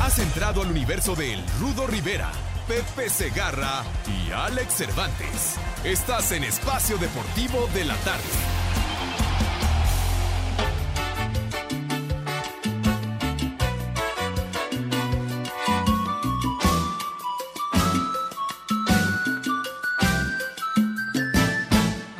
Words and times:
Has 0.00 0.18
entrado 0.18 0.62
al 0.62 0.70
universo 0.70 1.14
de 1.14 1.34
El 1.34 1.44
Rudo 1.60 1.86
Rivera, 1.86 2.30
Pepe 2.68 3.08
Segarra 3.08 3.82
y 4.06 4.30
Alex 4.30 4.74
Cervantes. 4.74 5.56
Estás 5.82 6.32
en 6.32 6.44
Espacio 6.44 6.98
Deportivo 6.98 7.68
de 7.74 7.84
la 7.84 7.96
Tarde. 7.96 8.22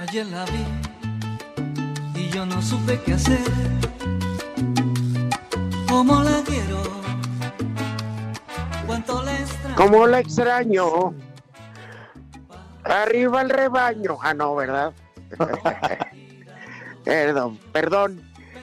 Ayer 0.09 0.27
la 0.27 0.45
vi 0.47 2.21
y 2.21 2.31
yo 2.31 2.47
no 2.47 2.63
supe 2.63 3.01
qué 3.05 3.15
hacer. 3.15 3.41
¿Cómo 5.89 6.23
la 6.23 6.43
quiero? 6.45 7.04
¿Cómo 9.85 10.07
la 10.07 10.21
extraño? 10.21 11.15
Arriba 12.85 13.43
el 13.43 13.51
rebaño. 13.51 14.17
Ah, 14.23 14.33
no, 14.33 14.55
¿verdad? 14.55 14.95
perdón, 17.05 17.59
perdón, 17.71 18.23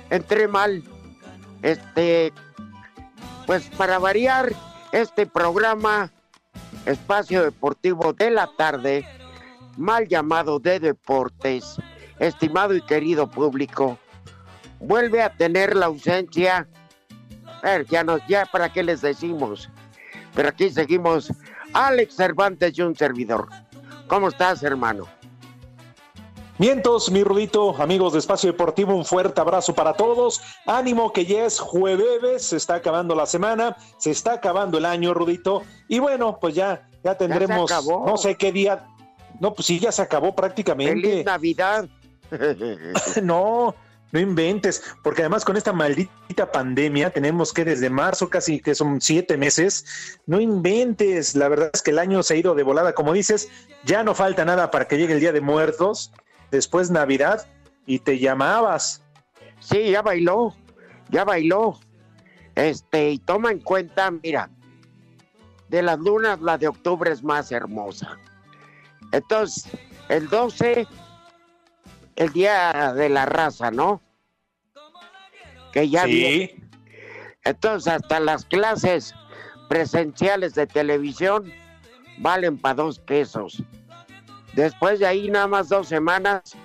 entré 0.09 0.47
mal. 0.47 0.83
Este, 1.61 2.33
pues 3.45 3.69
para 3.77 3.99
variar 3.99 4.51
este 4.93 5.27
programa, 5.27 6.09
Espacio 6.87 7.43
Deportivo 7.43 8.13
de 8.13 8.31
la 8.31 8.49
Tarde, 8.57 9.05
mal 9.77 10.07
llamado 10.07 10.57
de 10.57 10.79
deportes, 10.79 11.77
estimado 12.17 12.73
y 12.73 12.81
querido 12.81 13.29
público, 13.29 13.99
vuelve 14.79 15.21
a 15.21 15.31
tener 15.31 15.75
la 15.75 15.85
ausencia. 15.85 16.67
A 17.61 17.61
ver, 17.61 17.85
ya, 17.85 18.03
nos, 18.03 18.25
ya 18.27 18.47
para 18.47 18.73
qué 18.73 18.81
les 18.81 19.01
decimos. 19.01 19.69
Pero 20.33 20.49
aquí 20.49 20.69
seguimos 20.69 21.31
Alex 21.73 22.15
Cervantes 22.15 22.77
y 22.77 22.81
un 22.81 22.95
servidor. 22.95 23.47
¿Cómo 24.07 24.27
estás, 24.29 24.63
hermano? 24.63 25.07
Mientos, 26.57 27.09
mi 27.09 27.23
Rudito, 27.23 27.75
amigos 27.81 28.13
de 28.13 28.19
Espacio 28.19 28.51
Deportivo, 28.51 28.93
un 28.93 29.03
fuerte 29.03 29.41
abrazo 29.41 29.73
para 29.73 29.93
todos. 29.93 30.41
Ánimo 30.67 31.11
que 31.11 31.25
ya 31.25 31.45
es 31.45 31.59
jueves, 31.59 32.43
se 32.43 32.57
está 32.57 32.75
acabando 32.75 33.15
la 33.15 33.25
semana, 33.25 33.75
se 33.97 34.11
está 34.11 34.33
acabando 34.33 34.77
el 34.77 34.85
año, 34.85 35.13
Rudito. 35.13 35.63
Y 35.87 35.97
bueno, 35.97 36.37
pues 36.39 36.53
ya, 36.53 36.87
ya 37.03 37.17
tendremos, 37.17 37.67
Ya 37.69 37.81
se 37.81 37.89
acabó. 37.89 38.05
no 38.05 38.15
sé 38.17 38.35
qué 38.35 38.51
día. 38.51 38.85
No, 39.39 39.55
pues 39.55 39.65
sí, 39.65 39.79
ya 39.79 39.91
se 39.91 40.03
acabó 40.03 40.35
prácticamente. 40.35 41.01
Feliz 41.09 41.25
Navidad. 41.25 41.87
No, 43.23 43.75
no 44.11 44.19
inventes, 44.19 44.83
porque 45.03 45.21
además 45.21 45.45
con 45.45 45.57
esta 45.57 45.73
maldita 45.73 46.51
pandemia 46.51 47.09
tenemos 47.09 47.53
que 47.53 47.65
desde 47.65 47.89
marzo 47.89 48.29
casi 48.29 48.59
que 48.59 48.75
son 48.75 49.01
siete 49.01 49.37
meses, 49.37 50.19
no 50.25 50.39
inventes, 50.39 51.35
la 51.35 51.47
verdad 51.47 51.71
es 51.73 51.81
que 51.81 51.91
el 51.91 51.99
año 51.99 52.23
se 52.23 52.33
ha 52.33 52.37
ido 52.37 52.55
de 52.55 52.63
volada, 52.63 52.93
como 52.93 53.13
dices, 53.13 53.49
ya 53.83 54.03
no 54.03 54.13
falta 54.15 54.45
nada 54.45 54.71
para 54.71 54.87
que 54.87 54.97
llegue 54.97 55.13
el 55.13 55.19
Día 55.19 55.31
de 55.31 55.41
Muertos, 55.41 56.11
después 56.51 56.91
Navidad 56.91 57.47
y 57.85 57.99
te 57.99 58.19
llamabas. 58.19 59.01
Sí, 59.59 59.91
ya 59.91 60.01
bailó, 60.01 60.55
ya 61.09 61.23
bailó. 61.23 61.79
Este, 62.55 63.11
y 63.11 63.19
toma 63.19 63.51
en 63.51 63.59
cuenta, 63.59 64.11
mira, 64.11 64.49
de 65.69 65.81
las 65.81 65.99
lunas, 65.99 66.41
la 66.41 66.57
de 66.57 66.67
octubre 66.67 67.11
es 67.11 67.23
más 67.23 67.51
hermosa. 67.51 68.17
Entonces, 69.11 69.67
el 70.09 70.27
12, 70.27 70.85
el 72.21 72.31
día 72.33 72.93
de 72.93 73.09
la 73.09 73.25
raza, 73.25 73.71
¿no? 73.71 73.99
Que 75.73 75.89
ya 75.89 76.05
viene. 76.05 76.53
Sí, 76.55 76.63
Entonces, 77.43 77.93
hasta 77.93 78.19
las 78.19 78.45
clases 78.45 79.15
presenciales 79.67 80.53
de 80.53 80.67
televisión 80.67 81.51
valen 82.19 82.59
para 82.59 82.75
dos 82.75 82.99
pesos. 82.99 83.63
Después 84.53 84.99
de 84.99 85.07
ahí, 85.07 85.31
nada 85.31 85.47
más 85.47 85.69
dos 85.69 85.87
semanas, 85.87 86.55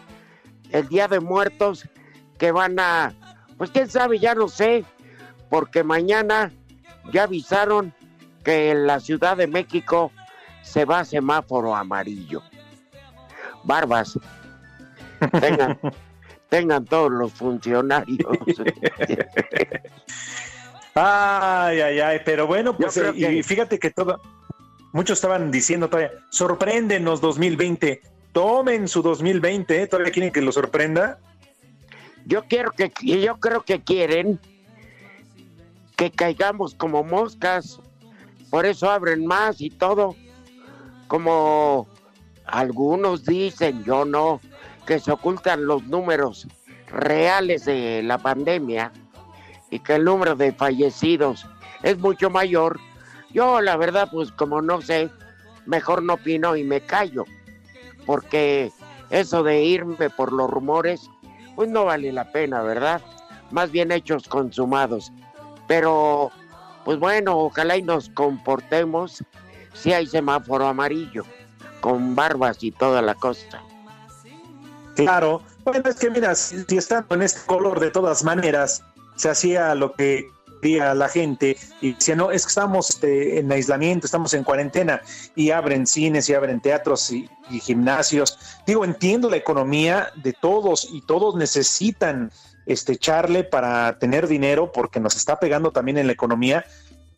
el 0.72 0.86
Día 0.88 1.08
de 1.08 1.20
Muertos, 1.20 1.88
que 2.36 2.52
van 2.52 2.78
a, 2.78 3.14
pues 3.56 3.70
quién 3.70 3.88
sabe, 3.88 4.18
ya 4.18 4.34
no 4.34 4.48
sé, 4.48 4.84
porque 5.48 5.82
mañana 5.82 6.52
ya 7.12 7.22
avisaron 7.22 7.94
que 8.44 8.72
en 8.72 8.86
la 8.86 9.00
Ciudad 9.00 9.38
de 9.38 9.46
México 9.46 10.12
se 10.60 10.84
va 10.84 11.00
a 11.00 11.04
semáforo 11.06 11.74
amarillo. 11.74 12.42
Barbas, 13.64 14.18
tengan, 15.41 15.78
tengan 16.49 16.84
todos 16.84 17.10
los 17.10 17.32
funcionarios. 17.32 18.38
Ay, 20.99 21.82
ay, 21.82 22.00
ay, 22.00 22.21
pero 22.25 22.47
bueno, 22.47 22.75
pues 22.75 22.99
y 23.15 23.43
fíjate 23.43 23.78
que 23.78 23.91
todo, 23.91 24.19
muchos 24.93 25.19
estaban 25.19 25.50
diciendo 25.50 25.91
todavía, 25.91 26.10
sorpréndenos 26.31 27.21
2020, 27.21 28.00
tomen 28.32 28.88
su 28.88 29.03
2020, 29.03 29.82
¿eh? 29.82 29.87
todavía 29.88 30.10
quieren 30.10 30.32
que 30.32 30.41
lo 30.41 30.53
sorprenda. 30.53 31.19
Yo 32.25 32.44
quiero 32.44 32.71
que, 32.71 32.91
yo 33.03 33.37
creo 33.37 33.62
que 33.62 33.83
quieren 33.83 34.41
que 35.97 36.10
caigamos 36.10 36.75
como 36.75 37.04
moscas, 37.04 37.78
por 38.48 38.65
eso 38.65 38.91
abren 38.91 39.27
más 39.27 39.60
y 39.60 39.69
todo, 39.69 40.16
como 41.09 41.88
algunos 42.47 43.27
dicen, 43.27 43.84
yo 43.84 44.06
no, 44.06 44.41
que 44.86 45.00
se 45.00 45.12
ocultan 45.12 45.66
los 45.66 45.84
números 45.84 46.47
reales 46.88 47.64
de 47.64 48.02
la 48.02 48.19
pandemia 48.19 48.92
y 49.70 49.80
que 49.80 49.97
el 49.97 50.04
número 50.04 50.36
de 50.36 50.52
fallecidos 50.52 51.47
es 51.82 51.98
mucho 51.98 52.30
mayor. 52.30 52.78
Yo 53.30 53.60
la 53.60 53.76
verdad, 53.76 54.08
pues 54.10 54.30
como 54.32 54.62
no 54.62 54.80
sé, 54.80 55.10
mejor 55.66 56.02
no 56.02 56.14
opino 56.14 56.56
y 56.56 56.64
me 56.64 56.80
callo, 56.80 57.24
porque 58.06 58.72
eso 59.10 59.42
de 59.42 59.62
irme 59.62 60.10
por 60.10 60.32
los 60.32 60.48
rumores, 60.48 61.10
pues 61.54 61.68
no 61.68 61.84
vale 61.84 62.12
la 62.12 62.30
pena, 62.30 62.62
¿verdad? 62.62 63.03
Más 63.50 63.70
bien 63.70 63.92
hechos 63.92 64.28
consumados. 64.28 65.12
Pero, 65.66 66.30
pues 66.84 66.98
bueno, 66.98 67.36
ojalá 67.38 67.76
y 67.76 67.82
nos 67.82 68.08
comportemos 68.10 69.24
si 69.74 69.92
hay 69.92 70.06
semáforo 70.06 70.66
amarillo, 70.66 71.24
con 71.80 72.15
barbas 72.15 72.62
y 72.62 72.71
toda 72.71 73.03
la 73.03 73.15
cosa. 73.15 73.66
Claro, 74.97 75.43
bueno, 75.65 75.89
es 75.89 75.97
que 75.97 76.10
mira, 76.10 76.34
si, 76.34 76.65
si 76.65 76.77
estando 76.77 77.15
en 77.15 77.22
este 77.22 77.41
color 77.47 77.81
de 77.81 77.91
todas 77.91 78.25
maneras, 78.25 78.83
se 79.16 79.28
hacía 79.28 79.75
lo 79.75 79.93
que 79.93 80.31
quería 80.60 80.95
la 80.95 81.09
gente 81.09 81.57
y 81.81 81.93
decía, 81.93 82.16
no, 82.16 82.31
es 82.31 82.45
que 82.45 82.48
estamos 82.48 82.91
este, 82.91 83.39
en 83.39 83.53
aislamiento, 83.53 84.07
estamos 84.07 84.33
en 84.34 84.43
cuarentena 84.43 85.03
y 85.34 85.51
abren 85.51 85.87
cines 85.87 86.28
y 86.28 86.34
abren 86.34 86.60
teatros 86.60 87.10
y, 87.13 87.28
y 87.51 87.60
gimnasios. 87.60 88.39
Digo, 88.66 88.84
entiendo 88.84 89.31
la 89.31 89.37
economía 89.37 90.10
de 90.16 90.33
todos 90.33 90.89
y 90.91 91.03
todos 91.03 91.37
necesitan 91.37 92.31
este, 92.66 92.95
echarle 92.95 93.45
para 93.45 93.98
tener 93.98 94.27
dinero 94.27 94.72
porque 94.72 95.01
nos 95.01 95.16
está 95.16 95.39
pegando 95.39 95.71
también 95.71 95.98
en 95.98 96.07
la 96.07 96.13
economía, 96.13 96.65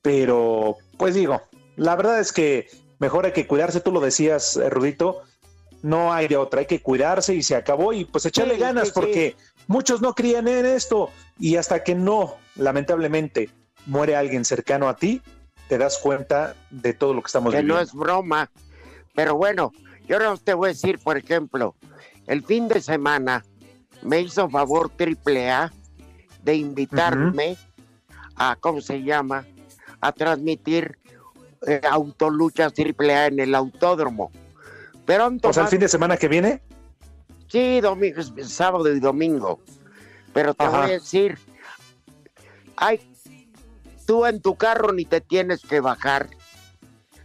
pero 0.03 0.77
pues 0.99 1.15
digo, 1.15 1.43
la 1.77 1.97
verdad 1.97 2.21
es 2.21 2.33
que 2.33 2.69
mejor 2.99 3.27
hay 3.27 3.33
que 3.33 3.47
cuidarse, 3.47 3.81
tú 3.81 3.91
lo 3.91 4.01
decías, 4.01 4.57
eh, 4.57 4.69
Rudito, 4.69 5.23
no 5.83 6.13
hay 6.13 6.29
de 6.29 6.37
otra, 6.37 6.61
hay 6.61 6.67
que 6.67 6.81
cuidarse 6.81 7.35
y 7.35 7.43
se 7.43 7.55
acabó 7.57 7.93
y 7.93 8.05
pues 8.05 8.27
echarle 8.27 8.55
Sí, 8.55 8.61
ganas 8.61 8.89
sí, 8.89 8.95
sí. 8.95 9.01
porque 9.01 9.37
muchos 9.67 10.01
no 10.01 10.15
crían 10.15 10.49
en 10.49 10.67
esto 10.67 11.11
y 11.39 11.57
hasta 11.57 11.85
que 11.85 11.95
no, 11.95 12.35
lamentablemente, 12.57 13.51
muere 13.87 14.17
alguien 14.17 14.45
cercano 14.45 14.89
a 14.89 14.97
ti, 14.97 15.23
te 15.69 15.79
das 15.79 15.99
cuenta 15.99 16.55
de 16.71 16.93
todo 16.95 17.15
lo 17.15 17.23
que 17.23 17.27
estamos 17.27 17.53
que 17.53 17.59
viviendo. 17.59 17.75
no 17.75 17.81
es 17.81 17.93
broma. 17.93 18.51
Pero 19.15 19.35
bueno, 19.37 19.73
yo 20.07 20.17
ahora 20.17 20.35
te 20.43 20.55
voy 20.55 20.69
a 20.71 20.73
decir, 20.73 20.99
por 20.99 21.17
ejemplo, 21.17 21.75
el 22.27 22.45
fin 22.45 22.69
de 22.69 22.81
semana 22.81 23.45
me 24.03 24.21
hizo 24.21 24.49
favor 24.49 24.91
Triple 24.91 25.51
A 25.51 25.73
de 26.43 26.55
invitarme 26.55 27.57
a, 28.37 28.57
¿cómo 28.57 28.81
se 28.81 29.03
llama? 29.03 29.45
A 30.01 30.13
transmitir 30.13 30.99
eh, 31.67 31.81
autoluchas 31.91 32.73
Triple 32.73 33.15
A 33.15 33.27
en 33.27 33.41
el 33.41 33.55
autódromo. 33.55 34.31
Pero 35.09 35.25
han 35.25 35.41
O 35.43 35.53
sea, 35.55 35.63
el 35.63 35.71
fin 35.71 35.81
de 35.81 35.89
semana 35.89 36.19
que 36.19 36.29
viene, 36.29 36.61
Sí, 37.47 37.81
domingo, 37.81 38.21
sábado 38.43 38.95
y 38.95 39.01
domingo. 39.01 39.59
Pero 40.35 40.53
te 40.53 40.65
Ajá. 40.65 40.83
voy 40.83 40.91
a 40.91 40.93
decir, 40.93 41.39
ay, 42.77 43.01
tú 44.07 44.27
en 44.27 44.43
tu 44.43 44.55
carro 44.57 44.93
ni 44.93 45.07
te 45.07 45.23
tienes 45.23 45.63
que 45.63 45.81
bajar. 45.81 46.29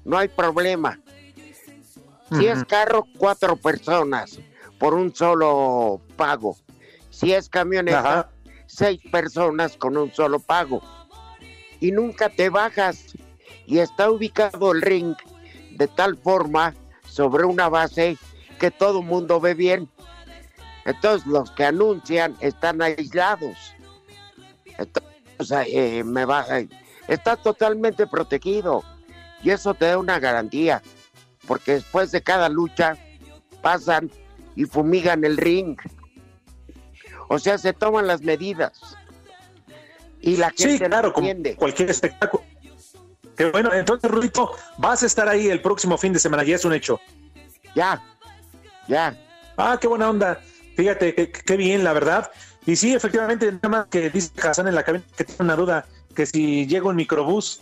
No 0.06 0.18
hay 0.18 0.30
problema. 0.30 0.98
Si 2.32 2.48
es 2.48 2.64
carro, 2.64 3.06
cuatro 3.18 3.58
personas 3.58 4.40
por 4.80 4.94
un 4.94 5.14
solo 5.14 6.00
pago. 6.16 6.56
Si 7.10 7.34
es 7.34 7.50
camioneta, 7.50 8.00
Ajá. 8.00 8.30
seis 8.66 9.02
personas 9.12 9.76
con 9.76 9.98
un 9.98 10.10
solo 10.14 10.40
pago. 10.40 10.82
Y 11.82 11.92
nunca 11.92 12.30
te 12.30 12.48
bajas. 12.48 13.14
Y 13.68 13.80
está 13.80 14.10
ubicado 14.10 14.72
el 14.72 14.82
ring 14.82 15.18
de 15.72 15.90
tal 15.90 16.16
forma 16.16 16.74
sobre 17.14 17.46
una 17.46 17.70
base 17.70 18.18
que 18.60 18.72
todo 18.72 19.04
mundo 19.04 19.40
ve 19.40 19.54
bien. 19.54 19.88
Entonces 20.84 21.28
los 21.28 21.52
que 21.52 21.64
anuncian 21.66 22.36
están 22.40 22.82
aislados. 22.82 23.76
Entonces 24.66 25.68
eh, 25.70 26.04
me 26.04 26.26
baja. 26.26 26.62
Está 27.08 27.36
totalmente 27.36 28.08
protegido. 28.08 28.84
Y 29.44 29.52
eso 29.52 29.76
te 29.76 29.86
da 29.86 29.98
una 30.00 30.20
garantía. 30.20 30.82
Porque 31.48 31.74
después 31.74 32.12
de 32.12 32.24
cada 32.24 32.50
lucha 32.50 32.98
pasan 33.62 34.10
y 34.56 34.66
fumigan 34.66 35.24
el 35.24 35.38
ring. 35.38 35.78
O 37.28 37.38
sea, 37.38 37.60
se 37.60 37.74
toman 37.74 38.08
las 38.08 38.22
medidas. 38.22 38.98
Y 40.20 40.38
la 40.38 40.50
gente 40.50 40.78
Sí, 40.78 40.80
no 40.80 40.88
claro, 40.88 41.14
como 41.14 41.28
entiende. 41.28 41.56
cualquier 41.58 41.92
espectáculo. 41.92 42.44
Qué 43.36 43.50
bueno, 43.52 43.74
entonces, 43.74 44.10
Rudito, 44.10 44.52
vas 44.78 45.04
a 45.04 45.06
estar 45.06 45.28
ahí 45.28 45.48
el 45.48 45.62
próximo 45.62 45.98
fin 45.98 46.14
de 46.14 46.20
semana, 46.20 46.44
ya 46.44 46.56
es 46.56 46.66
un 46.66 46.74
hecho. 46.74 47.00
Ya, 47.76 48.02
ya. 48.88 49.18
Ah, 49.58 49.78
qué 49.80 49.88
buena 49.88 50.10
onda. 50.10 50.40
Fíjate, 50.76 51.32
qué, 51.32 51.58
bien, 51.58 51.84
la 51.84 51.94
verdad. 51.94 52.32
Y 52.66 52.76
sí, 52.76 52.94
efectivamente, 52.94 53.52
nada 53.52 53.70
más 53.70 53.86
que 53.88 54.10
dice 54.10 54.32
Hassan 54.42 54.68
en 54.68 54.76
la 54.76 54.84
cabina 54.84 55.04
que 55.16 55.24
tiene 55.24 55.44
una 55.44 55.56
duda, 55.56 55.86
que 56.16 56.26
si 56.26 56.68
llega 56.68 56.88
un 56.88 56.96
microbús. 56.96 57.62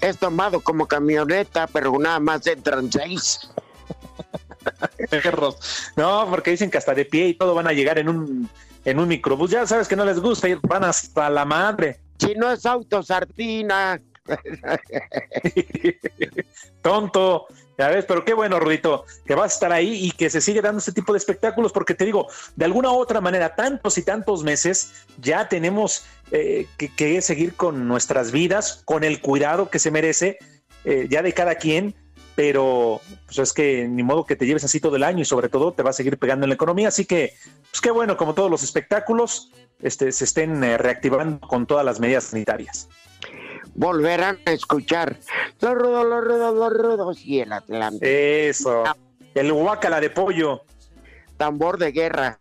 Es 0.00 0.18
tomado 0.18 0.60
como 0.60 0.86
camioneta, 0.86 1.66
pero 1.66 1.98
nada 1.98 2.20
más 2.20 2.46
entran 2.46 2.90
seis. 2.92 3.50
No, 5.96 6.26
porque 6.28 6.50
dicen 6.50 6.70
que 6.70 6.78
hasta 6.78 6.94
de 6.94 7.04
pie 7.04 7.28
y 7.28 7.34
todo 7.34 7.54
van 7.54 7.68
a 7.68 7.72
llegar 7.72 7.98
en 7.98 8.08
un, 8.08 8.50
en 8.84 8.98
un 8.98 9.08
microbús. 9.08 9.50
Ya 9.50 9.66
sabes 9.66 9.88
que 9.88 9.96
no 9.96 10.04
les 10.04 10.20
gusta 10.20 10.48
ir, 10.48 10.58
van 10.62 10.84
hasta 10.84 11.30
la 11.30 11.44
madre. 11.44 12.00
Si 12.18 12.34
no 12.34 12.52
es 12.52 12.66
auto 12.66 13.02
sardina. 13.02 14.00
Tonto. 16.82 17.46
Ya 17.78 17.88
ves, 17.88 18.06
pero 18.06 18.24
qué 18.24 18.32
bueno, 18.32 18.58
Rudito, 18.58 19.04
que 19.26 19.34
vas 19.34 19.52
a 19.52 19.54
estar 19.54 19.72
ahí 19.72 20.06
y 20.06 20.10
que 20.10 20.30
se 20.30 20.40
sigue 20.40 20.62
dando 20.62 20.78
este 20.78 20.92
tipo 20.92 21.12
de 21.12 21.18
espectáculos, 21.18 21.72
porque 21.72 21.94
te 21.94 22.06
digo, 22.06 22.26
de 22.54 22.64
alguna 22.64 22.90
u 22.90 22.94
otra 22.94 23.20
manera, 23.20 23.54
tantos 23.54 23.98
y 23.98 24.02
tantos 24.02 24.42
meses, 24.42 25.04
ya 25.20 25.50
tenemos 25.50 26.06
eh, 26.30 26.66
que, 26.78 26.88
que 26.88 27.20
seguir 27.20 27.54
con 27.54 27.86
nuestras 27.86 28.32
vidas, 28.32 28.80
con 28.86 29.04
el 29.04 29.20
cuidado 29.20 29.68
que 29.68 29.78
se 29.78 29.90
merece, 29.90 30.38
eh, 30.86 31.06
ya 31.10 31.20
de 31.20 31.34
cada 31.34 31.56
quien, 31.56 31.94
pero 32.36 33.00
pues 33.24 33.38
es 33.38 33.52
que 33.52 33.88
ni 33.88 34.02
modo 34.02 34.24
que 34.26 34.36
te 34.36 34.46
lleves 34.46 34.62
así 34.62 34.78
todo 34.78 34.94
el 34.96 35.02
año 35.02 35.22
y 35.22 35.24
sobre 35.24 35.48
todo 35.48 35.72
te 35.72 35.82
va 35.82 35.90
a 35.90 35.94
seguir 35.94 36.18
pegando 36.18 36.44
en 36.44 36.50
la 36.50 36.54
economía, 36.54 36.88
así 36.88 37.04
que, 37.06 37.32
pues 37.70 37.80
qué 37.80 37.90
bueno, 37.90 38.16
como 38.16 38.34
todos 38.34 38.50
los 38.50 38.62
espectáculos, 38.62 39.50
este, 39.80 40.12
se 40.12 40.24
estén 40.24 40.62
eh, 40.62 40.76
reactivando 40.78 41.40
con 41.40 41.66
todas 41.66 41.84
las 41.84 41.98
medidas 41.98 42.24
sanitarias. 42.24 42.88
Volverán 43.74 44.38
a 44.46 44.52
escuchar 44.52 45.18
los 45.60 45.74
rudos, 45.74 46.06
los 46.06 46.24
rudos, 46.24 46.54
los 46.54 46.72
rudos 46.72 47.20
y 47.24 47.40
el 47.40 47.52
Atlante. 47.52 48.48
Eso, 48.48 48.84
el 49.34 49.52
guácala 49.52 50.00
de 50.00 50.10
pollo. 50.10 50.62
Tambor 51.36 51.76
de 51.78 51.92
guerra. 51.92 52.38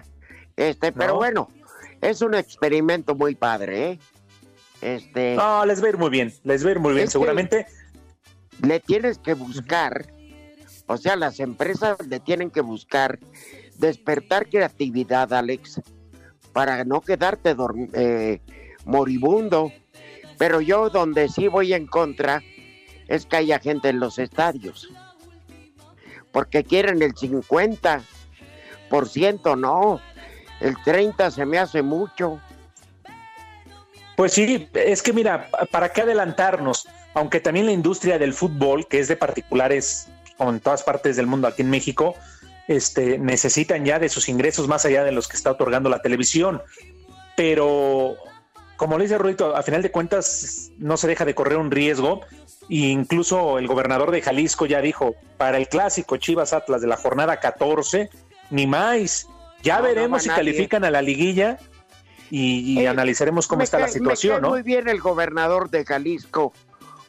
Este, 0.55 0.93
pero 0.93 1.13
No. 1.13 1.15
bueno, 1.17 1.49
es 2.01 2.21
un 2.21 2.33
experimento 2.35 3.15
muy 3.15 3.35
padre, 3.35 3.89
¿eh? 3.91 3.99
Este, 4.81 5.35
No, 5.35 5.65
les 5.65 5.81
va 5.81 5.87
a 5.87 5.89
ir 5.89 5.97
muy 5.97 6.09
bien, 6.09 6.33
les 6.43 6.63
va 6.63 6.69
a 6.69 6.71
ir 6.71 6.79
muy 6.79 6.93
bien, 6.93 7.03
Es 7.03 7.09
que- 7.09 7.11
seguramente. 7.13 7.65
Le 8.61 8.79
tienes 8.79 9.17
que 9.17 9.33
buscar, 9.33 10.05
o 10.87 10.97
sea, 10.97 11.15
las 11.15 11.39
empresas 11.39 11.97
le 12.07 12.19
tienen 12.19 12.51
que 12.51 12.61
buscar 12.61 13.19
despertar 13.77 14.49
creatividad, 14.49 15.33
Alex, 15.33 15.81
para 16.53 16.83
no 16.83 17.01
quedarte 17.01 17.55
eh, 17.93 18.41
moribundo. 18.85 19.71
Pero 20.37 20.61
yo 20.61 20.89
donde 20.89 21.29
sí 21.29 21.47
voy 21.47 21.73
en 21.73 21.87
contra 21.87 22.43
es 23.07 23.25
que 23.25 23.37
haya 23.37 23.57
gente 23.59 23.89
en 23.89 23.99
los 23.99 24.19
estadios. 24.19 24.89
Porque 26.31 26.63
quieren 26.63 27.01
el 27.01 27.13
50%, 27.13 29.57
no. 29.57 29.99
El 30.59 30.75
30 30.83 31.31
se 31.31 31.45
me 31.45 31.57
hace 31.57 31.81
mucho. 31.81 32.39
Pues 34.15 34.33
sí, 34.33 34.69
es 34.73 35.01
que 35.01 35.13
mira, 35.13 35.49
¿para 35.71 35.89
qué 35.89 36.01
adelantarnos? 36.01 36.87
Aunque 37.15 37.39
también 37.39 37.65
la 37.65 37.71
industria 37.71 38.19
del 38.19 38.33
fútbol, 38.33 38.87
que 38.87 38.99
es 38.99 39.07
de 39.07 39.15
particulares 39.15 40.09
como 40.37 40.51
en 40.51 40.59
todas 40.59 40.83
partes 40.83 41.15
del 41.15 41.27
mundo, 41.27 41.47
aquí 41.47 41.61
en 41.61 41.69
México, 41.69 42.13
este, 42.67 43.17
necesitan 43.17 43.85
ya 43.85 43.99
de 43.99 44.09
sus 44.09 44.27
ingresos 44.27 44.67
más 44.67 44.85
allá 44.85 45.03
de 45.03 45.11
los 45.11 45.27
que 45.27 45.37
está 45.37 45.51
otorgando 45.51 45.89
la 45.89 46.01
televisión. 46.01 46.61
Pero, 47.37 48.15
como 48.75 48.97
le 48.97 49.05
dice 49.05 49.17
Rudito, 49.17 49.55
a 49.55 49.63
final 49.63 49.81
de 49.81 49.91
cuentas 49.91 50.71
no 50.77 50.97
se 50.97 51.07
deja 51.07 51.25
de 51.25 51.35
correr 51.35 51.57
un 51.57 51.71
riesgo. 51.71 52.21
E 52.69 52.75
incluso 52.77 53.59
el 53.59 53.67
gobernador 53.67 54.11
de 54.11 54.21
Jalisco 54.21 54.65
ya 54.65 54.81
dijo, 54.81 55.15
para 55.37 55.57
el 55.57 55.67
clásico 55.67 56.17
Chivas 56.17 56.51
Atlas 56.51 56.81
de 56.81 56.87
la 56.87 56.97
jornada 56.97 57.39
14, 57.39 58.09
ni 58.49 58.67
más. 58.67 59.27
Ya 59.61 59.77
No, 59.77 59.83
veremos 59.83 60.23
si 60.23 60.29
califican 60.29 60.83
a 60.83 60.91
la 60.91 61.01
liguilla 61.01 61.59
y, 62.29 62.73
y 62.73 62.79
Eh, 62.79 62.87
analizaremos 62.87 63.47
cómo 63.47 63.61
está 63.61 63.79
la 63.79 63.87
situación, 63.87 64.35
me 64.35 64.41
cae 64.41 64.41
¿no? 64.41 64.49
muy 64.49 64.63
bien 64.63 64.87
el 64.87 64.99
gobernador 64.99 65.69
de 65.69 65.85
Jalisco, 65.85 66.53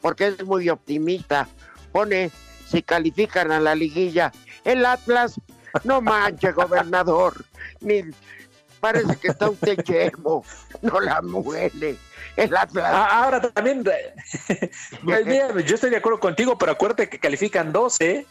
porque 0.07 0.29
es 0.29 0.45
muy 0.45 0.69
optimista. 0.69 1.49
Pone, 1.91 2.31
si 2.65 2.81
califican 2.81 3.51
a 3.51 3.59
la 3.59 3.75
liguilla, 3.75 4.31
el 4.63 4.87
Atlas, 4.87 5.35
no 5.83 6.01
manche, 6.01 6.53
gobernador, 6.53 7.45
ni 7.81 8.03
parece 8.79 9.17
que 9.17 9.27
está 9.27 9.51
usted 9.51 9.83
yermo, 9.83 10.45
no 10.81 11.01
la 11.01 11.21
muele. 11.23 11.97
El 12.37 12.57
Atlas, 12.57 12.85
Ah, 12.87 13.25
ahora 13.25 13.41
también, 13.51 13.85
eh, 13.91 14.71
yo 15.67 15.75
estoy 15.75 15.91
de 15.91 15.97
acuerdo 15.97 16.21
contigo, 16.21 16.57
pero 16.57 16.71
acuérdate 16.71 17.09
que 17.09 17.19
califican 17.19 17.73
12. 17.73 18.25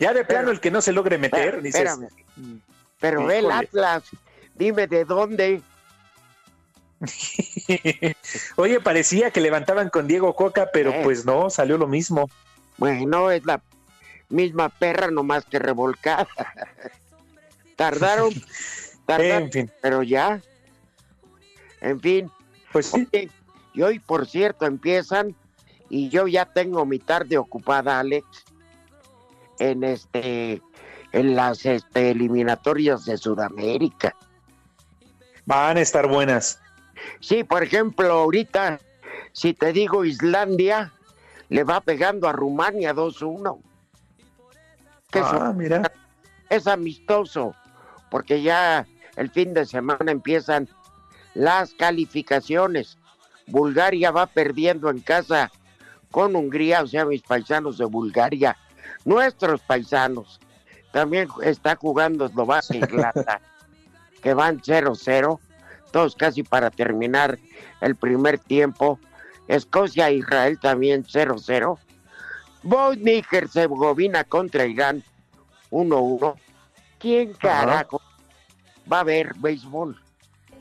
Ya 0.00 0.12
de 0.12 0.24
plano 0.24 0.50
el 0.50 0.58
que 0.58 0.72
no 0.72 0.80
se 0.80 0.92
logre 0.92 1.18
meter, 1.18 1.64
Espérame, 1.64 2.08
dices, 2.08 2.58
pero 2.98 3.30
el. 3.30 3.48
Atlas, 3.48 4.02
dime 4.56 4.88
de 4.88 5.04
dónde. 5.04 5.62
oye, 8.56 8.80
parecía 8.80 9.30
que 9.30 9.40
levantaban 9.40 9.90
con 9.90 10.06
Diego 10.06 10.34
Coca, 10.34 10.70
pero 10.72 10.90
Eh. 10.90 11.00
pues 11.04 11.24
no, 11.24 11.50
salió 11.50 11.76
lo 11.78 11.86
mismo. 11.86 12.28
Bueno, 12.78 13.30
es 13.30 13.44
la 13.44 13.62
misma 14.28 14.68
perra, 14.68 15.10
nomás 15.10 15.44
que 15.44 15.58
revolcada. 15.58 16.26
Tardaron, 17.76 18.32
tardaron, 19.06 19.42
En 19.44 19.52
fin, 19.52 19.70
pero 19.82 20.02
ya. 20.02 20.40
En 21.80 22.00
fin, 22.00 22.30
pues 22.72 22.86
sí. 22.86 23.06
oye, 23.12 23.30
y 23.74 23.82
hoy, 23.82 23.98
por 23.98 24.26
cierto, 24.26 24.64
empiezan 24.66 25.36
y 25.90 26.08
yo 26.08 26.26
ya 26.26 26.46
tengo 26.46 26.86
mi 26.86 26.98
tarde 26.98 27.36
ocupada, 27.36 28.00
Alex, 28.00 28.26
en 29.58 29.84
este, 29.84 30.62
en 31.12 31.36
las 31.36 31.64
este, 31.66 32.10
eliminatorias 32.10 33.04
de 33.04 33.18
Sudamérica. 33.18 34.16
Van 35.44 35.76
a 35.76 35.80
estar 35.80 36.08
buenas. 36.08 36.58
Sí, 37.20 37.44
por 37.44 37.62
ejemplo, 37.62 38.10
ahorita, 38.12 38.80
si 39.32 39.54
te 39.54 39.72
digo 39.72 40.04
Islandia, 40.04 40.92
le 41.48 41.64
va 41.64 41.80
pegando 41.80 42.28
a 42.28 42.32
Rumania 42.32 42.94
2-1. 42.94 43.60
Que 45.10 45.20
eso 45.20 45.40
Ah, 45.40 45.52
mira. 45.52 45.90
es 46.48 46.66
amistoso, 46.66 47.54
porque 48.10 48.42
ya 48.42 48.86
el 49.16 49.30
fin 49.30 49.54
de 49.54 49.64
semana 49.66 50.10
empiezan 50.10 50.68
las 51.34 51.72
calificaciones. 51.74 52.98
Bulgaria 53.46 54.10
va 54.10 54.26
perdiendo 54.26 54.90
en 54.90 55.00
casa 55.00 55.50
con 56.10 56.34
Hungría, 56.34 56.82
o 56.82 56.86
sea, 56.86 57.04
mis 57.04 57.22
paisanos 57.22 57.78
de 57.78 57.84
Bulgaria, 57.84 58.56
nuestros 59.04 59.60
paisanos. 59.60 60.40
También 60.92 61.28
está 61.42 61.76
jugando 61.76 62.26
Eslovaquia 62.26 62.76
e 62.80 62.84
Irlanda, 62.84 63.40
que 64.22 64.34
van 64.34 64.60
0-0, 64.60 65.38
todos 65.96 66.14
casi 66.14 66.42
para 66.42 66.70
terminar 66.70 67.38
el 67.80 67.96
primer 67.96 68.38
tiempo. 68.38 69.00
Escocia 69.48 70.10
e 70.10 70.16
Israel 70.16 70.58
también 70.60 71.04
0-0. 71.04 71.78
Bosnia 72.62 73.14
y 73.14 73.24
Herzegovina 73.30 74.24
contra 74.24 74.66
Irán 74.66 75.02
1-1. 75.70 76.34
¿Quién 76.98 77.32
carajo 77.32 78.02
va 78.92 79.00
a 79.00 79.04
ver 79.04 79.32
béisbol? 79.36 79.98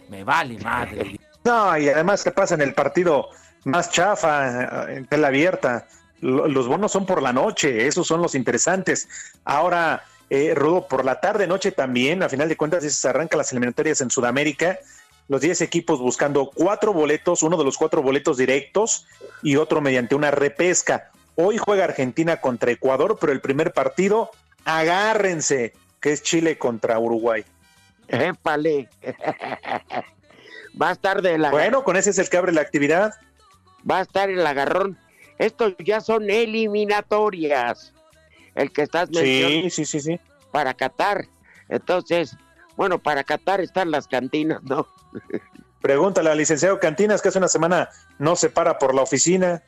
Me 0.10 0.24
vale 0.24 0.58
madre. 0.60 1.20
No, 1.46 1.78
y 1.78 1.88
además 1.90 2.24
que 2.24 2.32
pasa 2.32 2.56
en 2.56 2.62
el 2.62 2.74
partido 2.74 3.30
más 3.66 3.92
chafa, 3.92 4.88
eh, 4.90 4.96
en 4.98 5.06
tela 5.06 5.28
abierta. 5.28 5.86
Lo- 6.22 6.48
Los 6.48 6.68
bonos 6.68 6.92
son 6.92 7.06
por 7.06 7.22
la 7.22 7.32
noche, 7.34 7.86
esos 7.86 8.08
son 8.08 8.20
los 8.20 8.34
interesantes. 8.34 9.08
Ahora, 9.44 10.02
eh, 10.32 10.54
Rudo, 10.56 10.88
por 10.88 11.06
la 11.06 11.20
tarde, 11.22 11.46
noche 11.46 11.72
también, 11.72 12.24
a 12.24 12.30
final 12.30 12.50
de 12.50 12.58
cuentas, 12.58 12.84
se 12.84 13.08
arrancan 13.08 13.38
las 13.38 13.52
eliminatorias 13.52 14.02
en 14.02 14.10
Sudamérica. 14.10 14.80
Los 15.28 15.42
10 15.42 15.62
equipos 15.62 16.00
buscando 16.00 16.52
cuatro 16.54 16.94
boletos, 16.94 17.42
uno 17.42 17.58
de 17.58 17.64
los 17.64 17.78
cuatro 17.78 18.02
boletos 18.04 18.38
directos 18.38 19.08
y 19.42 19.56
otro 19.56 19.82
mediante 19.82 20.14
una 20.16 20.32
repesca. 20.32 21.12
Hoy 21.36 21.58
juega 21.58 21.84
Argentina 21.84 22.40
contra 22.42 22.72
Ecuador, 22.72 23.18
pero 23.20 23.34
el 23.34 23.42
primer 23.42 23.74
partido, 23.74 24.30
agárrense, 24.66 25.74
que 26.00 26.12
es 26.12 26.22
Chile 26.22 26.58
contra 26.58 27.00
Uruguay. 27.00 27.44
Épale. 28.08 28.88
va 30.82 30.90
a 30.90 30.92
estar 30.92 31.22
de 31.22 31.38
la 31.38 31.50
Bueno, 31.50 31.84
con 31.84 31.98
ese 31.98 32.12
es 32.12 32.20
el 32.20 32.30
que 32.30 32.38
abre 32.38 32.52
la 32.52 32.62
actividad. 32.62 33.16
va 33.90 34.00
a 34.00 34.02
estar 34.02 34.30
el 34.30 34.46
agarrón. 34.46 34.98
Estos 35.40 35.74
ya 35.80 36.02
son 36.02 36.30
eliminatorias. 36.30 37.94
El 38.54 38.72
que 38.72 38.84
estás 38.84 39.10
mencionando 39.10 39.70
Sí, 39.70 39.70
sí, 39.70 39.86
sí, 39.86 40.00
sí. 40.00 40.20
para 40.52 40.74
Qatar. 40.74 41.26
Entonces, 41.68 42.38
bueno, 42.78 43.00
para 43.00 43.24
Qatar 43.24 43.62
están 43.62 43.92
las 43.92 44.08
cantinas, 44.08 44.62
¿no? 44.64 44.88
Pregúntale 45.82 46.32
al 46.32 46.38
licenciado 46.40 46.80
Cantinas 46.80 47.22
que 47.22 47.30
hace 47.30 47.38
una 47.38 47.48
semana 47.48 47.90
no 48.18 48.36
se 48.36 48.50
para 48.50 48.80
por 48.80 48.96
la 48.96 49.04
oficina. 49.04 49.62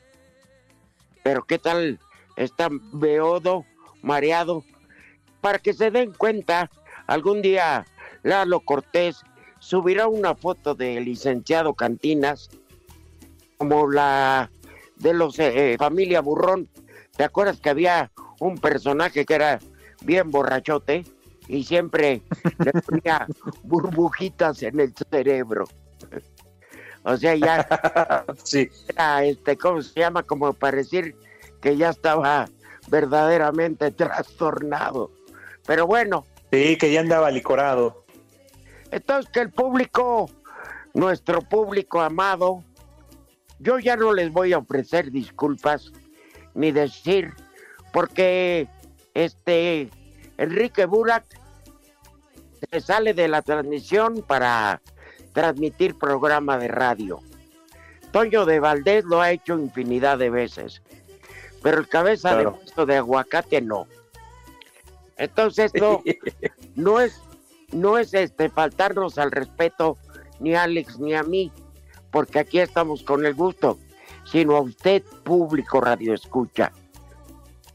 Pero 1.22 1.44
¿qué 1.44 1.58
tal 1.58 2.00
está 2.36 2.68
Beodo, 2.92 3.64
mareado? 4.02 4.64
Para 5.40 5.60
que 5.60 5.74
se 5.74 5.92
den 5.92 6.12
cuenta, 6.12 6.70
algún 7.06 7.40
día 7.40 7.86
Lalo 8.24 8.60
Cortés 8.60 9.20
subirá 9.60 10.08
una 10.08 10.34
foto 10.34 10.74
del 10.74 11.04
licenciado 11.04 11.74
Cantinas 11.74 12.50
como 13.56 13.88
la 13.88 14.50
de 14.96 15.14
los 15.14 15.38
eh, 15.38 15.76
familia 15.78 16.20
Burrón. 16.20 16.68
¿Te 17.16 17.22
acuerdas 17.22 17.60
que 17.60 17.70
había 17.70 18.10
un 18.40 18.58
personaje 18.58 19.24
que 19.24 19.34
era 19.34 19.60
bien 20.02 20.30
borrachote 20.30 21.04
y 21.48 21.64
siempre 21.64 22.22
le 22.64 22.72
ponía 22.82 23.26
burbujitas 23.62 24.62
en 24.62 24.80
el 24.80 24.94
cerebro? 25.10 25.64
O 27.04 27.16
sea, 27.16 27.34
ya 27.34 27.66
sí. 28.44 28.68
era, 28.88 29.24
este, 29.24 29.56
¿cómo 29.56 29.82
se 29.82 30.00
llama? 30.00 30.22
Como 30.22 30.52
para 30.52 30.76
decir 30.78 31.16
que 31.60 31.76
ya 31.76 31.90
estaba 31.90 32.48
verdaderamente 32.88 33.90
trastornado. 33.90 35.10
Pero 35.66 35.86
bueno, 35.86 36.24
Sí, 36.50 36.76
que 36.78 36.90
ya 36.92 37.00
andaba 37.00 37.30
licorado. 37.30 38.04
entonces 38.90 39.30
que 39.30 39.40
el 39.40 39.50
público, 39.50 40.30
nuestro 40.94 41.42
público 41.42 42.00
amado, 42.00 42.64
yo 43.58 43.78
ya 43.78 43.96
no 43.96 44.14
les 44.14 44.32
voy 44.32 44.52
a 44.54 44.58
ofrecer 44.58 45.10
disculpas 45.10 45.92
ni 46.54 46.72
decir, 46.72 47.32
porque 47.92 48.66
este 49.14 49.90
Enrique 50.38 50.86
Burak 50.86 51.24
se 52.70 52.80
sale 52.80 53.14
de 53.14 53.28
la 53.28 53.42
transmisión 53.42 54.22
para 54.26 54.80
transmitir 55.32 55.96
programa 55.96 56.58
de 56.58 56.68
radio. 56.68 57.20
Toño 58.12 58.46
de 58.46 58.58
Valdés 58.60 59.04
lo 59.04 59.20
ha 59.20 59.30
hecho 59.30 59.58
infinidad 59.58 60.18
de 60.18 60.30
veces, 60.30 60.82
pero 61.62 61.78
el 61.78 61.88
cabeza 61.88 62.30
Claro. 62.30 62.50
de 62.52 62.56
puesto 62.56 62.86
de 62.86 62.96
aguacate 62.96 63.60
no. 63.60 63.86
Entonces 65.16 65.72
no, 65.74 66.02
no 66.74 67.00
es, 67.00 67.20
no 67.72 67.98
es 67.98 68.14
este 68.14 68.48
faltarnos 68.48 69.18
al 69.18 69.30
respeto 69.30 69.98
ni 70.40 70.54
a 70.54 70.62
Alex 70.62 70.98
ni 70.98 71.14
a 71.14 71.22
mí, 71.22 71.52
porque 72.10 72.38
aquí 72.38 72.60
estamos 72.60 73.02
con 73.02 73.26
el 73.26 73.34
gusto, 73.34 73.78
sino 74.24 74.56
a 74.56 74.60
usted, 74.60 75.02
público 75.24 75.80
radio 75.80 76.14
escucha. 76.14 76.72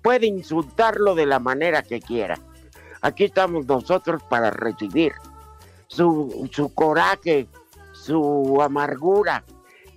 Puede 0.01 0.25
insultarlo 0.27 1.15
de 1.15 1.25
la 1.25 1.39
manera 1.39 1.83
que 1.83 2.01
quiera. 2.01 2.39
Aquí 3.03 3.25
estamos 3.25 3.65
nosotros 3.67 4.21
para 4.29 4.49
recibir 4.49 5.11
su, 5.87 6.49
su 6.51 6.73
coraje, 6.73 7.47
su 7.91 8.59
amargura. 8.61 9.43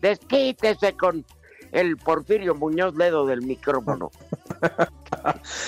Desquítese 0.00 0.94
con 0.96 1.24
el 1.72 1.96
Porfirio 1.96 2.54
Muñoz 2.54 2.94
Ledo 2.96 3.24
del 3.26 3.42
micrófono. 3.42 4.10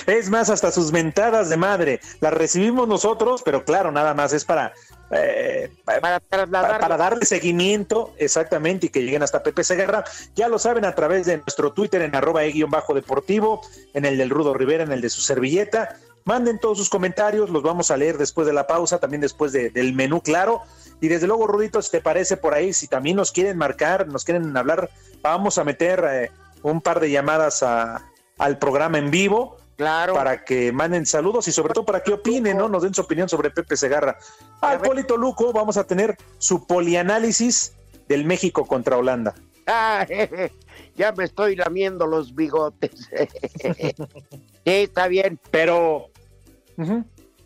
Es 0.07 0.29
más, 0.29 0.49
hasta 0.49 0.71
sus 0.71 0.91
mentadas 0.91 1.49
de 1.49 1.57
madre 1.57 1.99
las 2.21 2.33
recibimos 2.33 2.87
nosotros, 2.87 3.41
pero 3.43 3.63
claro, 3.65 3.91
nada 3.91 4.13
más 4.13 4.31
es 4.33 4.45
para, 4.45 4.73
eh, 5.11 5.71
pa- 5.85 5.99
Para 5.99 6.19
pa- 6.19 6.25
trasladar 6.29 6.79
para 6.81 6.97
darle 6.97 7.25
seguimiento 7.25 8.13
exactamente 8.17 8.87
y 8.87 8.89
que 8.89 9.01
lleguen 9.01 9.23
hasta 9.23 9.43
Pepe 9.43 9.63
Segarra. 9.63 10.03
Ya 10.35 10.47
lo 10.47 10.59
saben 10.59 10.85
a 10.85 10.95
través 10.95 11.25
de 11.25 11.37
nuestro 11.37 11.73
Twitter 11.73 12.01
en 12.01 12.15
arroba 12.15 12.43
e 12.43 12.51
guion 12.51 12.69
bajo 12.69 12.93
deportivo, 12.93 13.61
en 13.93 14.05
el 14.05 14.17
del 14.17 14.29
Rudo 14.29 14.53
Rivera, 14.53 14.83
en 14.83 14.91
el 14.91 15.01
de 15.01 15.09
su 15.09 15.21
servilleta. 15.21 15.97
Manden 16.25 16.59
todos 16.59 16.77
sus 16.77 16.89
comentarios, 16.89 17.49
los 17.49 17.63
vamos 17.63 17.89
a 17.91 17.97
leer 17.97 18.17
después 18.17 18.45
de 18.45 18.53
la 18.53 18.67
pausa, 18.67 18.99
también 18.99 19.21
después 19.21 19.51
de- 19.51 19.69
del 19.69 19.93
menú, 19.93 20.21
claro. 20.21 20.61
Y 21.01 21.07
desde 21.07 21.27
luego, 21.27 21.47
Rudito, 21.47 21.81
si 21.81 21.91
te 21.91 22.01
parece 22.01 22.37
por 22.37 22.53
ahí, 22.53 22.73
si 22.73 22.87
también 22.87 23.15
nos 23.15 23.31
quieren 23.31 23.57
marcar, 23.57 24.07
nos 24.07 24.23
quieren 24.25 24.55
hablar, 24.55 24.89
vamos 25.21 25.57
a 25.57 25.63
meter 25.63 26.05
eh, 26.11 26.31
un 26.61 26.81
par 26.81 26.99
de 26.99 27.09
llamadas 27.09 27.63
a- 27.63 28.05
al 28.37 28.57
programa 28.59 28.97
en 28.97 29.09
vivo 29.11 29.57
Claro. 29.77 30.13
para 30.13 30.43
que 30.43 30.71
manden 30.73 31.05
saludos 31.05 31.47
y 31.47 31.51
sobre 31.53 31.73
todo 31.73 31.85
para 31.85 32.03
que 32.03 32.11
opinen, 32.13 32.57
¿no? 32.57 32.67
Nos 32.69 32.83
den 32.83 32.93
su 32.93 33.01
opinión 33.01 33.29
sobre 33.29 33.49
Pepe 33.49 33.77
Segarra. 33.77 34.17
Al 34.61 34.81
Polito 34.81 35.15
Luco 35.17 35.53
vamos 35.53 35.77
a 35.77 35.85
tener 35.85 36.17
su 36.37 36.67
polianálisis 36.67 37.73
del 38.09 38.25
México 38.25 38.65
contra 38.65 38.97
Holanda. 38.97 39.35
Ah, 39.67 40.05
ya 40.95 41.11
me 41.13 41.23
estoy 41.23 41.55
lamiendo 41.55 42.05
los 42.07 42.35
bigotes. 42.35 42.91
sí, 44.69 44.83
está 44.83 45.07
bien. 45.07 45.39
Pero 45.51 46.09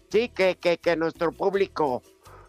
Sí, 0.09 0.29
que, 0.29 0.55
que, 0.55 0.77
que 0.77 0.95
nuestro 0.95 1.31
público 1.31 2.03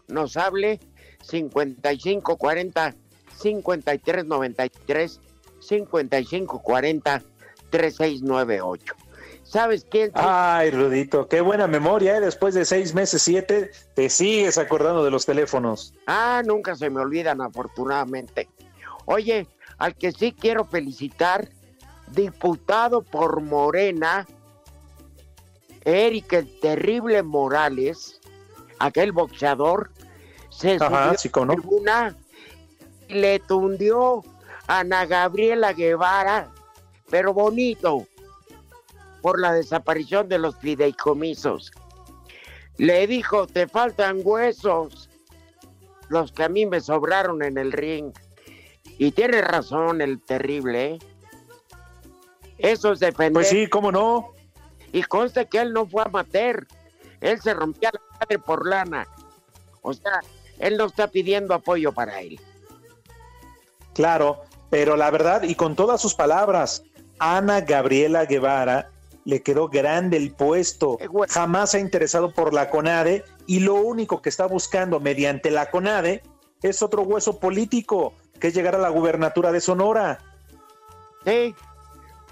nos 0.07 0.37
hable 0.37 0.79
55 1.23 2.37
40 2.37 2.93
53 3.37 4.25
93 4.25 5.19
55 5.59 6.61
40 6.61 7.23
3698. 7.71 8.95
¿Sabes 9.43 9.85
quién? 9.89 10.11
ay, 10.15 10.71
Rudito, 10.71 11.27
qué 11.27 11.41
buena 11.41 11.67
memoria, 11.67 12.17
¿eh? 12.17 12.21
Después 12.21 12.53
de 12.53 12.65
seis 12.65 12.93
meses, 12.93 13.21
siete, 13.21 13.71
te 13.93 14.09
sigues 14.09 14.57
acordando 14.57 15.03
de 15.03 15.11
los 15.11 15.25
teléfonos. 15.25 15.93
Ah, 16.07 16.41
nunca 16.45 16.75
se 16.75 16.89
me 16.89 16.99
olvidan, 16.99 17.41
afortunadamente. 17.41 18.49
Oye, 19.05 19.47
al 19.77 19.95
que 19.95 20.11
sí 20.11 20.33
quiero 20.33 20.65
felicitar, 20.65 21.49
diputado 22.11 23.01
por 23.01 23.41
Morena, 23.41 24.25
Eric 25.85 26.33
el 26.33 26.59
Terrible 26.59 27.21
Morales, 27.23 28.19
aquel 28.79 29.11
boxeador, 29.11 29.91
se 30.49 30.77
Ajá, 30.79 31.15
subió 31.17 31.43
a 31.43 31.45
la 31.45 31.53
tribuna 31.53 32.17
y 33.07 33.13
le 33.13 33.39
tundió 33.39 34.23
a 34.67 34.79
Ana 34.79 35.05
Gabriela 35.05 35.73
Guevara, 35.73 36.51
pero 37.09 37.33
bonito, 37.33 38.07
por 39.21 39.39
la 39.39 39.53
desaparición 39.53 40.27
de 40.27 40.39
los 40.39 40.55
fideicomisos. 40.57 41.71
Le 42.77 43.07
dijo, 43.07 43.47
te 43.47 43.67
faltan 43.67 44.21
huesos, 44.23 45.09
los 46.09 46.31
que 46.31 46.43
a 46.43 46.49
mí 46.49 46.65
me 46.65 46.81
sobraron 46.81 47.41
en 47.43 47.57
el 47.57 47.71
ring. 47.71 48.11
Y 48.97 49.11
tiene 49.11 49.41
razón 49.41 50.01
el 50.01 50.21
terrible, 50.21 50.85
¿eh? 50.85 50.99
Eso 52.57 52.93
es 52.93 52.99
defender. 52.99 53.33
Pues 53.33 53.49
sí, 53.49 53.67
cómo 53.67 53.91
no. 53.91 54.34
Y 54.91 55.03
conste 55.03 55.47
que 55.47 55.59
él 55.59 55.73
no 55.73 55.85
fue 55.85 56.03
amateur. 56.03 56.65
Él 57.21 57.41
se 57.41 57.53
rompía 57.53 57.91
la 57.93 58.19
madre 58.19 58.39
por 58.39 58.67
lana. 58.67 59.07
O 59.81 59.93
sea, 59.93 60.21
él 60.59 60.77
no 60.77 60.85
está 60.85 61.07
pidiendo 61.07 61.53
apoyo 61.53 61.91
para 61.91 62.21
él. 62.21 62.39
Claro, 63.93 64.43
pero 64.69 64.97
la 64.97 65.09
verdad, 65.11 65.43
y 65.43 65.55
con 65.55 65.75
todas 65.75 66.01
sus 66.01 66.15
palabras, 66.15 66.83
Ana 67.19 67.61
Gabriela 67.61 68.25
Guevara 68.25 68.89
le 69.23 69.41
quedó 69.41 69.69
grande 69.69 70.17
el 70.17 70.31
puesto. 70.31 70.97
Jamás 71.29 71.71
se 71.71 71.77
ha 71.77 71.79
interesado 71.79 72.31
por 72.31 72.53
la 72.53 72.69
CONADE 72.69 73.23
y 73.47 73.59
lo 73.59 73.75
único 73.75 74.21
que 74.21 74.29
está 74.29 74.45
buscando 74.45 74.99
mediante 74.99 75.49
la 75.51 75.71
CONADE 75.71 76.23
es 76.61 76.81
otro 76.81 77.03
hueso 77.03 77.39
político, 77.39 78.13
que 78.39 78.47
es 78.47 78.53
llegar 78.53 78.75
a 78.75 78.79
la 78.79 78.89
gubernatura 78.89 79.51
de 79.51 79.61
Sonora. 79.61 80.19
Sí, 81.25 81.55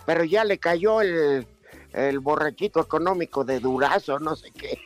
pero 0.06 0.24
ya 0.24 0.44
le 0.44 0.60
cayó 0.60 1.02
el, 1.02 1.48
el 1.94 2.20
borrachito 2.20 2.80
económico 2.80 3.44
de 3.44 3.60
Durazo, 3.60 4.20
no 4.20 4.36
sé 4.36 4.52
qué. 4.52 4.80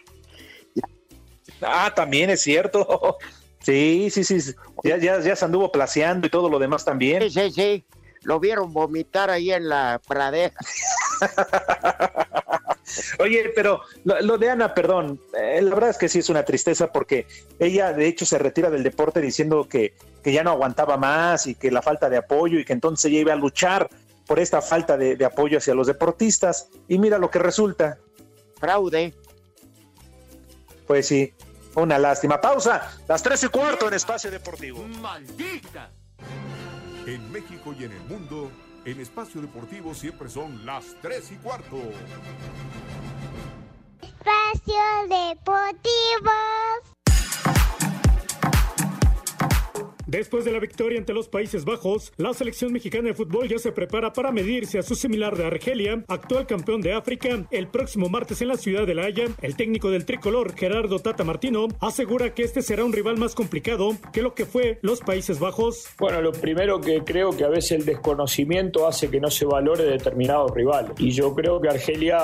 Ah, 1.62 1.92
también 1.96 2.30
es 2.30 2.42
cierto. 2.42 3.18
Sí, 3.60 4.10
sí, 4.12 4.24
sí. 4.24 4.54
Ya, 4.86 4.96
ya, 4.96 5.20
ya 5.20 5.36
se 5.36 5.44
anduvo 5.44 5.74
placeando 5.74 6.26
y 6.26 6.30
todo 6.30 6.48
lo 6.48 6.58
demás 6.58 6.86
también. 6.86 7.22
Sí, 7.24 7.32
sí, 7.32 7.52
sí. 7.52 7.86
lo 8.22 8.40
vieron 8.40 8.72
vomitar 8.72 9.30
ahí 9.30 9.52
en 9.52 9.68
la 9.68 10.00
pradera. 10.08 10.54
Oye, 13.20 13.52
pero 13.54 13.82
lo, 14.06 14.38
de 14.38 14.52
Ana, 14.52 14.74
perdón, 14.74 15.20
eh, 15.38 15.62
la 15.62 15.76
verdad 15.76 15.90
es 15.90 15.98
que 15.98 16.08
sí 16.08 16.20
es 16.20 16.30
una 16.30 16.46
tristeza 16.46 16.94
porque 16.94 17.28
ella 17.60 17.92
de 17.92 18.08
hecho 18.08 18.26
se 18.26 18.38
retira 18.38 18.70
del 18.70 18.84
deporte 18.84 19.20
diciendo 19.20 19.68
que, 19.68 19.96
que, 20.24 20.32
ya 20.32 20.46
no 20.46 20.52
aguantaba 20.52 20.96
más 20.96 21.46
y 21.48 21.56
que 21.56 21.70
la 21.70 21.82
falta 21.82 22.10
de 22.10 22.18
apoyo 22.18 22.60
y 22.60 22.64
que 22.64 22.72
entonces 22.72 23.12
ella 23.12 23.20
iba 23.20 23.34
a 23.34 23.38
luchar 23.38 23.90
por 24.28 24.40
esta 24.40 24.62
falta 24.62 24.98
de, 24.98 25.16
de 25.16 25.26
apoyo 25.26 25.58
hacia 25.58 25.74
los 25.74 25.88
deportistas. 25.88 26.70
Y 26.88 27.00
mira 27.00 27.18
lo 27.18 27.32
que 27.32 27.40
resulta. 27.40 27.98
Fraude. 28.60 29.14
Pues 30.86 31.08
sí, 31.08 31.34
una 31.76 32.00
lástima. 32.00 32.40
Pausa, 32.40 32.98
las 33.08 33.22
tres 33.22 33.44
y 33.44 33.48
cuarto 33.48 33.88
en 33.88 33.94
Espacio 33.94 34.32
Deportivo. 34.32 34.84
¡Maldita! 35.02 35.92
En 37.06 37.32
México 37.32 37.74
y 37.78 37.84
en 37.86 37.92
el 37.92 38.02
mundo, 38.02 38.52
en 38.86 39.00
Espacio 39.00 39.42
Deportivo 39.42 39.94
siempre 39.94 40.30
son 40.30 40.66
las 40.66 40.86
tres 41.02 41.32
y 41.32 41.36
cuarto. 41.36 41.78
Espacio 44.02 44.84
Deportivo. 45.08 46.32
Después 50.08 50.46
de 50.46 50.54
la 50.54 50.60
victoria 50.62 50.98
ante 50.98 51.14
los 51.14 51.28
Países 51.28 51.66
Bajos, 51.66 52.14
la 52.16 52.34
selección 52.34 52.72
mexicana 52.72 53.10
de 53.10 53.14
fútbol 53.14 53.50
ya 53.50 53.60
se 53.60 53.74
prepara 53.74 54.14
para 54.14 54.32
medirse 54.32 54.80
a 54.80 54.84
su 54.84 54.96
similar 54.96 55.36
de 55.36 55.46
Argelia, 55.46 56.02
actual 56.08 56.48
campeón 56.48 56.80
de 56.80 56.94
África, 56.94 57.46
el 57.52 57.68
próximo 57.68 58.08
martes 58.08 58.42
en 58.42 58.48
la 58.48 58.56
ciudad 58.56 58.88
de 58.88 58.96
La 58.96 59.04
Haya. 59.04 59.26
El 59.42 59.58
técnico 59.58 59.92
del 59.92 60.06
tricolor, 60.06 60.56
Gerardo 60.56 61.00
Tata 61.00 61.26
Martino, 61.26 61.68
asegura 61.82 62.34
que 62.34 62.44
este 62.44 62.62
será 62.62 62.86
un 62.86 62.94
rival 62.94 63.18
más 63.18 63.36
complicado 63.36 63.98
que 64.14 64.22
lo 64.22 64.34
que 64.34 64.46
fue 64.46 64.80
los 64.82 65.02
Países 65.02 65.40
Bajos. 65.40 65.88
Bueno, 66.00 66.22
lo 66.22 66.32
primero 66.32 66.80
que 66.80 67.04
creo 67.04 67.36
que 67.36 67.44
a 67.44 67.50
veces 67.50 67.74
el 67.74 67.86
desconocimiento 67.86 68.88
hace 68.88 69.10
que 69.10 69.20
no 69.20 69.30
se 69.30 69.44
valore 69.44 69.84
determinado 69.84 70.48
rival. 70.48 70.94
Y 71.00 71.12
yo 71.12 71.36
creo 71.36 71.60
que 71.60 71.68
Argelia, 71.68 72.18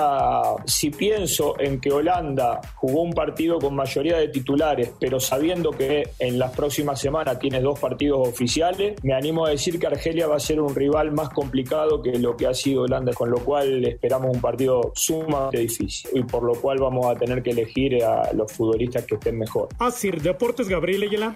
si 0.66 0.90
pienso 0.90 1.60
en 1.60 1.82
que 1.82 1.92
Holanda 1.92 2.62
jugó 2.75 3.02
un 3.02 3.12
partido 3.12 3.60
con 3.60 3.75
mayoría 3.75 4.20
de 4.20 4.30
titulares, 4.30 4.94
pero 5.02 5.20
sabiendo 5.20 5.72
que 5.72 6.12
en 6.18 6.40
las 6.40 6.56
próximas 6.56 7.02
semanas 7.02 7.38
tiene 7.40 7.60
dos 7.60 7.74
partidos 7.84 8.30
oficiales. 8.30 8.96
Me 9.04 9.13
animo 9.13 9.46
a 9.46 9.50
decir 9.50 9.78
que 9.78 9.88
Argelia 9.88 10.25
va 10.25 10.38
a 10.38 10.40
ser 10.40 10.62
un 10.62 10.74
rival 10.74 11.12
más 11.12 11.30
complicado 11.30 12.02
que 12.02 12.18
lo 12.18 12.38
que 12.38 12.48
ha 12.48 12.54
sido 12.54 12.84
Holanda, 12.84 13.12
con 13.13 13.30
lo 13.30 13.40
cual 13.40 13.84
esperamos 13.84 14.34
un 14.34 14.40
partido 14.40 14.94
sumamente 14.96 15.58
difícil 15.58 16.10
y 16.13 16.24
por 16.24 16.44
lo 16.44 16.54
cual 16.54 16.78
vamos 16.80 17.06
a 17.06 17.20
tener 17.20 17.44
que 17.44 17.50
elegir 17.52 18.02
a 18.04 18.32
los 18.32 18.52
futbolistas 18.54 19.06
que 19.06 19.16
estén 19.16 19.38
mejor. 19.38 19.68
Así, 19.80 20.12
Deportes 20.12 20.70
Gabriel 20.70 21.04
Ayala. 21.04 21.36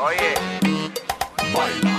Oye. 0.00 1.91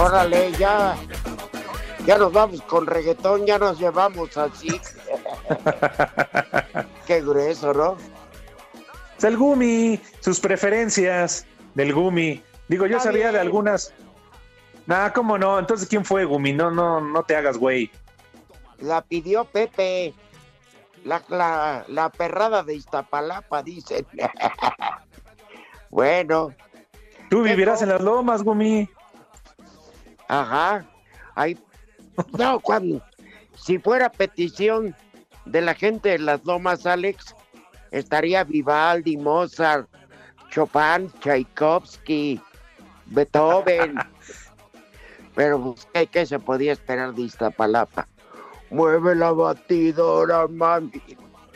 Órale, 0.00 0.52
ya. 0.52 0.96
Ya 2.06 2.16
nos 2.16 2.32
vamos 2.32 2.62
con 2.62 2.86
reggaetón, 2.86 3.44
ya 3.44 3.58
nos 3.58 3.78
llevamos 3.78 4.34
así. 4.38 4.80
Qué 7.06 7.20
grueso, 7.20 7.74
¿no? 7.74 7.96
Es 9.18 9.24
el 9.24 9.36
Gumi, 9.36 10.00
sus 10.20 10.40
preferencias 10.40 11.46
del 11.74 11.92
Gumi. 11.92 12.42
Digo, 12.68 12.86
yo 12.86 12.96
Está 12.96 13.10
sabía 13.10 13.30
de 13.30 13.40
algunas. 13.40 13.92
Nah, 14.86 15.10
¿cómo 15.10 15.36
no? 15.36 15.58
Entonces, 15.58 15.86
¿quién 15.86 16.04
fue 16.04 16.24
Gumi? 16.24 16.54
No, 16.54 16.70
no, 16.70 17.02
no 17.02 17.22
te 17.24 17.36
hagas, 17.36 17.58
güey. 17.58 17.90
La 18.78 19.02
pidió 19.02 19.44
Pepe. 19.44 20.14
La, 21.04 21.22
la, 21.28 21.84
la 21.88 22.08
perrada 22.08 22.62
de 22.62 22.74
Iztapalapa, 22.74 23.62
dicen. 23.62 24.06
bueno, 25.90 26.54
Tú 27.28 27.42
¿Qué 27.42 27.50
vivirás 27.50 27.80
no? 27.80 27.84
en 27.84 27.92
las 27.92 28.00
lomas, 28.00 28.42
Gumi. 28.42 28.88
Ajá. 30.30 30.86
Ahí. 31.34 31.58
No, 32.38 32.60
cuando. 32.60 33.02
Si 33.56 33.78
fuera 33.78 34.10
petición 34.10 34.94
de 35.44 35.60
la 35.60 35.74
gente 35.74 36.10
de 36.10 36.18
las 36.18 36.44
lomas, 36.44 36.86
Alex, 36.86 37.34
estaría 37.90 38.44
Vivaldi, 38.44 39.16
Mozart, 39.16 39.88
Chopin, 40.50 41.10
Tchaikovsky, 41.20 42.40
Beethoven. 43.06 43.96
Pero 45.34 45.60
pues, 45.62 45.88
¿qué, 45.92 46.06
qué 46.06 46.26
se 46.26 46.38
podía 46.38 46.72
esperar 46.72 47.14
de 47.14 47.22
Iztapalapa? 47.22 48.08
Mueve 48.70 49.14
la 49.14 49.32
batidora, 49.32 50.46
mami. 50.48 51.02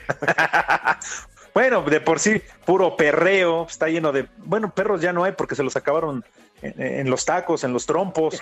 Bueno, 1.55 1.83
de 1.83 2.01
por 2.01 2.19
sí, 2.19 2.43
puro 2.65 2.97
perreo, 2.97 3.67
está 3.69 3.87
lleno 3.87 4.11
de... 4.11 4.29
Bueno, 4.39 4.75
perros 4.75 5.01
ya 5.01 5.13
no 5.13 5.23
hay 5.23 5.33
porque 5.33 5.55
se 5.55 5.63
los 5.63 5.77
acabaron 5.77 6.25
en, 6.65 6.83
en 7.01 7.11
los 7.11 7.25
tacos, 7.25 7.65
en 7.65 7.73
los 7.73 7.87
trompos. 7.87 8.41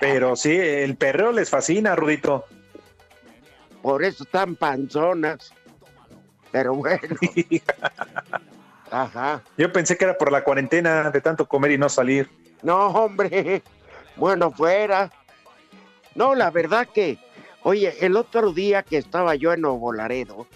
Pero 0.00 0.36
sí, 0.36 0.56
el 0.56 0.96
perreo 0.96 1.32
les 1.32 1.50
fascina, 1.50 1.94
Rudito. 1.94 2.46
Por 3.82 4.04
eso 4.04 4.24
están 4.24 4.56
panzonas. 4.56 5.52
Pero 6.50 6.74
bueno. 6.74 7.00
Ajá. 8.90 9.42
Yo 9.56 9.72
pensé 9.72 9.96
que 9.96 10.04
era 10.04 10.18
por 10.18 10.30
la 10.30 10.44
cuarentena 10.44 11.10
de 11.10 11.20
tanto 11.20 11.46
comer 11.48 11.72
y 11.72 11.78
no 11.78 11.88
salir. 11.88 12.28
No, 12.62 12.88
hombre. 12.88 13.62
Bueno, 14.16 14.50
fuera. 14.50 15.10
No, 16.14 16.34
la 16.34 16.50
verdad 16.50 16.86
que, 16.92 17.18
oye, 17.62 17.96
el 18.04 18.16
otro 18.16 18.52
día 18.52 18.82
que 18.82 18.98
estaba 18.98 19.34
yo 19.34 19.52
en 19.54 19.62
Nuevo 19.62 19.94
Laredo, 19.94 20.46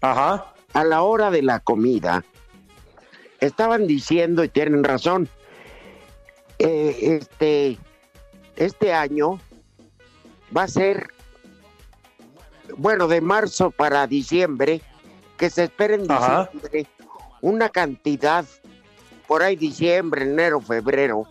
Ajá. 0.00 0.54
a 0.72 0.84
la 0.84 1.02
hora 1.02 1.30
de 1.30 1.42
la 1.42 1.60
comida, 1.60 2.24
estaban 3.40 3.86
diciendo, 3.86 4.42
y 4.42 4.48
tienen 4.48 4.82
razón, 4.82 5.28
eh, 6.58 7.18
este, 7.20 7.78
este 8.56 8.92
año 8.92 9.40
va 10.56 10.64
a 10.64 10.68
ser, 10.68 11.08
bueno, 12.76 13.08
de 13.08 13.20
marzo 13.20 13.70
para 13.70 14.06
diciembre, 14.06 14.80
que 15.36 15.50
se 15.50 15.64
espera 15.64 15.94
en 15.94 16.10
Ajá. 16.10 16.50
diciembre 16.52 16.86
una 17.40 17.68
cantidad, 17.68 18.46
por 19.26 19.42
ahí 19.42 19.54
diciembre, 19.54 20.22
enero, 20.22 20.60
febrero, 20.60 21.24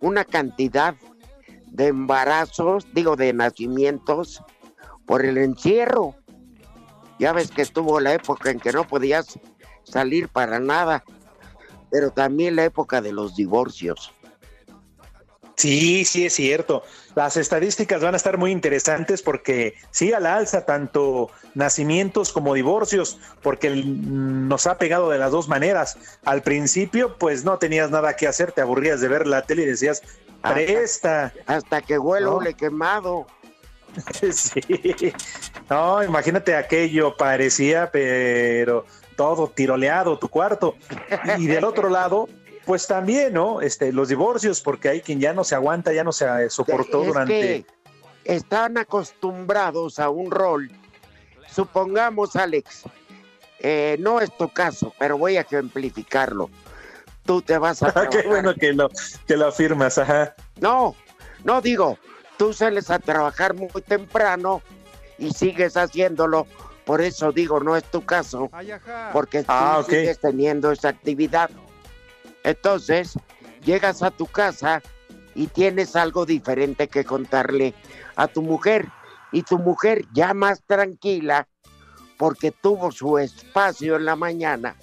una 0.00 0.24
cantidad 0.24 0.94
de 1.66 1.86
embarazos, 1.86 2.86
digo, 2.92 3.16
de 3.16 3.32
nacimientos 3.32 4.42
por 5.06 5.24
el 5.24 5.38
encierro. 5.38 6.14
Ya 7.18 7.32
ves 7.32 7.50
que 7.50 7.62
estuvo 7.62 7.98
la 7.98 8.12
época 8.12 8.50
en 8.50 8.60
que 8.60 8.72
no 8.72 8.86
podías 8.86 9.38
salir 9.84 10.28
para 10.28 10.60
nada, 10.60 11.02
pero 11.90 12.10
también 12.10 12.56
la 12.56 12.64
época 12.64 13.00
de 13.00 13.12
los 13.12 13.34
divorcios. 13.34 14.12
Sí, 15.58 16.04
sí, 16.04 16.24
es 16.26 16.34
cierto. 16.34 16.84
Las 17.16 17.36
estadísticas 17.36 18.00
van 18.00 18.14
a 18.14 18.16
estar 18.16 18.38
muy 18.38 18.52
interesantes 18.52 19.22
porque 19.22 19.74
sí, 19.90 20.12
a 20.12 20.20
la 20.20 20.36
alza, 20.36 20.64
tanto 20.64 21.30
nacimientos 21.54 22.32
como 22.32 22.54
divorcios, 22.54 23.18
porque 23.42 23.66
el- 23.66 24.46
nos 24.48 24.68
ha 24.68 24.78
pegado 24.78 25.10
de 25.10 25.18
las 25.18 25.32
dos 25.32 25.48
maneras. 25.48 25.98
Al 26.24 26.42
principio, 26.42 27.16
pues 27.18 27.44
no 27.44 27.58
tenías 27.58 27.90
nada 27.90 28.14
que 28.14 28.28
hacer, 28.28 28.52
te 28.52 28.60
aburrías 28.60 29.00
de 29.00 29.08
ver 29.08 29.26
la 29.26 29.42
tele 29.42 29.62
y 29.62 29.66
decías, 29.66 30.00
presta. 30.42 31.32
Hasta 31.46 31.82
que 31.82 31.98
huele 31.98 32.26
No. 32.26 32.36
hule 32.36 32.54
quemado. 32.54 33.26
Sí. 34.32 34.60
No, 35.68 36.04
imagínate 36.04 36.54
aquello, 36.54 37.16
parecía, 37.16 37.90
pero 37.90 38.84
todo 39.16 39.48
tiroleado, 39.48 40.18
tu 40.20 40.28
cuarto. 40.28 40.76
Y 41.38 41.46
del 41.48 41.64
otro 41.64 41.88
lado, 41.90 42.28
pues 42.68 42.86
también, 42.86 43.32
¿no? 43.32 43.62
Este, 43.62 43.94
los 43.94 44.08
divorcios, 44.08 44.60
porque 44.60 44.90
hay 44.90 45.00
quien 45.00 45.18
ya 45.20 45.32
no 45.32 45.42
se 45.42 45.54
aguanta, 45.54 45.90
ya 45.90 46.04
no 46.04 46.12
se 46.12 46.26
eh, 46.26 46.50
soportó 46.50 47.00
es 47.00 47.06
durante. 47.06 47.32
que 47.40 47.66
están 48.24 48.76
acostumbrados 48.76 49.98
a 49.98 50.10
un 50.10 50.30
rol. 50.30 50.70
Supongamos, 51.50 52.36
Alex, 52.36 52.82
eh, 53.60 53.96
no 54.00 54.20
es 54.20 54.36
tu 54.36 54.50
caso, 54.50 54.92
pero 54.98 55.16
voy 55.16 55.38
a 55.38 55.40
ejemplificarlo. 55.40 56.50
Tú 57.24 57.40
te 57.40 57.56
vas 57.56 57.82
a 57.82 57.86
Ah, 57.96 58.06
Qué 58.10 58.28
bueno 58.28 58.54
que 58.54 58.74
lo, 58.74 58.90
que 59.26 59.38
lo 59.38 59.46
afirmas, 59.46 59.96
ajá. 59.96 60.34
No, 60.60 60.94
no 61.44 61.62
digo, 61.62 61.96
tú 62.36 62.52
sales 62.52 62.90
a 62.90 62.98
trabajar 62.98 63.54
muy 63.54 63.80
temprano 63.80 64.60
y 65.16 65.30
sigues 65.30 65.74
haciéndolo. 65.78 66.46
Por 66.84 67.00
eso 67.00 67.32
digo, 67.32 67.60
no 67.60 67.76
es 67.78 67.84
tu 67.84 68.04
caso, 68.04 68.50
porque 69.14 69.38
tú 69.40 69.46
Ah, 69.48 69.78
ok. 69.80 69.88
sigues 69.88 70.18
teniendo 70.20 70.70
esa 70.70 70.90
actividad. 70.90 71.48
Entonces, 72.44 73.18
llegas 73.64 74.02
a 74.02 74.10
tu 74.10 74.26
casa 74.26 74.82
y 75.34 75.46
tienes 75.46 75.96
algo 75.96 76.26
diferente 76.26 76.88
que 76.88 77.04
contarle 77.04 77.74
a 78.16 78.26
tu 78.26 78.42
mujer. 78.42 78.88
Y 79.30 79.42
tu 79.42 79.58
mujer 79.58 80.06
ya 80.12 80.32
más 80.32 80.62
tranquila, 80.66 81.46
porque 82.16 82.50
tuvo 82.50 82.90
su 82.90 83.18
espacio 83.18 83.96
en 83.96 84.06
la 84.06 84.16
mañana, 84.16 84.74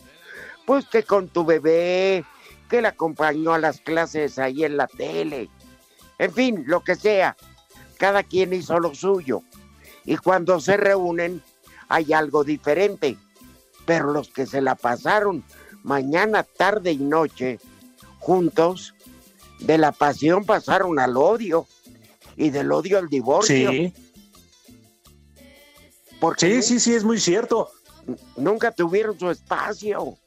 pues 0.66 0.86
que 0.86 1.04
con 1.04 1.28
tu 1.28 1.44
bebé, 1.44 2.24
que 2.70 2.82
la 2.82 2.90
acompañó 2.90 3.54
a 3.54 3.60
las 3.60 3.82
clases 3.82 4.40
ahí 4.40 4.64
en 4.64 4.78
la 4.78 4.88
tele, 4.88 5.50
En 6.18 6.32
fin, 6.32 6.64
lo 6.66 6.82
que 6.82 6.96
sea. 6.96 7.36
Cada 7.98 8.24
quien 8.24 8.54
hizo 8.54 8.80
lo 8.80 8.96
suyo. 8.96 9.42
Y 10.06 10.18
cuando 10.18 10.60
se 10.60 10.78
reúnen 10.78 11.42
hay 11.90 12.14
algo 12.14 12.44
diferente. 12.44 13.18
Pero 13.86 14.12
los 14.12 14.30
que 14.30 14.46
se 14.46 14.62
la 14.62 14.76
pasaron 14.76 15.44
mañana, 15.86 16.44
tarde 16.44 16.92
y 16.92 16.98
noche 16.98 17.60
juntos, 18.20 18.96
de 19.60 19.78
la 19.78 19.92
pasión 19.92 20.44
pasaron 20.44 21.00
al 21.00 21.16
odio 21.16 21.68
y 22.36 22.50
del 22.50 22.72
odio 22.72 22.98
al 22.98 23.08
divorcio. 23.08 23.72
Sí. 23.72 23.94
Porque 26.20 26.56
Sí, 26.56 26.62
sí, 26.64 26.80
sí, 26.80 26.96
es 26.96 27.04
muy 27.04 27.20
cierto. 27.20 27.70
nunca 28.36 28.72
tuvieron 28.72 29.18
su 29.18 29.30
espacio. 29.30 30.18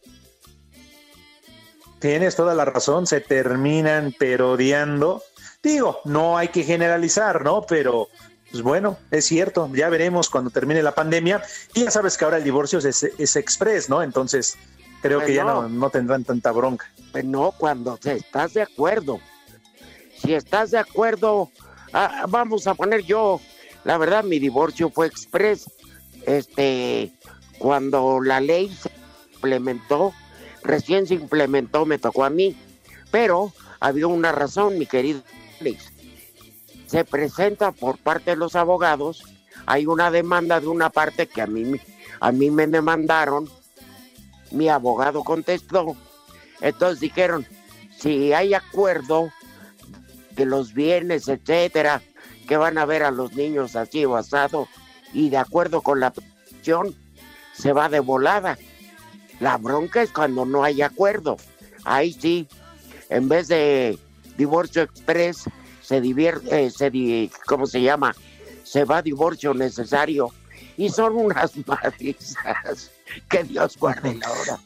Tienes 1.99 2.37
toda 2.37 2.55
la 2.55 2.65
razón, 2.65 3.07
se 3.09 3.21
terminan 3.21 4.15
pero 4.17 4.53
odiando. 4.53 5.23
Digo, 5.61 6.01
no 6.05 6.39
hay 6.39 6.49
que 6.49 6.63
generalizar, 6.63 7.43
¿no? 7.43 7.63
Pero, 7.63 8.09
pues 8.53 8.63
bueno, 8.63 8.97
es 9.11 9.25
cierto, 9.25 9.69
ya 9.75 9.89
veremos 9.89 10.31
cuando 10.31 10.51
termine 10.51 10.83
la 10.85 10.95
pandemia. 10.95 11.43
Y 11.75 11.85
ya 11.85 11.91
sabes 11.91 12.17
que 12.17 12.25
ahora 12.25 12.37
el 12.37 12.45
divorcio 12.45 12.79
es, 12.79 13.03
es 13.03 13.37
express, 13.37 13.89
¿no? 13.89 14.05
Entonces, 14.05 14.57
creo 15.01 15.25
que 15.25 15.35
ya 15.35 15.45
no, 15.45 15.69
no 15.69 15.91
tendrán 15.91 16.25
tanta 16.25 16.53
bronca. 16.53 16.87
Pues 17.13 17.25
no, 17.25 17.53
cuando 17.53 17.99
estás 18.03 18.55
de 18.55 18.63
acuerdo. 18.63 19.21
Si 20.17 20.35
estás 20.35 20.73
de 20.73 20.79
acuerdo, 20.79 21.51
ah, 21.93 22.27
vamos 22.29 22.67
a 22.67 22.75
poner 22.75 23.03
yo, 23.03 23.41
la 23.85 23.99
verdad, 23.99 24.25
mi 24.25 24.39
divorcio 24.39 24.91
fue 24.91 25.07
express. 25.07 25.71
Este, 26.27 27.13
cuando 27.59 28.21
la 28.21 28.41
ley 28.41 28.69
se 28.69 28.91
implementó, 29.35 30.13
recién 30.63 31.07
se 31.07 31.15
implementó, 31.15 31.87
me 31.87 31.99
tocó 31.99 32.25
a 32.25 32.31
mí. 32.31 32.57
Pero 33.11 33.53
había 33.81 34.07
una 34.07 34.33
razón, 34.33 34.79
mi 34.79 34.87
querido 34.87 35.23
Alex. 35.61 35.93
Se 36.87 37.05
presenta 37.05 37.73
por 37.73 37.99
parte 37.99 38.31
de 38.31 38.37
los 38.37 38.57
abogados, 38.57 39.23
hay 39.67 39.87
una 39.87 40.11
demanda 40.11 40.61
de 40.61 40.69
una 40.69 40.91
parte 40.91 41.27
que 41.27 41.43
a 41.43 41.47
mí, 41.47 41.79
a 42.21 42.33
mí 42.33 42.51
me 42.51 42.67
demandaron, 42.67 43.49
mi 44.51 44.69
abogado 44.69 45.23
contestó, 45.25 45.97
entonces 46.61 47.01
dijeron, 47.01 47.47
si 47.99 48.33
hay 48.33 48.55
acuerdo 48.55 49.31
de 50.33 50.45
los 50.47 50.73
bienes, 50.75 51.29
etcétera, 51.29 52.03
que 52.47 52.57
van 52.57 52.79
a 52.79 52.85
ver 52.87 53.03
a 53.03 53.11
los 53.11 53.35
niños 53.35 53.77
así 53.77 54.05
o 54.05 54.17
asado, 54.17 54.69
y 55.13 55.31
de 55.31 55.37
acuerdo 55.39 55.83
con 55.83 56.01
la 56.01 56.13
petición, 56.13 56.95
se 57.55 57.73
va 57.73 57.89
de 57.89 58.01
volada. 58.01 58.57
La 59.41 59.57
bronca 59.57 60.03
es 60.03 60.11
cuando 60.13 60.45
no 60.45 60.65
hay 60.65 60.83
acuerdo. 60.83 61.37
Ahí 61.85 62.13
sí, 62.13 62.49
en 63.09 63.29
vez 63.29 63.49
de 63.49 63.99
divorcio 64.37 64.83
express, 64.83 65.45
se 65.83 66.01
divierte, 66.01 66.67
eh, 66.67 66.71
se 66.71 66.91
di- 66.91 67.31
¿cómo 67.47 67.67
se 67.67 67.81
llama? 67.83 68.15
Se 68.65 68.85
va 68.85 69.01
divorcio 69.03 69.55
necesario. 69.55 70.29
Y 70.77 70.91
son 70.91 71.17
unas 71.17 71.53
madrizas. 71.67 72.91
Que 73.29 73.45
Dios 73.45 73.77
guarde 73.79 74.15
la 74.15 74.31
hora. 74.31 74.59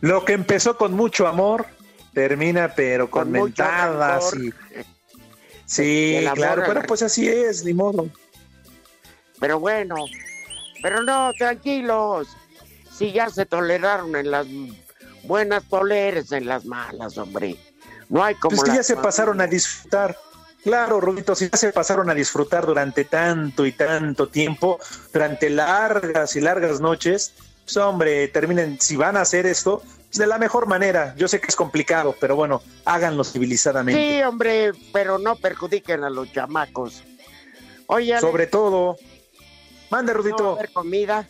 Lo 0.00 0.24
que 0.24 0.34
empezó 0.34 0.76
con 0.76 0.92
mucho 0.92 1.26
amor, 1.26 1.66
termina 2.12 2.74
pero 2.74 3.10
con, 3.10 3.24
Con 3.24 3.32
mentadas 3.32 4.34
y... 4.34 4.52
Sí, 5.66 6.24
amor 6.26 6.36
claro, 6.38 6.62
pero 6.66 6.82
pues 6.82 7.02
así 7.02 7.28
es, 7.28 7.64
ni 7.64 7.72
modo. 7.72 8.08
Pero 9.40 9.58
bueno, 9.58 9.96
pero 10.82 11.02
no, 11.02 11.32
tranquilos. 11.38 12.28
Si 12.92 13.12
ya 13.12 13.30
se 13.30 13.46
toleraron 13.46 14.14
en 14.14 14.30
las 14.30 14.46
buenas, 15.24 15.64
toleres 15.64 16.30
en 16.32 16.46
las 16.46 16.64
malas, 16.66 17.18
hombre. 17.18 17.56
No 18.08 18.22
hay 18.22 18.34
como 18.34 18.56
Pues 18.56 18.70
que 18.70 18.76
ya 18.76 18.82
se 18.82 18.96
pasaron 18.96 19.40
a 19.40 19.46
disfrutar. 19.46 20.16
Claro, 20.62 21.00
Rudito, 21.00 21.34
si 21.34 21.48
ya 21.50 21.56
se 21.56 21.72
pasaron 21.72 22.08
a 22.08 22.14
disfrutar 22.14 22.64
durante 22.64 23.04
tanto 23.04 23.66
y 23.66 23.72
tanto 23.72 24.28
tiempo, 24.28 24.78
durante 25.12 25.50
largas 25.50 26.36
y 26.36 26.40
largas 26.40 26.80
noches, 26.80 27.34
pues 27.64 27.76
hombre, 27.78 28.28
terminen, 28.28 28.78
si 28.80 28.96
van 28.96 29.16
a 29.16 29.22
hacer 29.22 29.46
esto, 29.46 29.82
pues, 30.14 30.18
de 30.18 30.26
la 30.26 30.38
mejor 30.38 30.66
manera. 30.66 31.14
Yo 31.16 31.28
sé 31.28 31.40
que 31.40 31.48
es 31.48 31.56
complicado, 31.56 32.14
pero 32.20 32.36
bueno, 32.36 32.62
háganlo 32.84 33.24
civilizadamente. 33.24 34.00
Sí, 34.00 34.22
hombre, 34.22 34.72
pero 34.92 35.18
no 35.18 35.36
perjudiquen 35.36 36.04
a 36.04 36.10
los 36.10 36.32
chamacos. 36.32 37.02
Oye, 37.86 38.18
Sobre 38.20 38.46
todo, 38.46 38.96
mande, 39.90 40.12
¿no 40.12 40.18
va 40.18 40.20
a 40.20 40.22
Rudito. 40.22 40.52
haber 40.52 40.72
comida? 40.72 41.28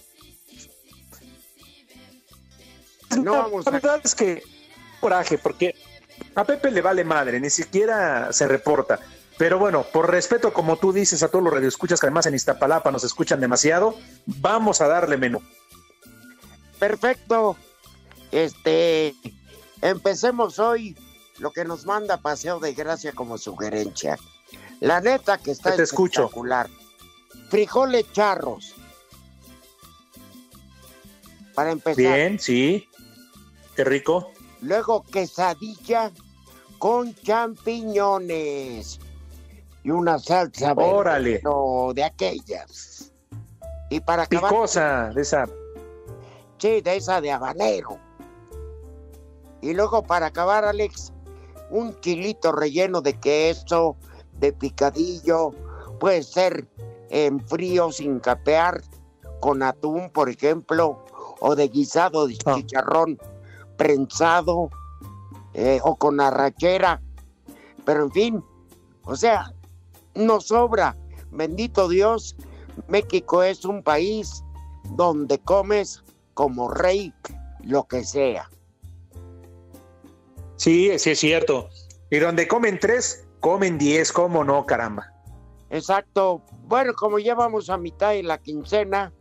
No 3.23 3.33
vamos 3.33 3.65
la 3.65 3.73
verdad 3.73 4.01
es 4.03 4.15
que 4.15 4.43
coraje, 5.01 5.39
porque 5.39 5.75
a 6.35 6.45
Pepe 6.45 6.71
le 6.71 6.81
vale 6.81 7.05
madre, 7.05 7.41
ni 7.41 7.51
siquiera 7.51 8.33
se 8.33 8.49
reporta. 8.49 8.99
Pero 9.37 9.59
bueno, 9.59 9.83
por 9.83 10.11
respeto, 10.11 10.53
como 10.53 10.77
tú 10.77 10.93
dices, 10.93 11.23
a 11.23 11.29
todos 11.29 11.45
los 11.45 11.53
radioescuchas 11.53 12.01
que 12.01 12.07
además 12.07 12.27
en 12.27 12.35
Iztapalapa 12.35 12.91
nos 12.93 13.03
escuchan 13.03 13.41
demasiado, 13.41 13.97
vamos 14.27 14.81
a 14.81 14.89
darle 14.89 15.17
menú. 15.17 15.43
Perfecto. 16.79 17.57
Este, 18.33 19.15
empecemos 19.81 20.59
hoy 20.59 20.97
lo 21.39 21.53
que 21.53 21.65
nos 21.65 21.87
manda 21.87 22.17
Paseo 22.19 22.61
de 22.61 22.75
Gracia 22.75 23.13
como 23.13 23.39
sugerencia. 23.39 24.19
La 24.81 25.01
neta 25.01 25.39
que 25.39 25.53
está 25.53 25.75
Te 25.77 25.83
escucho. 25.83 26.23
espectacular. 26.23 26.69
Frijoles 27.49 28.11
charros. 28.13 28.75
Para 31.55 31.71
empezar. 31.71 31.97
Bien, 31.97 32.39
sí. 32.39 32.89
Qué 33.77 33.85
rico. 33.85 34.33
Luego 34.61 35.03
quesadilla 35.05 36.11
con 36.79 37.15
champiñones. 37.15 38.99
Y 39.85 39.91
una 39.91 40.19
salsa 40.19 40.73
Órale. 40.73 41.41
de 41.95 42.05
aquellas. 42.05 43.13
Y 43.91 44.01
para 44.01 44.25
acabar, 44.25 44.51
Picosa 44.51 45.11
de 45.15 45.23
esa. 45.23 45.45
Sí, 46.59 46.81
de 46.81 46.97
esa 46.97 47.21
de 47.21 47.31
habanero. 47.33 47.99
Y 49.61 49.75
luego 49.75 50.03
para 50.03 50.27
acabar, 50.27 50.65
Alex, 50.65 51.13
un 51.71 51.93
kilito 51.95 52.53
relleno 52.53 53.01
de 53.01 53.19
queso, 53.19 53.97
de 54.39 54.53
picadillo, 54.53 55.51
puede 55.99 56.23
ser 56.23 56.69
en 57.11 57.41
frío 57.41 57.91
sin 57.93 58.21
capear, 58.21 58.83
con 59.41 59.63
atún, 59.63 60.11
por 60.11 60.29
ejemplo, 60.29 61.05
o 61.41 61.55
de 61.55 61.69
guisado 61.69 62.27
de 62.27 62.37
Ah. 62.47 62.55
chicharrón 62.55 63.19
prensado, 63.77 64.71
eh, 65.55 65.81
o 65.83 65.97
con 65.97 66.21
arrachera. 66.21 67.03
Pero 67.85 68.05
en 68.05 68.11
fin, 68.13 68.45
o 69.05 69.17
sea, 69.17 69.53
no 70.15 70.41
sobra. 70.41 70.97
Bendito 71.31 71.89
Dios, 71.89 72.37
México 72.89 73.43
es 73.43 73.65
un 73.65 73.83
país 73.83 74.45
donde 74.91 75.39
comes 75.41 76.04
como 76.35 76.69
rey 76.69 77.15
lo 77.63 77.85
que 77.85 78.05
sea. 78.05 78.51
Sí, 80.57 80.97
sí 80.99 81.11
es 81.11 81.19
cierto. 81.19 81.69
Y 82.11 82.19
donde 82.19 82.47
comen 82.47 82.79
tres, 82.79 83.27
comen 83.41 83.79
diez, 83.79 84.13
¿cómo 84.13 84.45
no, 84.45 84.67
caramba? 84.67 85.13
Exacto. 85.71 86.43
Bueno, 86.67 86.93
como 86.95 87.19
ya 87.19 87.35
vamos 87.35 87.71
a 87.71 87.77
mitad 87.77 88.11
de 88.11 88.23
la 88.23 88.39
quincena, 88.39 89.13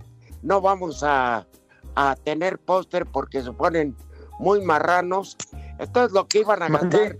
no 0.42 0.62
vamos 0.62 1.04
a, 1.04 1.48
a 1.96 2.16
tener 2.24 2.60
póster 2.60 3.06
porque 3.06 3.42
se 3.42 3.52
ponen 3.52 3.96
muy 4.40 4.62
marranos. 4.62 5.38
Entonces 5.80 6.14
lo 6.14 6.28
que 6.28 6.40
iban 6.40 6.62
a 6.62 6.70
gastar 6.70 7.18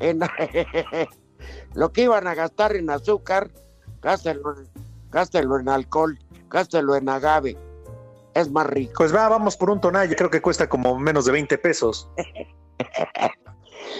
en 0.00 0.20
lo 1.74 1.92
que 1.92 2.02
iban 2.02 2.26
a 2.26 2.34
gastar 2.34 2.74
en 2.76 2.90
azúcar, 2.90 3.50
gástenlo, 4.02 4.54
gástenlo 5.10 5.58
en 5.58 5.68
alcohol, 5.68 6.18
gástenlo 6.50 6.96
en 6.96 7.08
agave. 7.08 7.56
Es 8.34 8.50
más 8.50 8.66
rico. 8.66 8.94
Pues 8.98 9.14
va, 9.14 9.28
vamos 9.28 9.56
por 9.56 9.70
un 9.70 9.80
tonalla, 9.80 10.14
creo 10.16 10.30
que 10.30 10.42
cuesta 10.42 10.68
como 10.68 10.98
menos 10.98 11.24
de 11.24 11.32
20 11.32 11.56
pesos. 11.58 12.10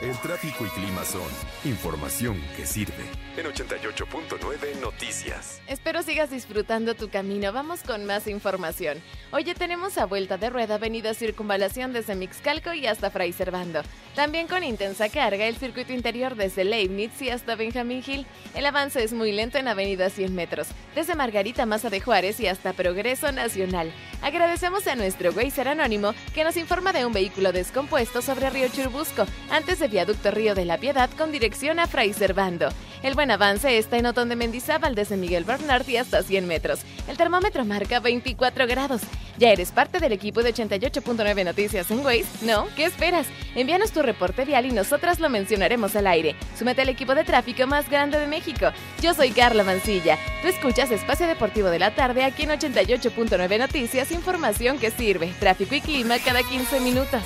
El 0.00 0.16
tráfico 0.18 0.64
y 0.64 0.68
clima 0.68 1.04
son 1.04 1.26
información 1.64 2.40
que 2.56 2.64
sirve. 2.64 3.04
En 3.36 3.46
88.9 3.46 4.80
Noticias. 4.80 5.60
Espero 5.66 6.04
sigas 6.04 6.30
disfrutando 6.30 6.94
tu 6.94 7.08
camino. 7.08 7.52
Vamos 7.52 7.82
con 7.82 8.04
más 8.06 8.28
información. 8.28 9.02
Ya 9.44 9.54
tenemos 9.54 9.98
a 9.98 10.06
vuelta 10.06 10.36
de 10.36 10.50
rueda 10.50 10.76
Avenida 10.76 11.14
Circunvalación 11.14 11.92
desde 11.92 12.14
Mixcalco 12.14 12.72
y 12.74 12.86
hasta 12.86 13.10
Fray 13.10 13.32
Servando. 13.32 13.82
También 14.14 14.46
con 14.46 14.62
intensa 14.62 15.08
carga 15.08 15.46
el 15.46 15.56
circuito 15.56 15.92
interior 15.92 16.36
desde 16.36 16.64
Leibniz 16.64 17.20
y 17.20 17.30
hasta 17.30 17.56
Benjamín 17.56 18.02
Hill. 18.06 18.26
El 18.54 18.66
avance 18.66 19.02
es 19.02 19.12
muy 19.12 19.32
lento 19.32 19.58
en 19.58 19.66
Avenida 19.66 20.10
100 20.10 20.32
metros, 20.34 20.68
desde 20.94 21.16
Margarita 21.16 21.66
Maza 21.66 21.90
de 21.90 22.00
Juárez 22.00 22.38
y 22.38 22.46
hasta 22.46 22.72
Progreso 22.72 23.32
Nacional. 23.32 23.92
Agradecemos 24.22 24.86
a 24.86 24.96
nuestro 24.96 25.32
Weiser 25.32 25.68
Anónimo 25.68 26.14
que 26.34 26.44
nos 26.44 26.56
informa 26.56 26.92
de 26.92 27.04
un 27.04 27.12
vehículo 27.12 27.52
descompuesto 27.52 28.22
sobre 28.22 28.50
Río 28.50 28.68
Churubusco 28.68 29.26
antes 29.50 29.78
de 29.78 29.87
Viaducto 29.88 30.30
Río 30.30 30.54
de 30.54 30.64
la 30.64 30.78
Piedad 30.78 31.10
con 31.16 31.32
dirección 31.32 31.78
a 31.78 31.86
Fray 31.86 32.12
Servando. 32.12 32.68
El 33.02 33.14
buen 33.14 33.30
avance 33.30 33.78
está 33.78 33.96
en 33.96 34.06
Otón 34.06 34.28
de 34.28 34.36
Mendizábal 34.36 34.94
desde 34.94 35.16
Miguel 35.16 35.44
Bernard 35.44 35.88
y 35.88 35.96
hasta 35.96 36.22
100 36.22 36.46
metros. 36.46 36.80
El 37.06 37.16
termómetro 37.16 37.64
marca 37.64 38.00
24 38.00 38.66
grados. 38.66 39.02
¿Ya 39.38 39.50
eres 39.50 39.70
parte 39.70 40.00
del 40.00 40.12
equipo 40.12 40.42
de 40.42 40.52
88.9 40.52 41.44
Noticias 41.44 41.90
en 41.92 42.04
Waze? 42.04 42.26
¿No? 42.42 42.66
¿Qué 42.74 42.84
esperas? 42.84 43.28
Envíanos 43.54 43.92
tu 43.92 44.02
reporte 44.02 44.44
vial 44.44 44.66
y 44.66 44.72
nosotras 44.72 45.20
lo 45.20 45.28
mencionaremos 45.28 45.94
al 45.94 46.08
aire. 46.08 46.34
Súmete 46.58 46.82
al 46.82 46.88
equipo 46.88 47.14
de 47.14 47.22
tráfico 47.22 47.66
más 47.68 47.88
grande 47.88 48.18
de 48.18 48.26
México. 48.26 48.72
Yo 49.00 49.14
soy 49.14 49.30
Carla 49.30 49.62
Mancilla. 49.62 50.18
Tú 50.42 50.48
escuchas 50.48 50.90
Espacio 50.90 51.28
Deportivo 51.28 51.70
de 51.70 51.78
la 51.78 51.94
Tarde 51.94 52.24
aquí 52.24 52.42
en 52.42 52.50
88.9 52.50 53.58
Noticias, 53.58 54.10
información 54.10 54.78
que 54.78 54.90
sirve. 54.90 55.32
Tráfico 55.38 55.76
y 55.76 55.80
clima 55.80 56.16
cada 56.18 56.42
15 56.42 56.80
minutos. 56.80 57.22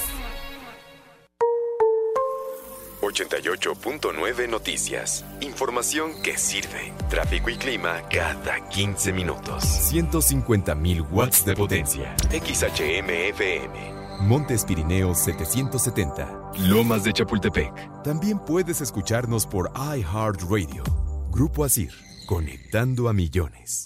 88.9 3.02 4.48
Noticias. 4.48 5.24
Información 5.40 6.12
que 6.22 6.38
sirve. 6.38 6.92
Tráfico 7.10 7.50
y 7.50 7.56
clima 7.56 8.02
cada 8.08 8.66
15 8.68 9.12
minutos. 9.12 9.64
150.000 9.92 11.10
watts 11.10 11.44
de 11.44 11.54
potencia. 11.54 12.14
XHMFM. 12.30 14.02
Montes 14.20 14.64
Pirineos 14.64 15.18
770. 15.18 16.52
Lomas 16.68 17.02
de 17.02 17.12
Chapultepec. 17.12 18.02
También 18.04 18.38
puedes 18.38 18.80
escucharnos 18.80 19.46
por 19.46 19.72
iHeartRadio. 19.74 20.84
Grupo 21.30 21.64
Asir. 21.64 21.92
Conectando 22.26 23.08
a 23.08 23.12
millones. 23.12 23.84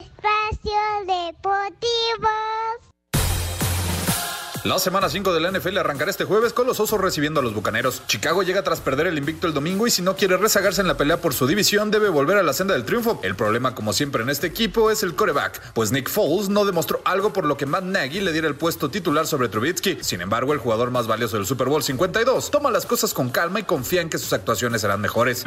Espacio 0.00 0.80
Deportivo. 1.06 2.55
La 4.66 4.80
semana 4.80 5.08
5 5.08 5.32
de 5.32 5.38
la 5.38 5.52
NFL 5.52 5.78
arrancará 5.78 6.10
este 6.10 6.24
jueves 6.24 6.52
con 6.52 6.66
los 6.66 6.80
Osos 6.80 7.00
recibiendo 7.00 7.38
a 7.38 7.42
los 7.44 7.54
Bucaneros. 7.54 8.02
Chicago 8.08 8.42
llega 8.42 8.64
tras 8.64 8.80
perder 8.80 9.06
el 9.06 9.16
invicto 9.16 9.46
el 9.46 9.54
domingo 9.54 9.86
y 9.86 9.92
si 9.92 10.02
no 10.02 10.16
quiere 10.16 10.36
rezagarse 10.36 10.80
en 10.80 10.88
la 10.88 10.96
pelea 10.96 11.20
por 11.20 11.34
su 11.34 11.46
división 11.46 11.92
debe 11.92 12.08
volver 12.08 12.36
a 12.36 12.42
la 12.42 12.52
senda 12.52 12.74
del 12.74 12.84
triunfo. 12.84 13.20
El 13.22 13.36
problema 13.36 13.76
como 13.76 13.92
siempre 13.92 14.24
en 14.24 14.28
este 14.28 14.48
equipo 14.48 14.90
es 14.90 15.04
el 15.04 15.14
coreback, 15.14 15.72
pues 15.72 15.92
Nick 15.92 16.10
Foles 16.10 16.48
no 16.48 16.64
demostró 16.64 17.00
algo 17.04 17.32
por 17.32 17.44
lo 17.44 17.56
que 17.56 17.64
Matt 17.64 17.84
Nagy 17.84 18.20
le 18.20 18.32
diera 18.32 18.48
el 18.48 18.56
puesto 18.56 18.90
titular 18.90 19.28
sobre 19.28 19.48
Trubisky. 19.48 19.98
Sin 20.00 20.20
embargo, 20.20 20.52
el 20.52 20.58
jugador 20.58 20.90
más 20.90 21.06
valioso 21.06 21.36
del 21.36 21.46
Super 21.46 21.68
Bowl 21.68 21.84
52 21.84 22.50
toma 22.50 22.72
las 22.72 22.86
cosas 22.86 23.14
con 23.14 23.30
calma 23.30 23.60
y 23.60 23.62
confía 23.62 24.00
en 24.00 24.10
que 24.10 24.18
sus 24.18 24.32
actuaciones 24.32 24.80
serán 24.80 25.00
mejores. 25.00 25.44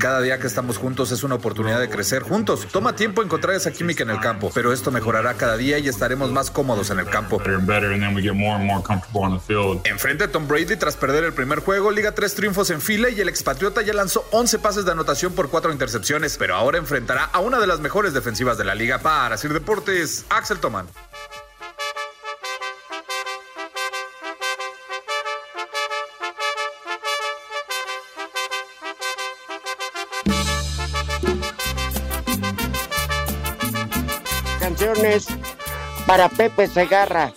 Cada 0.00 0.20
día 0.22 0.40
que 0.40 0.48
estamos 0.48 0.76
juntos 0.76 1.12
es 1.12 1.22
una 1.22 1.36
oportunidad 1.36 1.78
de 1.78 1.88
crecer 1.88 2.24
juntos. 2.24 2.66
Toma 2.72 2.96
tiempo 2.96 3.22
encontrar 3.22 3.54
esa 3.54 3.70
química 3.70 4.02
en 4.02 4.10
el 4.10 4.18
campo, 4.18 4.50
pero 4.52 4.72
esto 4.72 4.90
mejorará 4.90 5.34
cada 5.34 5.56
día 5.56 5.78
y 5.78 5.86
estaremos 5.86 6.32
más 6.32 6.50
cómodos 6.50 6.79
en 6.88 7.00
el 7.00 7.06
campo. 7.06 7.38
Enfrente 9.84 10.24
a 10.24 10.32
Tom 10.32 10.48
Brady 10.48 10.76
tras 10.76 10.96
perder 10.96 11.24
el 11.24 11.34
primer 11.34 11.60
juego, 11.60 11.90
liga 11.90 12.12
tres 12.12 12.34
triunfos 12.34 12.70
en 12.70 12.80
fila 12.80 13.10
y 13.10 13.20
el 13.20 13.28
expatriota 13.28 13.82
ya 13.82 13.92
lanzó 13.92 14.26
11 14.30 14.58
pases 14.60 14.84
de 14.86 14.92
anotación 14.92 15.34
por 15.34 15.50
cuatro 15.50 15.72
intercepciones, 15.72 16.36
pero 16.38 16.54
ahora 16.54 16.78
enfrentará 16.78 17.24
a 17.24 17.40
una 17.40 17.58
de 17.58 17.66
las 17.66 17.80
mejores 17.80 18.14
defensivas 18.14 18.56
de 18.56 18.64
la 18.64 18.74
liga 18.74 19.00
para 19.00 19.36
Sir 19.36 19.52
Deportes, 19.52 20.24
Axel 20.30 20.58
Toman. 20.58 20.86
Para 36.10 36.28
Pepe 36.28 36.66
Segarra. 36.66 37.32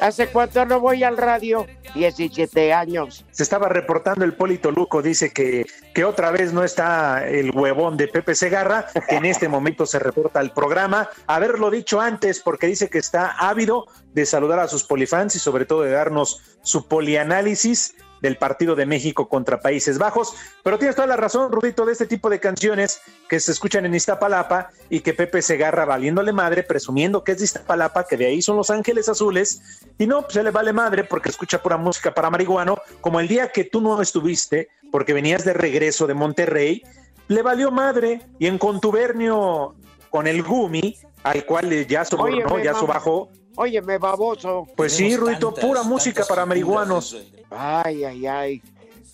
¿Hace 0.00 0.28
cuánto 0.28 0.64
no 0.64 0.78
voy 0.78 1.02
al 1.02 1.16
radio? 1.16 1.66
17 1.92 2.72
años. 2.72 3.24
Se 3.32 3.42
estaba 3.42 3.68
reportando 3.68 4.24
el 4.24 4.34
Polito 4.34 4.70
Luco, 4.70 5.02
dice 5.02 5.32
que, 5.32 5.66
que 5.92 6.04
otra 6.04 6.30
vez 6.30 6.52
no 6.52 6.62
está 6.62 7.26
el 7.26 7.50
huevón 7.50 7.96
de 7.96 8.06
Pepe 8.06 8.36
Segarra, 8.36 8.86
que 9.08 9.16
en 9.16 9.24
este 9.24 9.48
momento 9.48 9.86
se 9.86 9.98
reporta 9.98 10.38
al 10.38 10.52
programa. 10.52 11.08
Haberlo 11.26 11.72
dicho 11.72 12.00
antes, 12.00 12.38
porque 12.38 12.68
dice 12.68 12.88
que 12.88 12.98
está 12.98 13.32
ávido 13.32 13.86
de 14.14 14.24
saludar 14.24 14.60
a 14.60 14.68
sus 14.68 14.84
polifans 14.84 15.34
y 15.34 15.40
sobre 15.40 15.64
todo 15.64 15.82
de 15.82 15.90
darnos 15.90 16.42
su 16.62 16.86
polianálisis 16.86 17.96
del 18.22 18.38
partido 18.38 18.74
de 18.74 18.86
México 18.86 19.28
contra 19.28 19.60
Países 19.60 19.98
Bajos. 19.98 20.34
Pero 20.62 20.78
tienes 20.78 20.96
toda 20.96 21.08
la 21.08 21.16
razón, 21.16 21.52
Rudito, 21.52 21.84
de 21.84 21.92
este 21.92 22.06
tipo 22.06 22.30
de 22.30 22.40
canciones 22.40 23.02
que 23.28 23.40
se 23.40 23.52
escuchan 23.52 23.84
en 23.84 23.94
Iztapalapa 23.94 24.70
y 24.88 25.00
que 25.00 25.12
Pepe 25.12 25.42
Segarra 25.42 25.84
valiéndole 25.84 26.32
madre, 26.32 26.62
presumiendo 26.62 27.24
que 27.24 27.32
es 27.32 27.38
de 27.38 27.44
Iztapalapa, 27.44 28.06
que 28.06 28.16
de 28.16 28.26
ahí 28.26 28.40
son 28.40 28.56
los 28.56 28.70
Ángeles 28.70 29.08
Azules, 29.08 29.80
y 29.98 30.06
no, 30.06 30.22
pues 30.22 30.34
se 30.34 30.42
le 30.42 30.50
vale 30.50 30.72
madre 30.72 31.04
porque 31.04 31.28
escucha 31.28 31.62
pura 31.62 31.76
música 31.76 32.14
para 32.14 32.30
marihuano, 32.30 32.78
como 33.00 33.20
el 33.20 33.26
día 33.28 33.50
que 33.50 33.64
tú 33.64 33.80
no 33.80 34.00
estuviste, 34.00 34.68
porque 34.92 35.12
venías 35.12 35.44
de 35.44 35.52
regreso 35.52 36.06
de 36.06 36.14
Monterrey, 36.14 36.82
le 37.26 37.42
valió 37.42 37.72
madre 37.72 38.22
y 38.38 38.46
en 38.46 38.58
contubernio 38.58 39.74
con 40.10 40.28
el 40.28 40.42
Gumi, 40.42 40.96
al 41.24 41.44
cual 41.44 41.86
ya 41.86 42.04
sobornó, 42.04 42.58
ya 42.60 42.74
subajó, 42.74 43.30
Óyeme, 43.56 43.98
baboso. 43.98 44.66
Pues 44.76 44.94
sí, 44.94 45.16
Ruito, 45.16 45.54
pura 45.54 45.82
música 45.82 46.24
para 46.24 46.46
marihuanos. 46.46 47.16
Ay, 47.50 48.04
ay, 48.04 48.26
ay. 48.26 48.62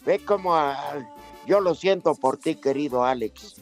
Ve 0.07 0.21
cómo 0.25 0.55
ah, 0.55 0.99
yo 1.47 1.61
lo 1.61 1.75
siento 1.75 2.15
por 2.15 2.37
ti, 2.37 2.55
querido 2.55 3.05
Alex. 3.05 3.57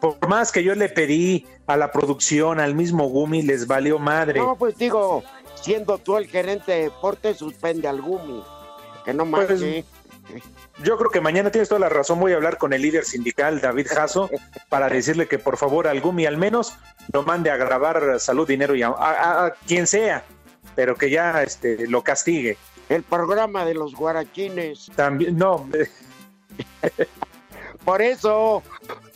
Por 0.00 0.28
más 0.28 0.50
que 0.52 0.64
yo 0.64 0.74
le 0.74 0.88
pedí 0.88 1.46
a 1.66 1.76
la 1.76 1.92
producción, 1.92 2.60
al 2.60 2.74
mismo 2.74 3.08
Gumi, 3.08 3.42
les 3.42 3.66
valió 3.66 3.98
madre. 3.98 4.40
No, 4.40 4.56
pues 4.56 4.76
digo, 4.76 5.22
siendo 5.54 5.98
tú 5.98 6.16
el 6.16 6.26
gerente 6.26 6.72
de 6.72 6.82
deporte, 6.84 7.34
suspende 7.34 7.88
al 7.88 8.00
Gumi. 8.00 8.42
Que 9.04 9.12
no 9.14 9.24
Pues, 9.30 9.60
manches. 9.60 9.84
Yo 10.82 10.96
creo 10.96 11.10
que 11.10 11.20
mañana 11.20 11.50
tienes 11.50 11.68
toda 11.68 11.80
la 11.80 11.88
razón. 11.88 12.18
Voy 12.20 12.32
a 12.32 12.36
hablar 12.36 12.58
con 12.58 12.72
el 12.72 12.82
líder 12.82 13.04
sindical, 13.04 13.60
David 13.60 13.86
Jasso, 13.88 14.30
para 14.68 14.88
decirle 14.88 15.28
que 15.28 15.38
por 15.38 15.56
favor 15.56 15.86
al 15.86 16.00
Gumi 16.00 16.26
al 16.26 16.38
menos 16.38 16.74
lo 17.12 17.22
mande 17.22 17.50
a 17.50 17.56
grabar 17.56 18.18
Salud, 18.18 18.48
Dinero 18.48 18.74
y 18.74 18.82
a, 18.82 18.88
a- 18.88 19.46
a 19.46 19.50
quien 19.66 19.86
sea, 19.86 20.24
pero 20.74 20.96
que 20.96 21.10
ya 21.10 21.42
este, 21.42 21.86
lo 21.88 22.02
castigue. 22.02 22.56
El 22.88 23.02
programa 23.04 23.64
de 23.64 23.74
los 23.74 23.94
guarachines. 23.94 24.90
También, 24.96 25.36
no. 25.36 25.68
Por 27.84 28.00
eso, 28.00 28.62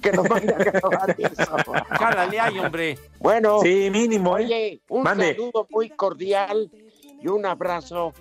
que 0.03 0.11
nos 0.13 0.29
mande 0.29 0.53
a 0.53 0.59
grabar 0.59 1.15
eso. 1.17 1.57
Jálale 1.91 2.41
ahí, 2.41 2.59
hombre. 2.59 2.99
Bueno. 3.21 3.61
Sí, 3.63 3.91
mínimo, 3.93 4.37
¿eh? 4.39 4.45
Oye, 4.45 4.81
un 4.89 5.03
Mande. 5.05 5.35
saludo 5.35 5.67
muy 5.71 5.89
cordial 5.91 6.69
y 7.23 7.29
un 7.29 7.47
abrazo 7.47 8.13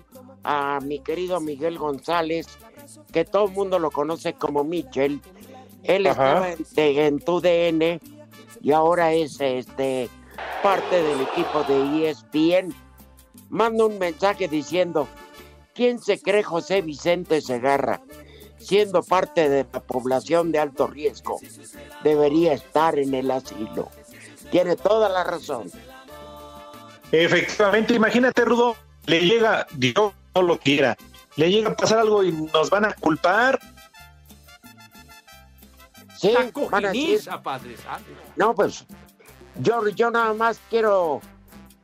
a 0.44 0.78
mi 0.82 1.00
querido 1.00 1.40
Miguel 1.40 1.78
González, 1.78 2.46
que 3.12 3.24
todo 3.24 3.46
el 3.46 3.52
mundo 3.52 3.78
lo 3.78 3.90
conoce 3.90 4.34
como 4.34 4.64
Michel. 4.64 5.20
Él 5.82 6.06
Ajá. 6.06 6.48
estaba 6.48 6.52
en, 6.52 6.98
en 6.98 7.18
tu 7.20 7.40
DN 7.40 8.00
y 8.60 8.72
ahora 8.72 9.12
es 9.12 9.40
este 9.40 10.08
parte 10.62 11.02
del 11.02 11.20
equipo 11.20 11.62
de 11.64 12.10
ESPN. 12.10 12.74
Manda 13.48 13.86
un 13.86 13.98
mensaje 13.98 14.48
diciendo, 14.48 15.08
¿quién 15.74 16.00
se 16.00 16.20
cree 16.20 16.42
José 16.42 16.82
Vicente 16.82 17.40
Segarra? 17.40 18.00
Siendo 18.58 19.02
parte 19.02 19.48
de 19.48 19.66
la 19.72 19.80
población 19.80 20.50
de 20.50 20.58
alto 20.58 20.86
riesgo, 20.88 21.38
debería 22.02 22.54
estar 22.54 22.98
en 22.98 23.14
el 23.14 23.30
asilo. 23.30 23.88
Tiene 24.50 24.74
toda 24.76 25.08
la 25.08 25.22
razón. 25.22 25.70
Efectivamente, 27.12 27.94
imagínate, 27.94 28.44
Rudo, 28.44 28.76
le 29.06 29.20
llega, 29.20 29.66
Dios 29.72 30.12
no 30.34 30.42
lo 30.42 30.58
quiera, 30.58 30.96
le 31.36 31.50
llega 31.50 31.70
a 31.70 31.76
pasar 31.76 31.98
algo 32.00 32.22
y 32.24 32.32
nos 32.32 32.70
van 32.70 32.84
a 32.86 32.92
culpar. 32.94 33.58
Sí, 36.16 36.32
van 36.32 36.84
a 36.84 36.88
decir, 36.88 37.18
cojiniza, 37.18 37.42
Padre 37.42 37.76
Santo. 37.76 38.10
no, 38.36 38.54
pues 38.54 38.86
yo, 39.60 39.86
yo 39.88 40.10
nada 40.10 40.32
más 40.32 40.58
quiero, 40.70 41.20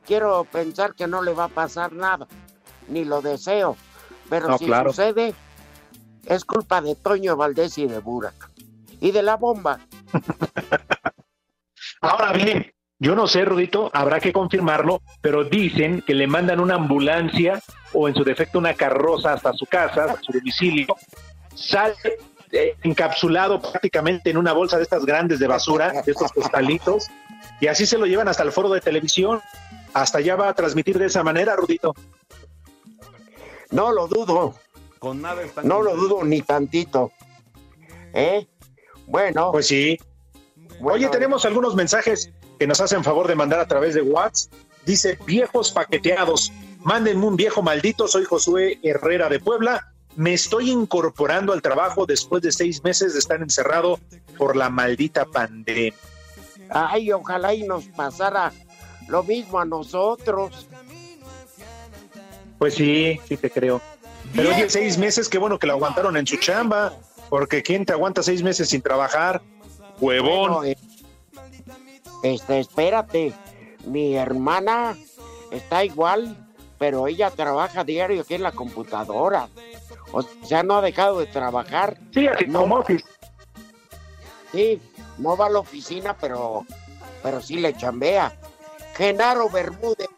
quiero 0.05 0.43
pensar 0.45 0.95
que 0.95 1.05
no 1.07 1.21
le 1.21 1.33
va 1.33 1.45
a 1.45 1.49
pasar 1.49 1.93
nada, 1.93 2.27
ni 2.87 3.05
lo 3.05 3.21
deseo, 3.21 3.77
pero 4.29 4.47
No, 4.49 4.57
si 4.57 4.65
claro. 4.65 4.89
sucede, 4.89 5.35
es 6.25 6.45
culpa 6.45 6.81
de 6.81 6.95
Toño 6.95 7.35
Valdés 7.35 7.77
y 7.77 7.85
de 7.85 7.99
Burak. 7.99 8.49
Y 8.99 9.11
de 9.11 9.21
la 9.21 9.35
bomba. 9.35 9.79
Ahora 12.01 12.31
bien, 12.33 12.72
yo 13.03 13.15
no 13.15 13.27
sé, 13.27 13.43
Rudito, 13.43 13.91
habrá 13.93 14.21
que 14.21 14.31
confirmarlo, 14.31 15.01
pero 15.19 15.43
dicen 15.43 16.01
que 16.07 16.13
le 16.13 16.25
mandan 16.25 16.61
una 16.61 16.75
ambulancia 16.75 17.61
o 17.91 18.07
en 18.07 18.15
su 18.15 18.23
defecto 18.23 18.59
una 18.59 18.75
carroza 18.75 19.33
hasta 19.33 19.51
su 19.51 19.65
casa, 19.65 20.05
hasta 20.05 20.21
su 20.21 20.31
domicilio, 20.31 20.95
sale 21.53 21.95
eh, 22.53 22.77
encapsulado 22.81 23.61
prácticamente 23.61 24.29
en 24.29 24.37
una 24.37 24.53
bolsa 24.53 24.77
de 24.77 24.83
estas 24.83 25.05
grandes 25.05 25.39
de 25.39 25.47
basura, 25.47 26.01
de 26.01 26.13
estos 26.13 26.31
costalitos, 26.31 27.09
y 27.59 27.67
así 27.67 27.85
se 27.85 27.97
lo 27.97 28.05
llevan 28.05 28.29
hasta 28.29 28.43
el 28.43 28.53
foro 28.53 28.69
de 28.69 28.79
televisión. 28.79 29.41
Hasta 29.93 30.19
allá 30.19 30.37
va 30.37 30.47
a 30.47 30.53
transmitir 30.53 30.97
de 30.97 31.07
esa 31.07 31.23
manera, 31.23 31.57
Rudito. 31.57 31.93
No 33.71 33.91
lo 33.91 34.07
dudo, 34.07 34.55
Con 34.99 35.21
nada 35.21 35.41
no 35.63 35.81
lo 35.81 35.97
dudo 35.97 36.23
ni 36.23 36.41
tantito. 36.41 37.11
¿Eh? 38.13 38.47
Bueno. 39.07 39.51
Pues 39.51 39.67
sí. 39.67 39.97
Oye, 40.81 41.09
tenemos 41.09 41.43
algunos 41.43 41.75
mensajes 41.75 42.31
que 42.59 42.67
nos 42.67 42.81
hacen 42.81 43.03
favor 43.03 43.27
de 43.27 43.35
mandar 43.35 43.59
a 43.59 43.67
través 43.67 43.95
de 43.95 44.01
WhatsApp. 44.01 44.53
Dice, 44.85 45.17
viejos 45.25 45.71
paqueteados, 45.71 46.51
Mándenme 46.83 47.25
un 47.25 47.37
viejo 47.37 47.61
maldito, 47.61 48.09
soy 48.09 48.25
Josué 48.25 48.77
Herrera 48.83 49.29
de 49.29 49.39
Puebla. 49.39 49.93
Me 50.17 50.33
estoy 50.33 50.69
incorporando 50.69 51.53
al 51.53 51.61
trabajo 51.61 52.05
después 52.05 52.43
de 52.43 52.51
seis 52.51 52.83
meses 52.83 53.13
de 53.13 53.19
estar 53.19 53.41
encerrado 53.41 53.99
por 54.37 54.57
la 54.57 54.69
maldita 54.69 55.23
pandemia. 55.25 55.93
Ay, 56.69 57.11
ojalá 57.13 57.53
y 57.53 57.63
nos 57.63 57.85
pasara 57.85 58.51
lo 59.07 59.23
mismo 59.23 59.59
a 59.59 59.65
nosotros. 59.65 60.67
Pues 62.59 62.75
sí, 62.75 63.19
sí 63.29 63.37
te 63.37 63.49
creo. 63.49 63.81
Pero 64.35 64.49
oye, 64.49 64.69
seis 64.69 64.97
meses, 64.97 65.29
qué 65.29 65.37
bueno 65.37 65.57
que 65.57 65.67
lo 65.67 65.73
aguantaron 65.73 66.17
en 66.17 66.27
su 66.27 66.35
chamba, 66.35 66.93
porque 67.29 67.63
¿quién 67.63 67.85
te 67.85 67.93
aguanta 67.93 68.23
seis 68.23 68.43
meses 68.43 68.69
sin 68.69 68.81
trabajar? 68.81 69.41
Huevón. 69.99 70.51
Bueno, 70.51 70.63
eh, 70.65 70.77
este, 72.23 72.59
espérate, 72.59 73.33
mi 73.85 74.15
hermana 74.15 74.97
está 75.51 75.83
igual, 75.83 76.37
pero 76.79 77.07
ella 77.07 77.29
trabaja 77.29 77.83
diario 77.83 78.21
aquí 78.21 78.35
en 78.35 78.43
la 78.43 78.51
computadora. 78.51 79.49
O 80.11 80.21
sea, 80.43 80.63
no 80.63 80.77
ha 80.77 80.81
dejado 80.81 81.19
de 81.19 81.27
trabajar. 81.27 81.97
Sí, 82.13 82.27
así 82.27 82.45
no, 82.47 82.61
como 82.61 82.77
office. 82.77 83.05
Sí, 84.51 84.81
no 85.17 85.35
va 85.35 85.47
a 85.47 85.49
la 85.49 85.59
oficina, 85.59 86.15
pero, 86.15 86.65
pero 87.21 87.41
sí 87.41 87.55
le 87.55 87.75
chambea. 87.75 88.33
Genaro 88.95 89.49
Bermúdez. 89.49 90.09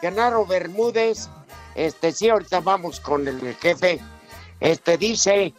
Genaro 0.00 0.46
Bermúdez, 0.46 1.28
este 1.74 2.12
sí, 2.12 2.28
ahorita 2.28 2.60
vamos 2.60 3.00
con 3.00 3.26
el 3.26 3.54
jefe. 3.56 4.00
Este 4.60 4.96
dice, 4.96 5.54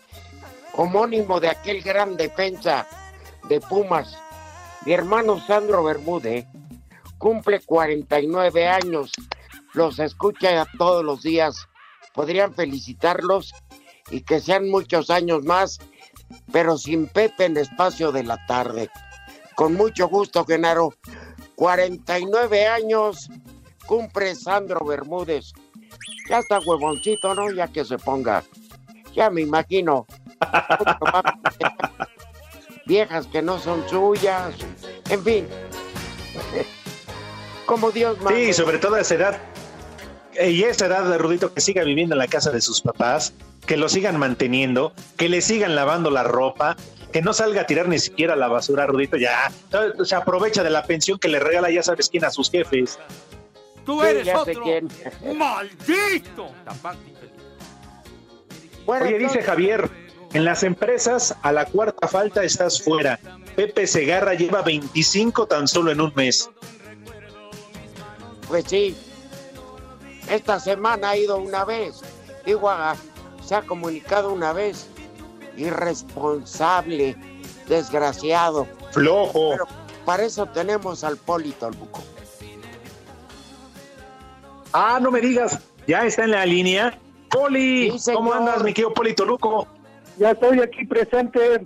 homónimo 0.73 1.39
de 1.39 1.49
aquel 1.49 1.81
gran 1.81 2.15
defensa 2.15 2.87
de 3.49 3.59
Pumas, 3.59 4.17
mi 4.85 4.93
hermano 4.93 5.39
Sandro 5.45 5.83
Bermúdez 5.83 6.45
cumple 7.17 7.59
49 7.59 8.67
años, 8.67 9.11
los 9.73 9.99
escucha 9.99 10.65
todos 10.77 11.03
los 11.03 11.21
días. 11.21 11.67
Podrían 12.13 12.53
felicitarlos 12.53 13.53
y 14.09 14.21
que 14.21 14.39
sean 14.39 14.69
muchos 14.69 15.09
años 15.09 15.43
más, 15.43 15.79
pero 16.51 16.77
sin 16.77 17.07
Pepe 17.07 17.45
en 17.45 17.57
espacio 17.57 18.11
de 18.11 18.23
la 18.23 18.43
tarde. 18.47 18.89
Con 19.55 19.75
mucho 19.75 20.07
gusto, 20.07 20.45
Genaro. 20.45 20.93
49 21.55 22.67
años 22.67 23.29
cumple 23.85 24.33
Sandro 24.33 24.85
Bermúdez. 24.85 25.51
Ya 26.29 26.39
está 26.39 26.59
huevoncito, 26.59 27.35
¿no? 27.35 27.51
Ya 27.51 27.67
que 27.67 27.83
se 27.83 27.97
ponga. 27.97 28.43
Ya 29.13 29.29
me 29.29 29.41
imagino. 29.41 30.05
Viejas 32.89 33.27
que 33.27 33.43
no 33.43 33.59
son 33.59 33.87
suyas. 33.87 34.55
En 35.11 35.23
fin. 35.23 35.47
Como 37.67 37.91
Dios 37.91 38.19
manda. 38.19 38.31
Sí, 38.39 38.51
sobre 38.51 38.79
todo 38.79 38.95
a 38.95 39.01
esa 39.01 39.13
edad. 39.13 39.37
Y 40.43 40.63
esa 40.63 40.87
edad 40.87 41.07
de 41.07 41.19
Rudito 41.19 41.53
que 41.53 41.61
siga 41.61 41.83
viviendo 41.83 42.15
en 42.15 42.19
la 42.19 42.27
casa 42.27 42.49
de 42.49 42.61
sus 42.61 42.81
papás, 42.81 43.33
que 43.67 43.77
lo 43.77 43.89
sigan 43.89 44.17
manteniendo, 44.17 44.91
que 45.17 45.29
le 45.29 45.41
sigan 45.41 45.75
lavando 45.75 46.09
la 46.09 46.23
ropa, 46.23 46.77
que 47.13 47.21
no 47.21 47.31
salga 47.31 47.61
a 47.61 47.65
tirar 47.67 47.87
ni 47.87 47.99
siquiera 47.99 48.35
la 48.35 48.47
basura, 48.47 48.87
Rudito, 48.87 49.17
ya. 49.17 49.51
Se 50.03 50.15
aprovecha 50.15 50.63
de 50.63 50.71
la 50.71 50.83
pensión 50.83 51.19
que 51.19 51.27
le 51.27 51.39
regala, 51.39 51.69
ya 51.69 51.83
sabes 51.83 52.09
quién, 52.09 52.25
a 52.25 52.31
sus 52.31 52.49
jefes. 52.49 52.97
Tú 53.85 54.01
eres 54.01 54.33
otro. 54.33 54.63
quién. 54.63 54.87
¡Maldito! 55.37 56.47
Bueno, 58.87 59.05
Oye, 59.05 59.19
dice 59.19 59.43
Javier, 59.43 59.87
en 60.33 60.45
las 60.45 60.63
empresas 60.63 61.35
a 61.41 61.51
la 61.51 61.65
cuarta 61.65 62.07
falta 62.07 62.43
estás 62.43 62.81
fuera. 62.81 63.19
Pepe 63.55 63.87
Segarra 63.87 64.33
lleva 64.35 64.61
25 64.61 65.47
tan 65.47 65.67
solo 65.67 65.91
en 65.91 66.01
un 66.01 66.13
mes. 66.15 66.49
Pues 68.47 68.65
sí. 68.67 68.95
Esta 70.29 70.59
semana 70.59 71.09
ha 71.11 71.17
ido 71.17 71.37
una 71.37 71.65
vez. 71.65 72.01
Digo, 72.45 72.69
a- 72.69 72.95
se 73.45 73.55
ha 73.55 73.61
comunicado 73.63 74.31
una 74.31 74.53
vez. 74.53 74.87
Irresponsable, 75.57 77.15
desgraciado. 77.67 78.67
Flojo. 78.91 79.51
Pero 79.51 79.67
para 80.05 80.23
eso 80.23 80.45
tenemos 80.45 81.03
al 81.03 81.17
Polito 81.17 81.69
Luco. 81.71 82.01
Ah, 84.71 84.99
no 85.01 85.09
me 85.11 85.19
digas, 85.19 85.59
ya 85.87 86.05
está 86.05 86.23
en 86.23 86.31
la 86.31 86.45
línea. 86.45 86.97
Poli, 87.29 87.97
Sí. 87.99 88.11
¿cómo 88.13 88.33
andas, 88.33 88.63
mi 88.63 88.73
querido 88.73 88.93
Polito 88.93 89.25
Luco? 89.25 89.67
Ya 90.19 90.31
estoy 90.31 90.59
aquí 90.59 90.85
presente. 90.85 91.65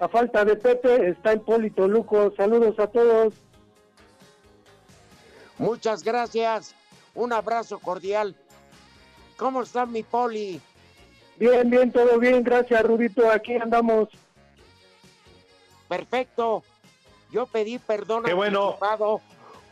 A 0.00 0.08
falta 0.08 0.44
de 0.44 0.56
Pepe 0.56 1.10
está 1.10 1.34
Hipólito 1.34 1.86
Luco. 1.86 2.32
Saludos 2.36 2.76
a 2.80 2.88
todos. 2.88 3.34
Muchas 5.56 6.02
gracias. 6.02 6.74
Un 7.14 7.32
abrazo 7.32 7.78
cordial. 7.78 8.34
¿Cómo 9.36 9.62
está 9.62 9.86
mi 9.86 10.02
Poli? 10.02 10.60
Bien, 11.36 11.70
bien, 11.70 11.92
todo 11.92 12.18
bien. 12.18 12.42
Gracias, 12.42 12.82
Rudito. 12.82 13.30
Aquí 13.30 13.54
andamos. 13.54 14.08
Perfecto. 15.88 16.64
Yo 17.30 17.46
pedí 17.46 17.78
perdón 17.78 18.24
Qué 18.24 18.34
bueno. 18.34 18.76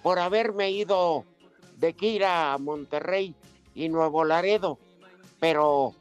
por 0.02 0.18
haberme 0.20 0.70
ido 0.70 1.24
de 1.78 1.92
gira 1.94 2.52
a 2.52 2.58
Monterrey 2.58 3.34
y 3.74 3.88
Nuevo 3.88 4.22
Laredo. 4.22 4.78
Pero 5.40 5.94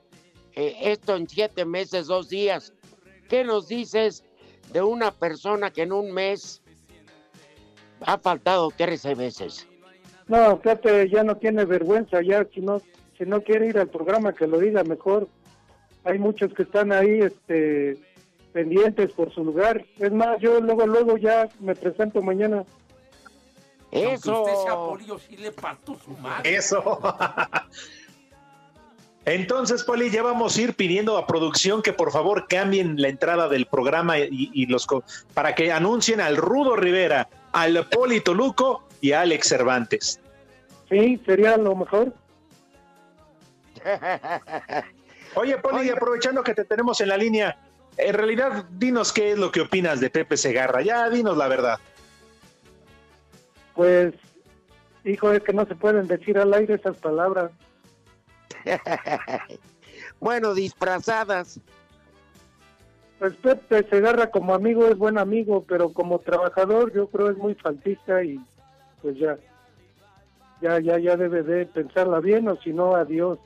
eh, 0.55 0.75
esto 0.81 1.15
en 1.15 1.27
siete 1.27 1.65
meses, 1.65 2.07
dos 2.07 2.29
días. 2.29 2.73
¿Qué 3.27 3.43
nos 3.43 3.67
dices 3.67 4.23
de 4.73 4.81
una 4.81 5.12
persona 5.12 5.71
que 5.71 5.83
en 5.83 5.91
un 5.91 6.12
mes 6.12 6.62
ha 8.01 8.17
faltado 8.17 8.71
13 8.75 9.15
veces? 9.15 9.67
No, 10.27 10.59
Pepe 10.59 11.09
ya 11.09 11.23
no 11.23 11.38
tiene 11.38 11.65
vergüenza. 11.65 12.21
Ya, 12.21 12.45
si 12.53 12.62
no, 12.62 12.81
si 13.17 13.25
no 13.25 13.41
quiere 13.41 13.67
ir 13.67 13.77
al 13.77 13.89
programa, 13.89 14.33
que 14.33 14.47
lo 14.47 14.59
diga 14.59 14.83
mejor. 14.83 15.27
Hay 16.03 16.17
muchos 16.17 16.53
que 16.53 16.63
están 16.63 16.91
ahí, 16.91 17.19
este, 17.19 17.97
pendientes 18.53 19.12
por 19.12 19.33
su 19.33 19.43
lugar. 19.43 19.85
Es 19.97 20.12
más, 20.12 20.39
yo 20.39 20.59
luego, 20.59 20.88
luego 20.88 21.17
ya 21.17 21.49
me 21.59 21.75
presento 21.75 22.21
mañana. 22.21 22.63
Eso. 23.91 24.35
Aunque 24.35 24.51
usted 24.51 24.63
sea 24.63 24.75
polillo, 24.75 25.19
sí 25.19 25.38
le 25.38 25.51
parto 25.51 25.97
su 26.03 26.12
madre. 26.12 26.55
Eso. 26.55 26.99
Entonces, 29.25 29.84
Poli, 29.84 30.10
ya 30.10 30.23
vamos 30.23 30.58
a 30.58 30.62
ir 30.62 30.73
pidiendo 30.75 31.17
a 31.17 31.27
producción 31.27 31.82
que 31.82 31.93
por 31.93 32.12
favor 32.12 32.47
cambien 32.47 32.99
la 33.01 33.10
entrada 33.10 33.47
del 33.47 33.65
programa 33.65 34.17
y, 34.17 34.49
y 34.53 34.65
los 34.65 34.88
para 35.34 35.53
que 35.55 35.71
anuncien 35.71 36.21
al 36.21 36.38
Rudo 36.38 36.75
Rivera, 36.75 37.29
al 37.51 37.88
Poli 37.89 38.21
Toluco 38.21 38.88
y 39.01 39.12
a 39.12 39.21
Alex 39.21 39.47
Cervantes. 39.47 40.19
Sí, 40.89 41.21
sería 41.25 41.58
lo 41.58 41.75
mejor. 41.75 42.13
Oye, 45.36 45.58
Poli, 45.58 45.77
Oye. 45.77 45.91
aprovechando 45.91 46.43
que 46.43 46.55
te 46.55 46.65
tenemos 46.65 46.99
en 47.01 47.10
la 47.10 47.17
línea, 47.17 47.58
en 47.97 48.13
realidad 48.13 48.65
dinos 48.71 49.13
qué 49.13 49.32
es 49.32 49.38
lo 49.38 49.51
que 49.51 49.62
opinas 49.62 49.99
de 49.99 50.10
Pepe 50.10 50.38
Segarra. 50.38 50.82
Ya 50.82 51.10
dinos 51.10 51.38
la 51.38 51.47
verdad. 51.47 51.79
Pues, 53.75 54.13
hijo, 55.05 55.32
es 55.32 55.43
que 55.43 55.53
no 55.53 55.65
se 55.65 55.75
pueden 55.75 56.08
decir 56.08 56.38
al 56.38 56.53
aire 56.53 56.75
esas 56.75 56.97
palabras. 56.97 57.51
bueno, 60.19 60.53
disfrazadas. 60.53 61.60
Pues 63.19 63.34
Pepe 63.36 63.88
Segarra 63.89 64.32
como 64.32 64.53
amigo 64.53 64.88
es 64.88 64.97
buen 64.97 65.17
amigo, 65.17 65.65
pero 65.67 65.91
como 65.91 66.19
trabajador 66.19 66.93
yo 66.93 67.08
creo 67.08 67.29
es 67.29 67.38
muy 67.38 67.53
faltista 67.55 68.23
y 68.23 68.39
pues 69.01 69.17
ya, 69.17 69.38
ya, 70.62 70.79
ya, 70.79 70.97
ya 70.99 71.17
debe 71.17 71.43
de 71.43 71.65
pensarla 71.65 72.19
bien 72.19 72.47
o 72.47 72.55
si 72.58 72.71
no, 72.71 72.95
adiós. 72.95 73.38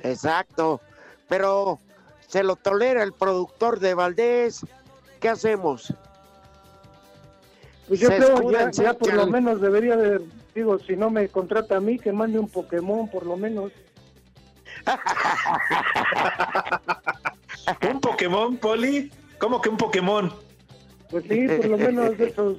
Exacto. 0.00 0.80
Pero 1.28 1.80
se 2.26 2.42
lo 2.42 2.56
tolera 2.56 3.02
el 3.02 3.12
productor 3.12 3.80
de 3.80 3.94
Valdés. 3.94 4.64
¿Qué 5.20 5.28
hacemos? 5.28 5.92
Pues 7.88 8.00
yo 8.00 8.08
Se 8.08 8.16
creo 8.16 8.34
escuda 8.34 8.70
ya, 8.70 8.82
ya 8.82 8.94
por 8.94 9.12
lo 9.12 9.26
menos 9.26 9.60
debería 9.60 9.96
de, 9.96 10.20
digo, 10.58 10.78
si 10.80 10.96
no 10.96 11.08
me 11.08 11.28
contrata 11.28 11.76
a 11.76 11.80
mí, 11.80 11.98
que 11.98 12.12
mande 12.12 12.38
un 12.38 12.48
Pokémon 12.48 13.08
por 13.08 13.24
lo 13.24 13.36
menos. 13.36 13.72
¿Un 17.90 18.00
Pokémon, 18.00 18.56
Poli? 18.56 19.10
¿Cómo 19.38 19.60
que 19.60 19.68
un 19.68 19.76
Pokémon? 19.76 20.32
Pues 21.10 21.24
sí, 21.28 21.46
por 21.46 21.66
lo 21.66 21.78
menos 21.78 22.18
de 22.18 22.28
esos 22.28 22.58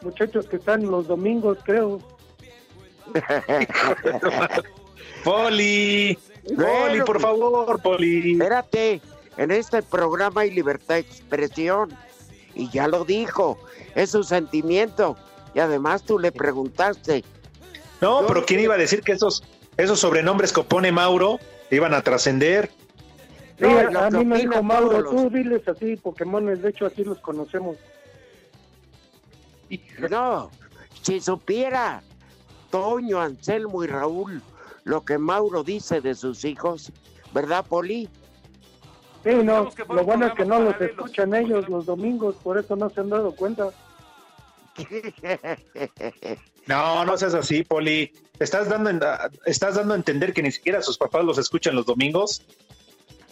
muchachos 0.00 0.46
que 0.46 0.56
están 0.56 0.90
los 0.90 1.06
domingos, 1.06 1.58
creo. 1.64 2.00
Poli, 5.24 6.18
Poli, 6.56 6.98
por 7.00 7.06
pues, 7.06 7.22
favor, 7.22 7.82
Poli. 7.82 8.32
Espérate, 8.32 9.02
en 9.36 9.50
este 9.50 9.82
programa 9.82 10.40
hay 10.42 10.50
libertad 10.50 10.94
de 10.94 11.00
expresión. 11.00 11.94
Y 12.54 12.70
ya 12.70 12.88
lo 12.88 13.04
dijo, 13.04 13.58
es 13.94 14.10
su 14.10 14.24
sentimiento. 14.24 15.16
Y 15.54 15.58
además 15.60 16.02
tú 16.02 16.18
le 16.18 16.32
preguntaste. 16.32 17.24
No, 18.00 18.22
Yo- 18.22 18.26
pero 18.26 18.44
¿quién 18.46 18.60
iba 18.60 18.74
a 18.74 18.78
decir 18.78 19.02
que 19.02 19.12
esos, 19.12 19.42
esos 19.76 20.00
sobrenombres 20.00 20.52
que 20.52 20.62
pone 20.62 20.90
Mauro 20.92 21.38
iban 21.70 21.94
a 21.94 22.02
trascender? 22.02 22.70
Sí, 23.58 23.64
No, 23.64 23.78
a, 23.78 23.82
lo 23.84 24.00
a 24.00 24.10
mí 24.10 24.24
me 24.24 24.38
dijo 24.40 24.62
Mauro, 24.62 25.00
los- 25.00 25.14
tú 25.14 25.30
diles 25.30 25.66
así, 25.68 25.96
Pokémones, 25.96 26.62
de 26.62 26.70
hecho 26.70 26.86
así 26.86 27.04
los 27.04 27.18
conocemos. 27.18 27.76
No, 30.10 30.50
si 31.02 31.20
supiera 31.20 32.02
Toño, 32.70 33.20
Anselmo 33.20 33.82
y 33.84 33.86
Raúl 33.86 34.42
lo 34.84 35.04
que 35.04 35.16
Mauro 35.16 35.62
dice 35.62 36.00
de 36.00 36.14
sus 36.14 36.44
hijos, 36.44 36.90
¿verdad, 37.32 37.64
Poli? 37.66 38.08
Sí, 39.22 39.30
no, 39.44 39.70
lo 39.88 40.04
bueno 40.04 40.26
es 40.26 40.32
que 40.34 40.44
no 40.44 40.58
los 40.58 40.78
escuchan 40.80 41.32
ellos 41.34 41.68
los 41.68 41.86
domingos, 41.86 42.34
por 42.42 42.58
eso 42.58 42.74
no 42.74 42.90
se 42.90 43.00
han 43.00 43.08
dado 43.10 43.30
cuenta. 43.36 43.70
No, 46.66 47.04
no 47.04 47.16
seas 47.16 47.34
así, 47.34 47.62
Poli. 47.64 48.12
¿Estás 48.38 48.68
dando, 48.68 48.90
en- 48.90 49.00
¿Estás 49.46 49.74
dando 49.76 49.94
a 49.94 49.96
entender 49.96 50.32
que 50.32 50.42
ni 50.42 50.52
siquiera 50.52 50.82
sus 50.82 50.98
papás 50.98 51.24
los 51.24 51.38
escuchan 51.38 51.74
los 51.74 51.86
domingos? 51.86 52.42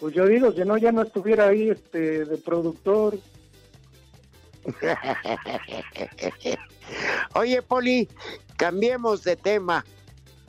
Pues 0.01 0.15
yo 0.15 0.27
digo, 0.27 0.51
si 0.53 0.61
no, 0.61 0.79
ya 0.79 0.93
no 0.93 1.03
estuviera 1.03 1.49
ahí 1.49 1.71
este 1.71 2.25
de 2.25 2.39
productor. 2.39 3.19
Oye, 7.35 7.63
Poli, 7.63 8.09
cambiemos 8.57 9.23
de 9.23 9.37
tema, 9.37 9.85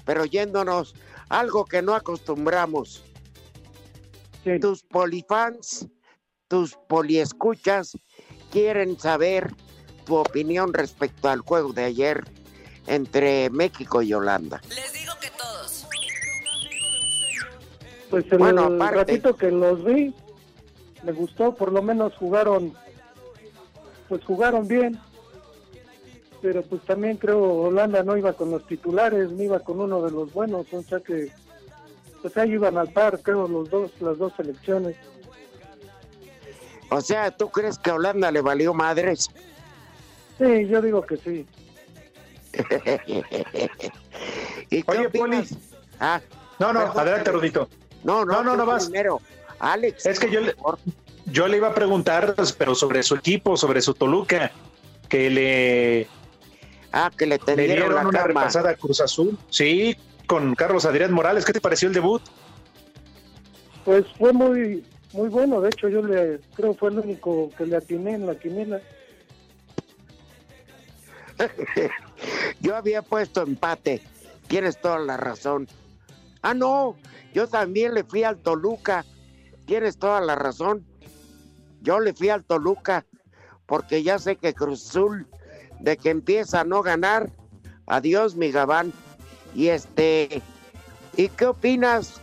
pero 0.06 0.26
yéndonos 0.26 0.96
algo 1.30 1.66
que 1.66 1.82
no 1.82 1.96
acostumbramos. 1.96 3.04
Tus 4.60 4.84
polifans, 4.84 5.88
tus 6.48 6.76
poliescuchas 6.88 7.98
quieren 8.52 9.00
saber 9.00 9.54
tu 10.02 10.16
opinión 10.16 10.74
respecto 10.74 11.30
al 11.30 11.42
juego 11.42 11.74
de 11.74 11.84
ayer 11.86 12.24
entre 12.88 13.50
México 13.50 14.02
y 14.02 14.14
Holanda. 14.14 14.62
Pues 18.10 18.26
el 18.32 18.38
Bueno, 18.40 18.64
aparte. 18.64 18.96
ratito 18.96 19.36
que 19.36 19.52
los 19.52 19.84
vi, 19.86 20.14
me 21.04 21.12
gustó, 21.14 21.56
por 21.56 21.72
lo 21.72 21.82
menos 21.82 22.14
jugaron, 22.18 22.74
pues 24.10 24.24
jugaron 24.26 24.68
bien. 24.68 25.00
Pero 26.42 26.64
pues 26.64 26.82
también 26.84 27.18
creo 27.18 27.40
Holanda 27.40 28.04
no 28.04 28.18
iba 28.18 28.34
con 28.34 28.50
los 28.52 28.66
titulares, 28.66 29.30
ni 29.32 29.44
iba 29.44 29.60
con 29.60 29.80
uno 29.80 30.02
de 30.02 30.12
los 30.12 30.34
buenos, 30.34 30.66
o 30.74 30.82
sea 30.82 31.00
que 31.00 31.32
pues 32.22 32.36
ahí 32.36 32.52
iban 32.52 32.78
al 32.78 32.92
par, 32.92 33.20
creo 33.22 33.48
los 33.48 33.70
dos, 33.70 33.92
las 34.00 34.18
dos 34.18 34.34
selecciones. 34.36 34.96
O 36.90 37.00
sea, 37.00 37.32
¿tú 37.32 37.50
crees 37.50 37.78
que 37.80 37.92
a 37.92 37.96
Holanda 37.96 38.32
le 38.32 38.42
valió 38.42 38.74
madres? 38.74 39.30
Sí, 40.42 40.68
yo 40.68 40.82
digo 40.82 41.02
que 41.04 41.18
sí. 41.18 41.46
¿Y 44.70 44.84
qué 44.84 44.92
Oye, 44.92 45.08
opinas? 45.08 45.54
Ah, 46.00 46.20
No, 46.60 46.74
no, 46.74 46.80
adelante, 46.82 47.22
pero- 47.26 47.38
Rudito. 47.40 47.70
No, 48.04 48.26
no, 48.26 48.44
No, 48.44 48.56
no, 48.58 48.66
vas. 48.66 48.86
Primero, 48.86 49.22
Alex. 49.60 50.06
Es 50.08 50.20
que 50.20 50.32
yo 50.32 50.42
le, 50.42 50.56
yo 51.28 51.48
le 51.48 51.58
iba 51.58 51.68
a 51.70 51.74
preguntar, 51.76 52.34
pero 52.58 52.74
sobre 52.74 53.04
su 53.04 53.16
equipo, 53.16 53.56
sobre 53.58 53.82
su 53.82 53.94
Toluca, 53.94 54.52
que 55.08 55.30
le, 55.30 56.08
Ah, 56.92 57.12
que 57.16 57.26
le 57.28 57.40
le 57.56 57.66
dieron 57.68 57.94
la 57.96 58.02
una 58.02 58.12
cama. 58.12 58.28
repasada 58.28 58.72
a 58.72 58.76
Cruz 58.76 59.00
Azul. 59.02 59.38
Sí, 59.50 59.96
con 60.26 60.56
Carlos 60.56 60.86
Adrián 60.86 61.14
Morales. 61.14 61.46
¿Qué 61.46 61.54
te 61.54 61.62
pareció 61.62 61.88
el 61.88 61.94
debut? 61.94 62.22
Pues 63.86 64.06
fue 64.18 64.34
muy 64.34 64.84
muy 65.14 65.28
bueno, 65.30 65.60
de 65.60 65.68
hecho 65.70 65.90
yo 65.90 66.02
le 66.02 66.40
creo 66.56 66.74
fue 66.74 66.90
el 66.90 67.00
único 67.00 67.50
que 67.58 67.66
le 67.66 67.76
atiné 67.78 68.14
en 68.16 68.26
la 68.28 68.36
quiniela. 68.36 68.80
Yo 72.62 72.76
había 72.76 73.02
puesto 73.02 73.42
empate. 73.42 74.02
Tienes 74.48 74.80
toda 74.80 75.00
la 75.00 75.18
razón. 75.18 75.68
Ah, 76.42 76.54
no. 76.54 76.96
Yo 77.34 77.48
también 77.48 77.94
le 77.94 78.04
fui 78.04 78.24
al 78.24 78.38
Toluca. 78.38 79.06
Tienes 79.66 79.98
toda 79.98 80.22
la 80.22 80.36
razón. 80.36 80.86
Yo 81.82 82.00
le 82.00 82.14
fui 82.14 82.30
al 82.30 82.44
Toluca 82.44 83.06
porque 83.72 84.04
ya 84.04 84.20
sé 84.20 84.36
que 84.36 84.54
Cruz 84.54 84.86
Azul, 84.90 85.28
de 85.80 85.96
que 85.96 86.10
empieza 86.10 86.60
a 86.60 86.64
no 86.66 86.82
ganar, 86.82 87.32
adiós 87.88 88.36
mi 88.36 88.52
Gabán. 88.52 88.92
Y 89.56 89.68
este, 89.68 90.42
¿y 91.16 91.30
qué 91.30 91.46
opinas 91.46 92.20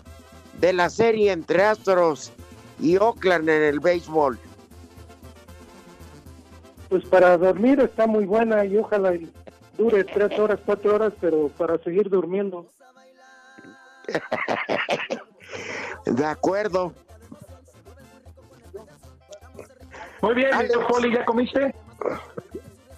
de 0.60 0.74
la 0.74 0.90
serie 0.90 1.32
entre 1.32 1.64
Astros 1.64 2.32
y 2.78 2.98
Oakland 2.98 3.48
en 3.48 3.62
el 3.62 3.80
béisbol? 3.80 4.38
Pues 6.89 7.05
para 7.07 7.36
dormir 7.36 7.80
está 7.80 8.07
muy 8.07 8.24
buena 8.24 8.64
y 8.64 8.76
ojalá 8.78 9.14
y 9.14 9.30
dure 9.76 10.05
tres 10.05 10.39
horas, 10.39 10.59
cuatro 10.64 10.95
horas, 10.95 11.12
pero 11.20 11.49
para 11.51 11.76
seguir 11.78 12.09
durmiendo. 12.09 12.66
De 16.07 16.24
acuerdo. 16.24 16.95
Muy 20.22 20.34
bien, 20.34 20.51
Poli, 20.89 21.12
¿ya 21.14 21.24
comiste? 21.24 21.74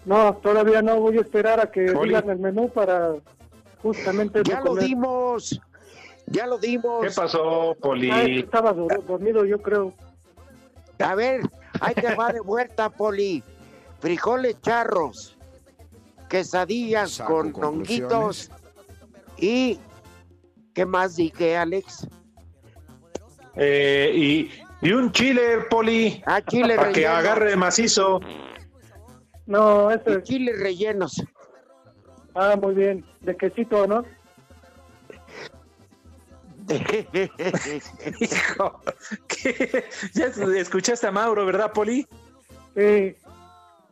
No, 0.05 0.35
todavía 0.37 0.81
no 0.83 0.99
voy 1.01 1.19
a 1.19 1.21
esperar 1.21 1.61
a 1.61 1.71
que 1.71 1.93
Poli. 1.93 2.09
digan 2.15 2.31
el 2.31 2.39
menú 2.39 2.69
para 2.71 3.15
justamente 3.83 4.43
Ya 4.45 4.61
lo 4.61 4.69
comer. 4.71 4.85
dimos. 4.85 5.61
Ya 6.27 6.47
lo 6.47 6.59
dimos. 6.59 7.07
¿Qué 7.07 7.11
pasó, 7.15 7.71
Ah, 7.73 7.75
que 7.75 7.81
Poli? 7.81 8.39
estaba 8.41 8.73
dor- 8.73 9.05
dormido, 9.05 9.45
yo 9.45 9.61
creo. 9.61 9.93
A 11.01 11.15
ver, 11.15 11.43
ahí 11.81 11.95
te 11.95 12.15
va 12.15 12.33
de 12.33 12.41
vuelta, 12.41 12.89
Poli. 12.89 13.43
Frijoles 14.01 14.61
charros, 14.63 15.37
quesadillas 16.29 17.13
Saco 17.13 17.53
con 17.53 17.65
honguitos 17.65 18.51
y... 19.37 19.79
¿Qué 20.75 20.87
más 20.87 21.17
dije, 21.17 21.57
Alex? 21.57 22.07
Eh, 23.57 24.13
y, 24.15 24.51
y 24.81 24.93
un 24.93 25.11
chile, 25.13 25.63
Poli. 25.69 26.23
Ah, 26.27 26.41
chile 26.41 26.77
Para 26.77 26.89
que 26.93 27.01
relleno. 27.01 27.15
agarre 27.17 27.57
macizo. 27.57 28.21
No, 29.47 29.91
Y 29.91 29.95
ese, 29.97 30.23
chiles 30.23 30.59
rellenos. 30.61 31.21
ah, 32.37 32.55
muy 32.61 32.75
bien, 32.77 33.05
de 33.21 33.37
quesito, 33.37 33.87
¿no? 33.89 34.05
Hijo, 38.21 38.81
¿qué? 39.27 39.85
Ya 40.15 40.27
escuchaste 40.27 41.07
a 41.09 41.11
Mauro, 41.11 41.45
¿verdad, 41.45 41.73
Poli? 41.73 42.07
Sí, 42.77 43.17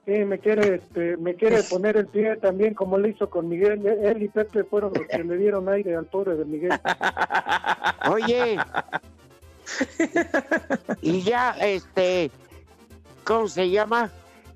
sí, 0.09 0.25
me 0.25 0.39
quiere, 0.39 0.77
este, 0.77 1.19
me 1.19 1.35
quiere 1.35 1.63
poner 1.65 1.99
el 1.99 2.07
pie 2.07 2.37
también 2.37 2.73
como 2.73 2.97
le 2.97 3.11
hizo 3.11 3.29
con 3.29 3.49
Miguel. 3.49 3.87
Él 3.87 4.23
y 4.23 4.29
Pepe 4.29 4.65
fueron 4.65 4.93
los 4.95 5.07
que 5.07 5.23
le 5.23 5.37
dieron 5.37 5.69
aire 5.69 5.95
al 5.97 6.07
pobre 6.07 6.35
de 6.35 6.45
Miguel. 6.47 6.73
Oye. 8.11 8.57
y 11.03 11.23
ya, 11.23 11.51
este, 11.61 12.31
¿cómo 13.25 13.49
se 13.49 13.69
llama? 13.69 14.11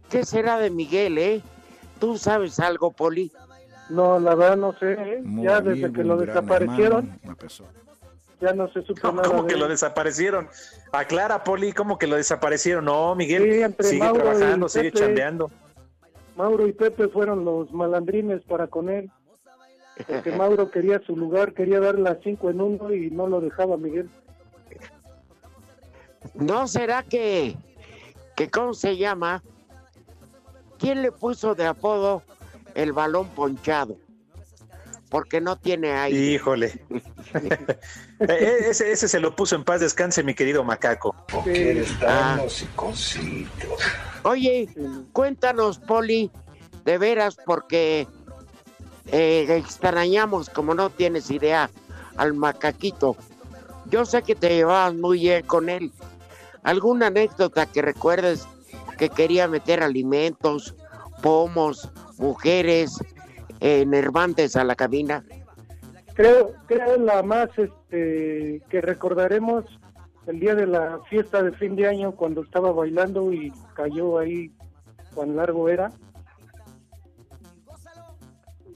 ¿Qué 0.09 0.25
será 0.25 0.59
de 0.59 0.71
Miguel, 0.71 1.19
eh? 1.19 1.43
¿Tú 2.01 2.17
sabes 2.17 2.59
algo, 2.59 2.91
Poli? 2.91 3.31
No, 3.91 4.19
la 4.19 4.35
verdad 4.35 4.57
no 4.57 4.73
sé, 4.79 4.93
¿eh? 4.93 5.23
Ya 5.25 5.61
desde 5.61 5.75
bien, 5.75 5.93
que 5.93 6.05
lo 6.05 6.17
desaparecieron, 6.17 7.21
hermano. 7.23 7.37
Ya 8.43 8.53
no 8.53 8.69
se 8.73 8.83
supo 8.83 9.01
¿Cómo, 9.01 9.17
nada 9.23 9.29
cómo 9.29 9.43
de 9.43 9.49
que 9.49 9.55
él. 9.55 9.61
lo 9.61 9.69
desaparecieron? 9.69 10.49
Aclara, 10.93 11.45
Poli, 11.45 11.73
¿cómo 11.73 11.97
que 11.99 12.07
lo 12.07 12.17
desaparecieron? 12.17 12.85
No, 12.85 13.15
Miguel, 13.15 13.43
Sí, 13.53 13.63
entre 13.63 13.87
sigue 13.89 14.01
Mauro 14.03 14.23
trabajando, 14.23 14.69
sigue 14.69 14.91
Pepe. 14.91 14.99
chambeando. 14.99 15.51
Mauro 16.37 16.67
y 16.67 16.73
Pepe 16.73 17.09
fueron 17.09 17.45
los 17.45 17.73
malandrines 17.73 18.43
para 18.45 18.67
con 18.67 18.89
él. 18.91 19.11
Porque 20.07 20.33
Mauro 20.37 20.71
quería 20.71 21.01
su 21.07 21.17
lugar, 21.17 21.55
quería 21.55 21.79
dar 21.81 21.99
las 21.99 22.19
cinco 22.25 22.51
en 22.51 22.61
uno 22.61 22.93
y 22.93 23.11
no 23.11 23.27
lo 23.29 23.41
dejaba 23.41 23.77
Miguel. 23.77 24.11
¿No 26.35 26.67
será 26.67 27.03
que, 27.03 27.57
que 28.37 28.51
cómo 28.51 28.75
se 28.75 28.97
llama? 28.97 29.43
¿Quién 30.79 31.03
le 31.03 31.13
puso 31.13 31.55
de 31.55 31.67
apodo 31.67 32.23
el 32.75 32.93
balón 32.93 33.29
ponchado? 33.29 33.97
Porque 35.13 35.43
no 35.43 35.57
tiene 35.57 35.93
aire. 35.93 36.19
Híjole. 36.19 36.73
Eh, 38.29 38.67
ese, 38.69 38.93
ese 38.93 39.09
se 39.09 39.19
lo 39.19 39.35
puso 39.35 39.57
en 39.57 39.65
paz 39.65 39.81
descanse, 39.81 40.23
mi 40.23 40.33
querido 40.33 40.63
macaco. 40.63 41.17
Ah. 42.07 42.39
Oye, 44.23 44.69
cuéntanos, 45.13 45.81
Poli, 45.81 46.31
de 46.85 46.99
veras, 46.99 47.37
porque 47.45 48.07
eh, 49.07 49.47
extrañamos, 49.49 50.51
como 50.51 50.75
no 50.75 50.91
tienes 50.91 51.33
idea, 51.33 51.69
al 52.17 52.35
macaquito. 52.35 53.17
Yo 53.87 54.05
sé 54.05 54.23
que 54.23 54.37
te 54.37 54.51
llevabas 54.51 54.95
muy 54.95 55.19
bien 55.19 55.45
con 55.45 55.69
él. 55.69 55.91
¿Alguna 56.63 57.09
anécdota 57.09 57.67
que 57.67 57.83
recuerdes 57.83 58.47
que 58.99 59.09
quería 59.09 59.49
meter 59.49 59.83
alimentos, 59.83 60.77
pomos, 61.23 61.89
mujeres, 62.19 62.99
nervantes 63.87 64.57
a 64.57 64.65
la 64.65 64.75
cabina? 64.75 65.25
Creo, 66.15 66.53
creo 66.67 66.99
la 66.99 67.23
más 67.23 67.49
este, 67.57 68.61
que 68.69 68.81
recordaremos 68.81 69.65
el 70.27 70.41
día 70.41 70.55
de 70.55 70.67
la 70.67 71.01
fiesta 71.09 71.43
de 71.43 71.53
fin 71.53 71.75
de 71.75 71.89
año 71.89 72.13
cuando 72.13 72.43
estaba 72.43 72.71
bailando 72.73 73.33
y 73.33 73.53
cayó 73.75 74.19
ahí 74.19 74.53
Juan 75.15 75.37
Largo 75.37 75.69
era. 75.69 75.91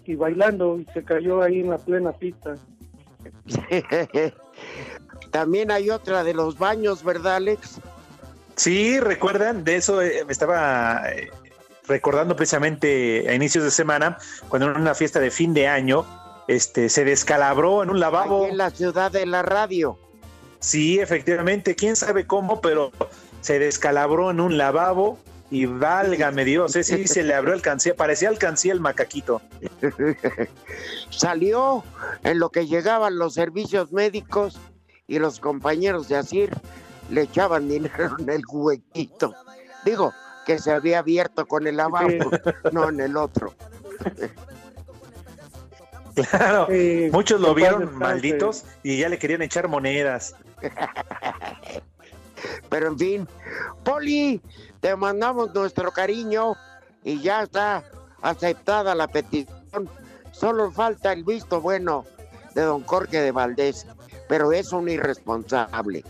Y 0.05 0.15
bailando 0.15 0.79
y 0.79 0.85
se 0.95 1.03
cayó 1.03 1.43
ahí 1.43 1.61
en 1.61 1.71
la 1.71 1.79
plena 1.79 2.13
pista. 2.13 2.55
También 5.31 5.71
hay 5.71 5.91
otra 5.91 6.23
de 6.23 6.33
los 6.33 6.59
baños, 6.59 7.03
¿verdad, 7.03 7.37
Alex? 7.37 7.81
Sí, 8.55 9.01
recuerdan, 9.01 9.65
de 9.65 9.77
eso 9.77 10.01
eh, 10.01 10.25
me 10.25 10.33
estaba 10.33 11.03
eh, 11.11 11.29
recordando 11.89 12.37
precisamente 12.37 13.27
a 13.29 13.35
inicios 13.35 13.65
de 13.65 13.71
semana, 13.71 14.19
cuando 14.49 14.71
en 14.71 14.81
una 14.81 14.95
fiesta 14.95 15.21
de 15.21 15.31
fin 15.31 15.55
de 15.55 15.69
año, 15.69 16.05
este, 16.49 16.89
se 16.89 17.05
descalabró 17.05 17.83
en 17.83 17.91
un 17.91 18.01
lavabo. 18.01 18.47
En 18.47 18.57
la 18.57 18.71
ciudad 18.71 19.11
de 19.11 19.27
la 19.27 19.43
radio. 19.43 19.99
Sí, 20.61 20.99
efectivamente, 20.99 21.75
quién 21.75 21.97
sabe 21.97 22.27
cómo, 22.27 22.61
pero 22.61 22.93
se 23.41 23.59
descalabró 23.59 24.31
en 24.31 24.41
un 24.41 24.59
lavabo 24.59 25.19
y 25.51 25.67
válgame 25.67 26.45
Dios, 26.45 26.75
ese 26.75 26.97
sí 26.97 27.07
se 27.07 27.23
le 27.23 27.35
abrió 27.35 27.55
alcancía, 27.55 27.95
parecía 27.95 28.29
alcancía 28.29 28.73
el 28.73 28.81
macaquito. 28.81 29.41
Salió 31.11 31.85
en 32.25 32.41
lo 32.41 32.51
que 32.51 32.67
llegaban 32.67 33.17
los 33.17 33.35
servicios 33.35 33.93
médicos 33.93 34.59
y 35.07 35.21
los 35.21 35.39
compañeros 35.39 36.09
de 36.09 36.17
Asir 36.17 36.51
le 37.11 37.23
echaban 37.23 37.69
dinero 37.69 38.17
en 38.19 38.29
el 38.29 38.43
huequito. 38.49 39.35
Digo, 39.85 40.13
que 40.47 40.59
se 40.59 40.73
había 40.73 41.01
abierto 41.01 41.47
con 41.47 41.67
el 41.67 41.77
lavabo, 41.77 42.31
no 42.73 42.89
en 42.89 43.01
el 43.01 43.17
otro. 43.17 43.53
Claro, 46.15 46.67
Sí, 46.71 47.09
muchos 47.13 47.41
lo 47.41 47.55
vieron 47.55 47.81
descanse. 47.81 48.05
malditos 48.05 48.65
y 48.83 48.99
ya 48.99 49.09
le 49.11 49.19
querían 49.19 49.43
echar 49.43 49.69
monedas. 49.69 50.35
Pero 52.71 52.89
en 52.89 52.99
fin, 52.99 53.29
Poli, 53.85 54.41
te 54.81 54.97
mandamos 54.97 55.55
nuestro 55.55 55.91
cariño 55.91 56.55
y 57.05 57.21
ya 57.21 57.43
está 57.43 57.85
aceptada 58.23 58.95
la 58.95 59.09
petición. 59.09 59.91
Solo 60.33 60.71
falta 60.71 61.13
el 61.13 61.25
visto 61.25 61.61
bueno 61.61 62.05
de 62.55 62.63
don 62.63 62.83
Jorge 62.85 63.21
de 63.21 63.33
Valdés, 63.33 63.87
pero 64.29 64.53
es 64.53 64.73
un 64.73 64.89
irresponsable. 64.89 66.05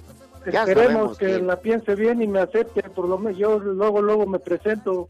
Ya 0.53 0.63
Esperemos 0.65 1.19
que 1.19 1.27
quién. 1.27 1.47
la 1.47 1.61
piense 1.61 1.95
bien 1.95 2.23
y 2.23 2.27
me 2.29 2.41
acepte, 2.41 2.83
por 2.91 3.09
lo 3.09 3.19
menos 3.19 3.39
yo 3.39 3.59
luego, 3.59 4.01
luego 4.01 4.27
me 4.27 4.39
presento. 4.39 5.09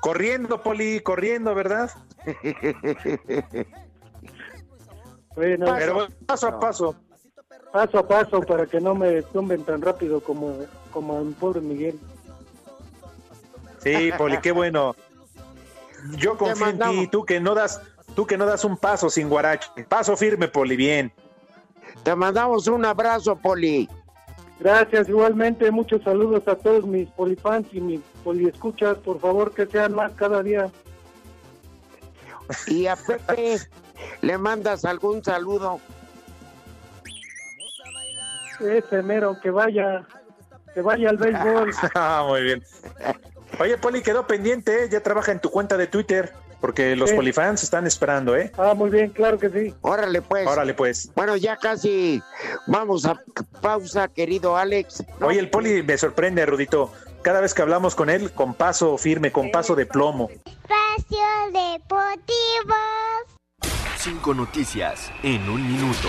Corriendo, 0.00 0.62
Poli, 0.62 1.00
corriendo, 1.00 1.54
¿verdad? 1.54 1.90
Bueno, 5.34 5.66
Pero 5.78 5.94
bueno, 5.94 6.14
paso 6.26 6.46
a 6.48 6.60
paso. 6.60 6.94
paso 7.72 7.98
a 7.98 8.06
paso 8.06 8.40
para 8.42 8.66
que 8.66 8.80
no 8.80 8.94
me 8.94 9.22
tumben 9.22 9.64
tan 9.64 9.82
rápido 9.82 10.20
como, 10.20 10.58
como 10.92 11.20
el 11.20 11.32
pobre 11.34 11.60
Miguel. 11.60 11.98
Sí, 13.78 14.10
Poli, 14.16 14.38
qué 14.38 14.52
bueno. 14.52 14.94
Yo 16.16 16.36
confío 16.36 16.68
en 16.68 16.78
ti, 16.78 17.08
tú 17.08 17.24
que 17.24 17.40
no 17.40 17.54
das, 17.54 17.80
tú 18.14 18.26
que 18.26 18.36
no 18.38 18.46
das 18.46 18.64
un 18.64 18.76
paso 18.76 19.10
sin 19.10 19.28
guarache. 19.28 19.68
Paso 19.88 20.16
firme, 20.16 20.48
Poli, 20.48 20.76
bien. 20.76 21.12
Te 22.04 22.14
mandamos 22.14 22.68
un 22.68 22.84
abrazo, 22.84 23.34
Poli. 23.34 23.88
Gracias, 24.60 25.08
igualmente, 25.08 25.70
muchos 25.70 26.02
saludos 26.02 26.46
a 26.46 26.54
todos 26.54 26.86
mis 26.86 27.08
polifans 27.10 27.66
y 27.72 27.80
mis 27.80 28.00
poliescuchas, 28.22 28.98
por 28.98 29.20
favor 29.20 29.52
que 29.52 29.66
sean 29.66 29.94
más 29.94 30.12
cada 30.12 30.42
día. 30.42 30.70
Y 32.66 32.86
a 32.86 32.96
Pepe, 32.96 33.58
¿le 34.20 34.38
mandas 34.38 34.84
algún 34.84 35.24
saludo? 35.24 35.80
Ese 38.60 39.02
mero, 39.02 39.38
que 39.42 39.50
vaya, 39.50 40.06
que 40.74 40.82
vaya 40.82 41.10
al 41.10 41.16
béisbol. 41.16 41.72
Ah, 41.94 42.24
muy 42.28 42.42
bien. 42.42 42.62
Oye, 43.58 43.78
Poli, 43.78 44.02
quedó 44.02 44.26
pendiente, 44.26 44.84
¿eh? 44.84 44.88
ya 44.90 45.02
trabaja 45.02 45.32
en 45.32 45.40
tu 45.40 45.50
cuenta 45.50 45.76
de 45.76 45.86
Twitter, 45.86 46.32
porque 46.64 46.96
los 46.96 47.10
Sí. 47.10 47.16
polifans 47.16 47.62
están 47.62 47.86
esperando, 47.86 48.34
¿eh? 48.34 48.50
Ah, 48.56 48.72
muy 48.72 48.88
bien, 48.88 49.10
claro 49.10 49.38
que 49.38 49.50
sí. 49.50 49.74
Órale, 49.82 50.22
pues. 50.22 50.46
Órale, 50.48 50.72
pues. 50.72 51.10
Bueno, 51.14 51.36
ya 51.36 51.58
casi 51.58 52.22
vamos 52.66 53.04
a 53.04 53.20
pausa, 53.60 54.08
querido 54.08 54.56
Alex. 54.56 55.04
Oye, 55.20 55.40
el 55.40 55.50
Poli 55.50 55.82
me 55.82 55.98
sorprende, 55.98 56.46
Rudito. 56.46 56.90
Cada 57.20 57.42
vez 57.42 57.52
que 57.52 57.60
hablamos 57.60 57.94
con 57.94 58.08
él, 58.08 58.32
con 58.32 58.54
paso 58.54 58.96
firme, 58.96 59.30
con 59.30 59.50
paso 59.50 59.74
de 59.74 59.84
plomo. 59.84 60.30
Espacio 60.30 61.26
Deportivo. 61.52 62.74
Cinco 63.98 64.32
noticias 64.32 65.12
en 65.22 65.46
un 65.50 65.70
minuto. 65.70 66.08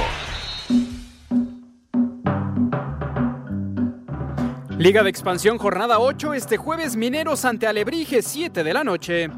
Liga 4.78 5.04
de 5.04 5.10
Expansión 5.10 5.58
Jornada 5.58 6.00
8, 6.00 6.34
este 6.34 6.56
jueves 6.56 6.96
Mineros 6.96 7.44
ante 7.44 7.68
Alebrije, 7.68 8.22
7 8.22 8.64
de 8.64 8.74
la 8.74 8.86
noche. 8.86 9.30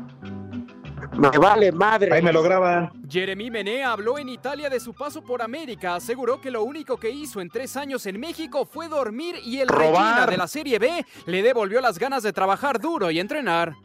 Me 1.18 1.30
vale 1.38 1.72
madre. 1.72 2.14
Ahí 2.14 2.22
me 2.22 2.32
lo 2.32 2.44
graban. 2.44 2.92
Jeremy 3.10 3.50
Menea 3.50 3.92
habló 3.92 4.18
en 4.20 4.30
Italia 4.30 4.70
de 4.70 4.80
su 4.80 4.94
paso 4.94 5.24
por 5.24 5.42
América. 5.42 5.96
Aseguró 5.96 6.40
que 6.40 6.52
lo 6.52 6.64
único 6.64 6.98
que 6.98 7.10
hizo 7.10 7.42
en 7.42 7.50
tres 7.50 7.76
años 7.76 8.06
en 8.06 8.20
México 8.20 8.66
fue 8.66 8.88
dormir 8.88 9.36
y 9.44 9.60
el 9.60 9.68
Robar. 9.68 9.92
Regina 9.94 10.28
de 10.28 10.38
la 10.38 10.48
Serie 10.48 10.80
B 10.80 11.06
le 11.26 11.42
devolvió 11.42 11.82
las 11.82 11.98
ganas 11.98 12.24
de 12.24 12.34
trabajar 12.34 12.80
duro 12.80 13.10
y 13.10 13.20
entrenar. 13.20 13.76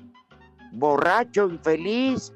Borracho, 0.73 1.49
infeliz. 1.49 2.33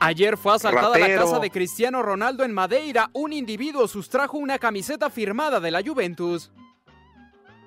Ayer 0.00 0.36
fue 0.36 0.54
asaltada 0.54 0.98
la 0.98 1.14
casa 1.14 1.38
de 1.38 1.50
Cristiano 1.50 2.02
Ronaldo 2.02 2.44
en 2.44 2.52
Madeira. 2.52 3.10
Un 3.14 3.32
individuo 3.32 3.88
sustrajo 3.88 4.36
una 4.36 4.58
camiseta 4.58 5.08
firmada 5.08 5.60
de 5.60 5.70
la 5.70 5.82
Juventus. 5.82 6.50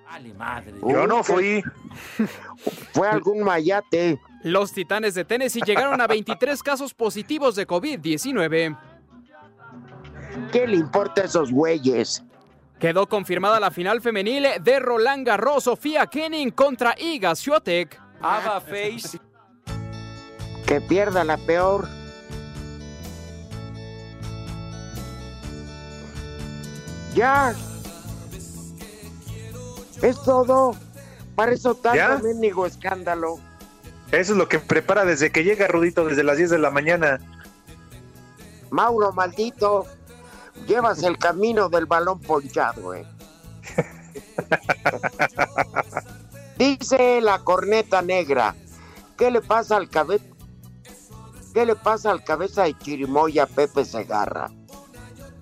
Vale, 0.05 0.33
madre. 0.33 0.73
Yo 0.87 1.05
no 1.05 1.23
fui. 1.23 1.63
Fue 2.93 3.07
algún 3.07 3.43
mayate. 3.43 4.19
Los 4.43 4.71
Titanes 4.71 5.13
de 5.15 5.25
Tennessee 5.25 5.61
llegaron 5.65 5.99
a 6.01 6.07
23 6.07 6.61
casos 6.63 6.93
positivos 6.93 7.55
de 7.55 7.67
COVID-19. 7.67 8.77
¿Qué 10.51 10.67
le 10.67 10.77
importa 10.77 11.21
a 11.21 11.25
esos 11.25 11.51
güeyes? 11.51 12.23
Quedó 12.79 13.09
confirmada 13.09 13.59
la 13.59 13.71
final 13.71 14.01
femenil 14.01 14.47
de 14.61 14.79
Roland 14.79 15.27
Garros, 15.27 15.65
Sofía 15.65 16.07
Kenning 16.07 16.51
contra 16.51 16.95
Iga 16.97 17.35
Swiatek. 17.35 17.99
Ava 18.21 18.61
Face. 18.61 19.19
Que 20.65 20.79
pierda 20.79 21.23
la 21.23 21.37
peor. 21.37 21.87
Ya. 27.15 27.53
Es 30.01 30.21
todo. 30.23 30.75
Para 31.35 31.51
eso 31.53 31.75
tanto 31.75 32.23
mendigo 32.23 32.65
escándalo. 32.65 33.39
Eso 34.11 34.33
es 34.33 34.37
lo 34.37 34.49
que 34.49 34.59
prepara 34.59 35.05
desde 35.05 35.31
que 35.31 35.43
llega 35.43 35.67
Rudito, 35.67 36.05
desde 36.05 36.23
las 36.23 36.37
10 36.37 36.49
de 36.49 36.59
la 36.59 36.71
mañana. 36.71 37.19
Mauro, 38.71 39.13
maldito. 39.13 39.85
Llevas 40.67 41.03
el 41.03 41.17
camino 41.17 41.69
del 41.69 41.85
balón 41.85 42.19
ponchado, 42.19 42.93
eh. 42.93 43.05
Dice 46.57 47.21
la 47.21 47.39
corneta 47.39 48.01
negra. 48.01 48.55
¿Qué 49.17 49.31
le 49.31 49.41
pasa 49.41 49.77
al 49.77 49.89
cabeza? 49.89 50.25
¿Qué 51.53 51.65
le 51.65 51.75
pasa 51.75 52.11
al 52.11 52.23
cabeza 52.23 52.63
de 52.63 52.77
Chirimoya 52.77 53.45
Pepe 53.45 53.85
Segarra? 53.85 54.49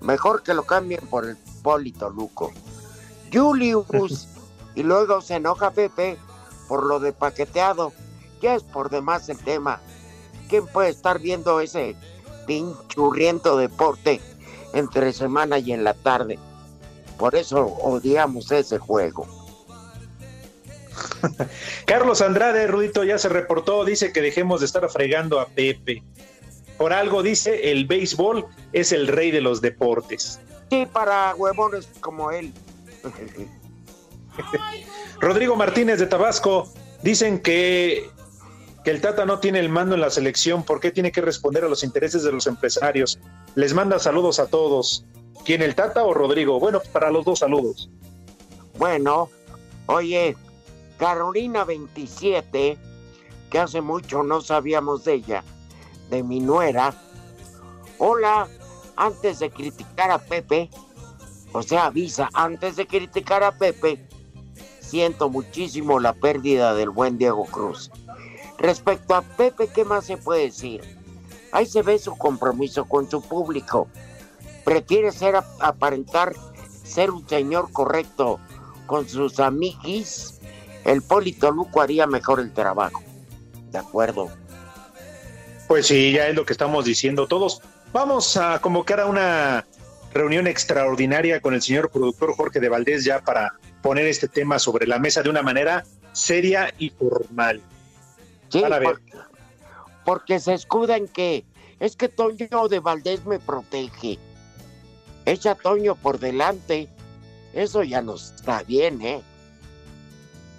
Mejor 0.00 0.42
que 0.42 0.54
lo 0.54 0.64
cambien 0.64 1.06
por 1.08 1.26
el 1.26 1.36
Polito 1.62 2.10
Luco. 2.10 2.52
Julius. 3.32 4.28
y 4.74 4.82
luego 4.82 5.20
se 5.20 5.36
enoja 5.36 5.70
Pepe 5.70 6.18
por 6.68 6.86
lo 6.86 7.00
de 7.00 7.12
paqueteado. 7.12 7.92
Ya 8.40 8.54
es 8.54 8.62
por 8.62 8.90
demás 8.90 9.28
el 9.28 9.38
tema. 9.38 9.80
¿Quién 10.48 10.66
puede 10.66 10.90
estar 10.90 11.18
viendo 11.18 11.60
ese 11.60 11.94
pinchurriento 12.46 13.58
deporte 13.58 14.20
entre 14.72 15.12
semana 15.12 15.58
y 15.58 15.72
en 15.72 15.84
la 15.84 15.94
tarde? 15.94 16.38
Por 17.18 17.34
eso 17.34 17.66
odiamos 17.82 18.50
ese 18.50 18.78
juego. 18.78 19.26
Carlos 21.84 22.22
Andrade, 22.22 22.66
Rudito, 22.66 23.04
ya 23.04 23.18
se 23.18 23.28
reportó, 23.28 23.84
dice 23.84 24.12
que 24.12 24.20
dejemos 24.20 24.60
de 24.60 24.66
estar 24.66 24.88
fregando 24.88 25.40
a 25.40 25.46
Pepe. 25.46 26.02
Por 26.76 26.92
algo 26.92 27.22
dice, 27.22 27.72
el 27.72 27.86
béisbol 27.86 28.46
es 28.72 28.92
el 28.92 29.08
rey 29.08 29.30
de 29.30 29.40
los 29.40 29.60
deportes. 29.60 30.40
Sí, 30.70 30.86
para 30.86 31.34
huevones 31.34 31.88
como 32.00 32.30
él. 32.30 32.52
Rodrigo 35.20 35.56
Martínez 35.56 35.98
de 35.98 36.06
Tabasco, 36.06 36.68
dicen 37.02 37.40
que, 37.40 38.08
el 38.88 39.00
Tata 39.00 39.26
no 39.26 39.38
tiene 39.40 39.58
el 39.58 39.68
mando 39.68 39.94
en 39.94 40.00
la 40.00 40.10
selección, 40.10 40.62
¿por 40.62 40.80
qué 40.80 40.90
tiene 40.90 41.12
que 41.12 41.20
responder 41.20 41.64
a 41.64 41.68
los 41.68 41.84
intereses 41.84 42.22
de 42.22 42.32
los 42.32 42.46
empresarios? 42.46 43.18
Les 43.54 43.74
manda 43.74 43.98
saludos 43.98 44.38
a 44.38 44.46
todos. 44.46 45.04
¿Quién, 45.44 45.62
el 45.62 45.74
Tata 45.74 46.04
o 46.04 46.14
Rodrigo? 46.14 46.60
Bueno, 46.60 46.80
para 46.92 47.10
los 47.10 47.24
dos 47.24 47.40
saludos. 47.40 47.90
Bueno, 48.78 49.28
oye, 49.86 50.36
Carolina 50.96 51.64
27, 51.64 52.78
que 53.50 53.58
hace 53.58 53.80
mucho 53.80 54.22
no 54.22 54.40
sabíamos 54.40 55.04
de 55.04 55.14
ella, 55.14 55.44
de 56.10 56.22
mi 56.22 56.40
nuera. 56.40 56.94
Hola, 57.98 58.48
antes 58.96 59.40
de 59.40 59.50
criticar 59.50 60.10
a 60.10 60.18
Pepe, 60.18 60.70
o 61.52 61.62
sea, 61.62 61.86
avisa, 61.86 62.28
antes 62.32 62.76
de 62.76 62.86
criticar 62.86 63.42
a 63.42 63.52
Pepe, 63.52 64.06
siento 64.80 65.28
muchísimo 65.28 66.00
la 66.00 66.12
pérdida 66.12 66.74
del 66.74 66.90
buen 66.90 67.18
Diego 67.18 67.44
Cruz. 67.44 67.90
Respecto 68.58 69.14
a 69.14 69.22
Pepe, 69.22 69.68
¿qué 69.68 69.84
más 69.84 70.04
se 70.04 70.16
puede 70.16 70.42
decir? 70.42 70.82
Ahí 71.52 71.66
se 71.66 71.82
ve 71.82 71.98
su 71.98 72.16
compromiso 72.16 72.84
con 72.84 73.08
su 73.08 73.22
público. 73.22 73.88
Prefiere 74.64 75.12
ser 75.12 75.36
aparentar 75.60 76.34
ser 76.84 77.10
un 77.10 77.26
señor 77.28 77.70
correcto 77.72 78.40
con 78.86 79.08
sus 79.08 79.38
amiguis. 79.38 80.40
El 80.84 81.02
Polito 81.02 81.50
Luco 81.50 81.80
haría 81.80 82.06
mejor 82.06 82.40
el 82.40 82.52
trabajo. 82.52 83.02
De 83.70 83.78
acuerdo. 83.78 84.28
Pues 85.68 85.86
sí, 85.86 86.12
ya 86.12 86.28
es 86.28 86.34
lo 86.34 86.44
que 86.44 86.52
estamos 86.52 86.84
diciendo 86.84 87.26
todos. 87.26 87.60
Vamos 87.92 88.36
a 88.36 88.58
convocar 88.60 89.00
a 89.00 89.06
una 89.06 89.66
reunión 90.12 90.46
extraordinaria 90.46 91.40
con 91.40 91.54
el 91.54 91.62
señor 91.62 91.90
productor 91.90 92.34
Jorge 92.34 92.60
de 92.60 92.68
Valdés 92.68 93.04
ya 93.04 93.20
para 93.20 93.54
poner 93.82 94.06
este 94.06 94.28
tema 94.28 94.58
sobre 94.58 94.86
la 94.86 94.98
mesa 94.98 95.22
de 95.22 95.30
una 95.30 95.42
manera 95.42 95.84
seria 96.12 96.72
y 96.78 96.90
formal. 96.90 97.62
Sí, 98.48 98.62
porque, 98.82 99.12
porque 100.04 100.40
se 100.40 100.54
escuda 100.54 100.96
en 100.96 101.08
que 101.08 101.44
es 101.80 101.96
que 101.96 102.08
Toño 102.08 102.68
de 102.68 102.80
Valdés 102.80 103.24
me 103.24 103.38
protege. 103.38 104.18
Echa 105.24 105.52
a 105.52 105.54
Toño 105.54 105.94
por 105.94 106.18
delante. 106.18 106.88
Eso 107.52 107.82
ya 107.82 108.02
no 108.02 108.14
está 108.14 108.62
bien, 108.62 109.00
¿eh? 109.02 109.22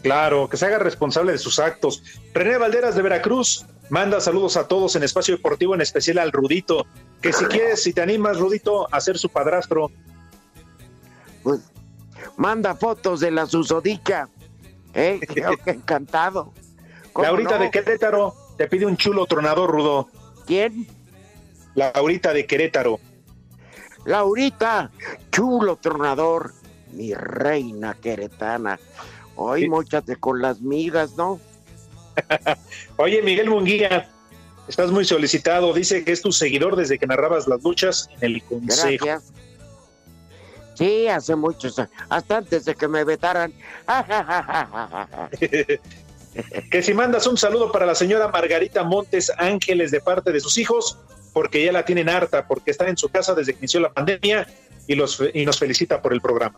Claro, 0.01 0.47
que 0.47 0.57
se 0.57 0.65
haga 0.65 0.79
responsable 0.79 1.33
de 1.33 1.37
sus 1.37 1.59
actos. 1.59 2.03
René 2.33 2.57
Valderas 2.57 2.95
de 2.95 3.01
Veracruz 3.01 3.65
manda 3.89 4.21
saludos 4.21 4.55
a 4.55 4.67
todos 4.67 4.95
en 4.95 5.03
Espacio 5.03 5.35
Deportivo, 5.35 5.75
en 5.75 5.81
especial 5.81 6.19
al 6.19 6.31
Rudito. 6.31 6.85
Que 7.21 7.33
si 7.33 7.45
quieres, 7.45 7.83
si 7.83 7.93
te 7.93 8.01
animas, 8.01 8.39
Rudito, 8.39 8.87
a 8.93 9.01
ser 9.01 9.17
su 9.17 9.29
padrastro. 9.29 9.91
Pues 11.43 11.59
manda 12.37 12.75
fotos 12.75 13.19
de 13.19 13.31
la 13.31 13.45
susodicha. 13.45 14.29
¿Eh? 14.93 15.19
Creo 15.27 15.57
que 15.57 15.71
encantado. 15.71 16.53
¿Cómo 17.13 17.25
Laurita 17.25 17.57
no? 17.57 17.63
de 17.63 17.71
Querétaro 17.71 18.35
te 18.57 18.67
pide 18.67 18.85
un 18.85 18.97
chulo 18.97 19.25
tronador, 19.25 19.69
Rudo. 19.71 20.09
¿Quién? 20.45 20.87
Laurita 21.75 22.33
de 22.33 22.45
Querétaro. 22.45 22.99
Laurita, 24.05 24.91
chulo 25.31 25.75
tronador, 25.77 26.53
mi 26.93 27.13
reina 27.13 27.95
queretana. 27.95 28.79
Hoy 29.35 29.61
Sí. 29.61 29.69
móchate 29.69 30.15
con 30.15 30.41
las 30.41 30.61
migas, 30.61 31.15
¿no? 31.15 31.39
Oye, 32.97 33.21
Miguel 33.21 33.49
Munguía, 33.49 34.09
estás 34.67 34.91
muy 34.91 35.05
solicitado. 35.05 35.73
Dice 35.73 36.03
que 36.03 36.11
es 36.11 36.21
tu 36.21 36.31
seguidor 36.31 36.75
desde 36.75 36.97
que 36.97 37.07
narrabas 37.07 37.47
las 37.47 37.63
luchas 37.63 38.09
en 38.21 38.35
el 38.35 38.43
consejo. 38.43 39.05
Gracias. 39.05 39.33
Sí, 40.75 41.07
hace 41.07 41.35
muchos, 41.35 41.79
hasta 42.09 42.37
antes 42.37 42.63
de 42.65 42.73
que 42.75 42.87
me 42.87 43.03
vetaran. 43.03 43.53
que 46.69 46.81
si 46.81 46.93
mandas 46.93 47.27
un 47.27 47.37
saludo 47.37 47.71
para 47.71 47.85
la 47.85 47.95
señora 47.95 48.27
Margarita 48.27 48.83
Montes 48.83 49.31
Ángeles 49.37 49.91
de 49.91 50.01
parte 50.01 50.31
de 50.31 50.39
sus 50.39 50.57
hijos, 50.57 50.97
porque 51.33 51.63
ya 51.63 51.71
la 51.71 51.85
tienen 51.85 52.09
harta, 52.09 52.47
porque 52.47 52.71
están 52.71 52.89
en 52.89 52.97
su 52.97 53.09
casa 53.09 53.33
desde 53.33 53.53
que 53.53 53.59
inició 53.59 53.79
la 53.79 53.91
pandemia 53.91 54.47
y, 54.87 54.95
los, 54.95 55.21
y 55.33 55.45
nos 55.45 55.59
felicita 55.59 56.01
por 56.01 56.13
el 56.13 56.21
programa. 56.21 56.55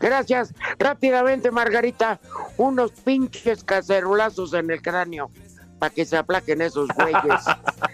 Gracias. 0.00 0.52
Rápidamente, 0.78 1.50
Margarita, 1.50 2.20
unos 2.56 2.90
pinches 2.92 3.62
cacerolazos 3.64 4.52
en 4.54 4.70
el 4.70 4.82
cráneo 4.82 5.30
para 5.78 5.92
que 5.92 6.04
se 6.04 6.16
aplaquen 6.16 6.62
esos 6.62 6.88
güeyes. 6.96 7.44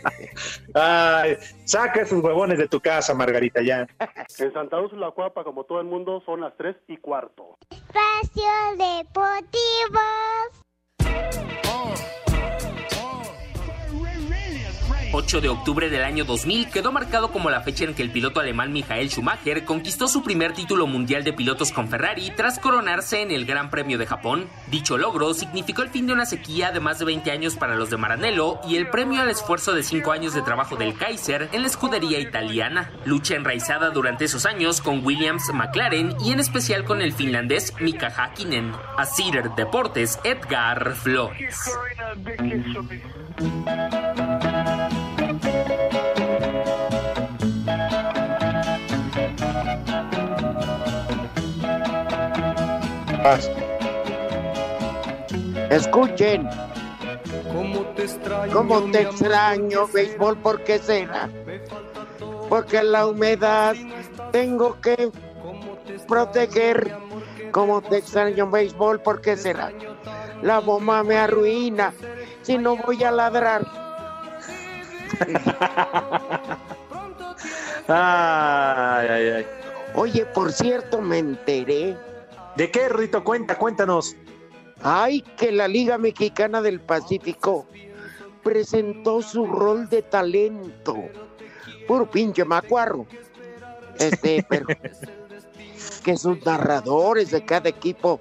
Ay, 0.75 1.37
saca 1.65 2.03
esos 2.03 2.23
huevones 2.23 2.59
de 2.59 2.69
tu 2.69 2.81
casa, 2.81 3.15
Margarita, 3.15 3.63
ya. 3.63 3.87
En 4.39 4.53
Santa 4.53 4.79
Úrsula, 4.81 5.11
Cuapa, 5.13 5.43
como 5.43 5.65
todo 5.65 5.81
el 5.81 5.87
mundo, 5.87 6.23
son 6.27 6.43
las 6.43 6.55
3 6.57 6.77
y 6.89 6.99
cuarto. 6.99 7.57
Espacio 7.71 8.51
Deportivo. 8.73 10.01
Uh. 11.19 12.18
8 15.19 15.41
de 15.41 15.49
octubre 15.49 15.91
del 15.91 16.05
año 16.05 16.25
2000 16.25 16.71
quedó 16.71 16.93
marcado 16.93 17.33
como 17.33 17.51
la 17.51 17.63
fecha 17.63 17.83
en 17.83 17.93
que 17.93 18.05
el 18.05 18.13
piloto 18.13 18.39
alemán 18.39 18.73
Michael 18.73 19.11
Schumacher 19.11 19.65
conquistó 19.65 20.07
su 20.07 20.23
primer 20.23 20.53
título 20.53 20.87
mundial 20.87 21.25
de 21.25 21.33
pilotos 21.33 21.73
con 21.73 21.89
Ferrari 21.89 22.31
tras 22.37 22.61
coronarse 22.61 23.21
en 23.23 23.33
el 23.33 23.45
Gran 23.45 23.69
Premio 23.69 23.99
de 23.99 24.07
Japón. 24.07 24.49
Dicho 24.71 24.97
logro 24.97 25.35
significó 25.35 25.83
el 25.83 25.89
fin 25.89 26.07
de 26.07 26.13
una 26.13 26.25
sequía 26.25 26.71
de 26.71 26.79
más 26.79 27.01
de 27.01 27.07
20 27.07 27.33
años 27.33 27.57
para 27.57 27.75
los 27.75 27.91
de 27.91 27.97
Maranello 27.97 28.61
y 28.69 28.77
el 28.77 28.91
premio 28.91 29.21
al 29.21 29.29
esfuerzo 29.29 29.75
de 29.75 29.83
5 29.83 30.13
años 30.13 30.35
de 30.35 30.43
trabajo 30.43 30.77
del 30.77 30.97
Kaiser 30.97 31.49
en 31.51 31.63
la 31.63 31.69
escudería 31.69 32.21
italiana. 32.21 32.93
Lucha 33.05 33.35
enraizada 33.35 33.91
durante 33.91 34.27
esos 34.27 34.47
años 34.47 34.81
con 34.81 35.05
Williams 35.05 35.53
McLaren 35.53 36.15
y 36.25 36.31
en 36.31 36.39
especial 36.39 36.85
con 36.85 37.03
el 37.03 37.13
finlandés 37.13 37.75
Mika 37.81 38.07
Hakkinen. 38.07 38.73
A 38.97 39.05
Cider 39.05 39.51
Deportes, 39.57 40.21
Edgar 40.23 40.95
Flores. 40.95 41.73
Escuchen, 55.71 56.49
¿Cómo 57.53 57.81
te 57.95 58.05
extraño? 58.05 58.53
¿cómo 58.53 58.81
mi 58.81 58.93
te 58.93 58.99
amor? 59.01 59.13
extraño, 59.13 59.87
béisbol? 59.89 60.39
¿Por 60.39 60.65
qué 60.65 60.79
será? 60.79 61.29
Porque 62.49 62.83
la 62.83 63.07
humedad 63.07 63.77
tengo 64.33 64.81
que 64.81 65.11
proteger. 66.07 66.97
¿Cómo 67.53 67.83
te 67.83 67.99
extraño, 67.99 68.51
béisbol? 68.51 69.01
¿Por 69.01 69.21
qué 69.21 69.37
será? 69.37 69.73
La 70.43 70.61
bomba 70.61 71.03
me 71.03 71.17
arruina. 71.17 71.93
Si 72.43 72.57
no 72.57 72.77
voy 72.77 73.03
a 73.05 73.11
ladrar. 73.11 73.67
Ay, 77.91 79.09
ay, 79.09 79.29
ay. 79.29 79.47
Oye, 79.95 80.27
por 80.27 80.53
cierto, 80.53 81.01
me 81.01 81.19
enteré. 81.19 81.97
¿De 82.59 82.73
qué, 82.73 82.89
Rito? 82.89 83.23
Cuenta, 83.23 83.57
cuéntanos. 83.57 84.17
Ay, 84.83 85.23
que 85.37 85.53
la 85.53 85.69
Liga 85.69 85.97
Mexicana 85.97 86.61
del 86.61 86.81
Pacífico 86.81 87.69
presentó 88.43 89.23
su 89.23 89.47
rol 89.47 89.89
de 89.89 90.03
talento. 90.03 90.97
Puro 91.87 92.11
pinche 92.11 92.45
macuarro. 92.45 93.07
Este, 94.01 94.45
pero 94.49 94.67
que 96.03 96.17
sus 96.17 96.45
narradores 96.45 97.31
de 97.31 97.45
cada 97.45 97.69
equipo. 97.69 98.21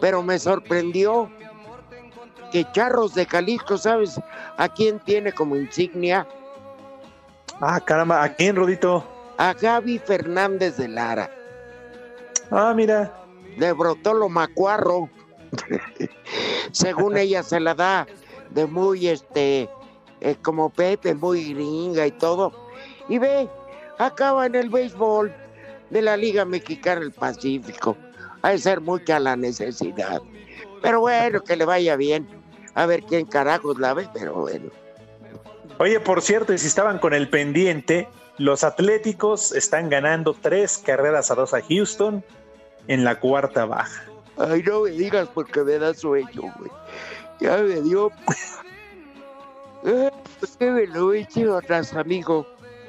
Pero 0.00 0.22
me 0.22 0.38
sorprendió 0.38 1.30
que 2.52 2.66
Charros 2.72 3.14
de 3.14 3.26
Jalisco, 3.26 3.76
¿sabes 3.76 4.18
a 4.56 4.70
quién 4.70 5.00
tiene 5.00 5.32
como 5.32 5.54
insignia? 5.54 6.26
Ah, 7.60 7.78
caramba, 7.78 8.22
¿a 8.22 8.34
quién, 8.34 8.56
Rudito? 8.56 9.06
A 9.36 9.52
Gaby 9.52 9.98
Fernández 9.98 10.78
de 10.78 10.88
Lara. 10.88 11.30
Ah, 12.50 12.72
mira. 12.74 13.25
Le 13.56 13.72
brotó 13.72 14.14
lo 14.14 14.28
macuarro. 14.28 15.08
Según 16.72 17.16
ella 17.16 17.42
se 17.42 17.60
la 17.60 17.74
da 17.74 18.06
de 18.50 18.66
muy, 18.66 19.08
este, 19.08 19.68
eh, 20.20 20.36
como 20.42 20.70
Pepe, 20.70 21.14
muy 21.14 21.54
gringa 21.54 22.06
y 22.06 22.12
todo. 22.12 22.52
Y 23.08 23.18
ve, 23.18 23.48
acaba 23.98 24.46
en 24.46 24.54
el 24.54 24.70
béisbol 24.70 25.32
de 25.90 26.02
la 26.02 26.16
Liga 26.16 26.44
Mexicana 26.44 27.00
del 27.00 27.12
Pacífico. 27.12 27.96
Ha 28.42 28.50
de 28.50 28.58
ser 28.58 28.80
mucha 28.80 29.18
la 29.18 29.36
necesidad. 29.36 30.20
Pero 30.82 31.00
bueno, 31.00 31.40
que 31.40 31.56
le 31.56 31.64
vaya 31.64 31.96
bien. 31.96 32.28
A 32.74 32.86
ver 32.86 33.02
quién 33.04 33.26
carajos 33.26 33.78
la 33.78 33.94
ve, 33.94 34.08
pero 34.12 34.34
bueno. 34.34 34.70
Oye, 35.78 35.98
por 36.00 36.22
cierto, 36.22 36.52
y 36.52 36.58
si 36.58 36.66
estaban 36.66 36.98
con 36.98 37.14
el 37.14 37.28
pendiente, 37.28 38.08
los 38.38 38.64
Atléticos 38.64 39.52
están 39.52 39.88
ganando 39.88 40.34
tres 40.34 40.78
carreras 40.78 41.30
a 41.30 41.34
dos 41.34 41.54
a 41.54 41.62
Houston 41.62 42.22
en 42.88 43.04
la 43.04 43.18
cuarta 43.18 43.64
baja. 43.64 44.04
Ay, 44.38 44.62
no 44.62 44.82
me 44.82 44.90
digas 44.90 45.28
porque 45.32 45.62
me 45.62 45.78
da 45.78 45.94
sueño, 45.94 46.42
güey. 46.58 46.70
Ya 47.40 47.58
me 47.58 47.80
dio. 47.82 48.10
Ay, 49.84 50.10
¿por 50.40 50.48
qué 50.58 50.70
me 50.70 50.86
lo 50.86 51.12
he 51.12 51.20
hecho 51.20 51.56
atrás, 51.56 51.94
amigo? 51.94 52.46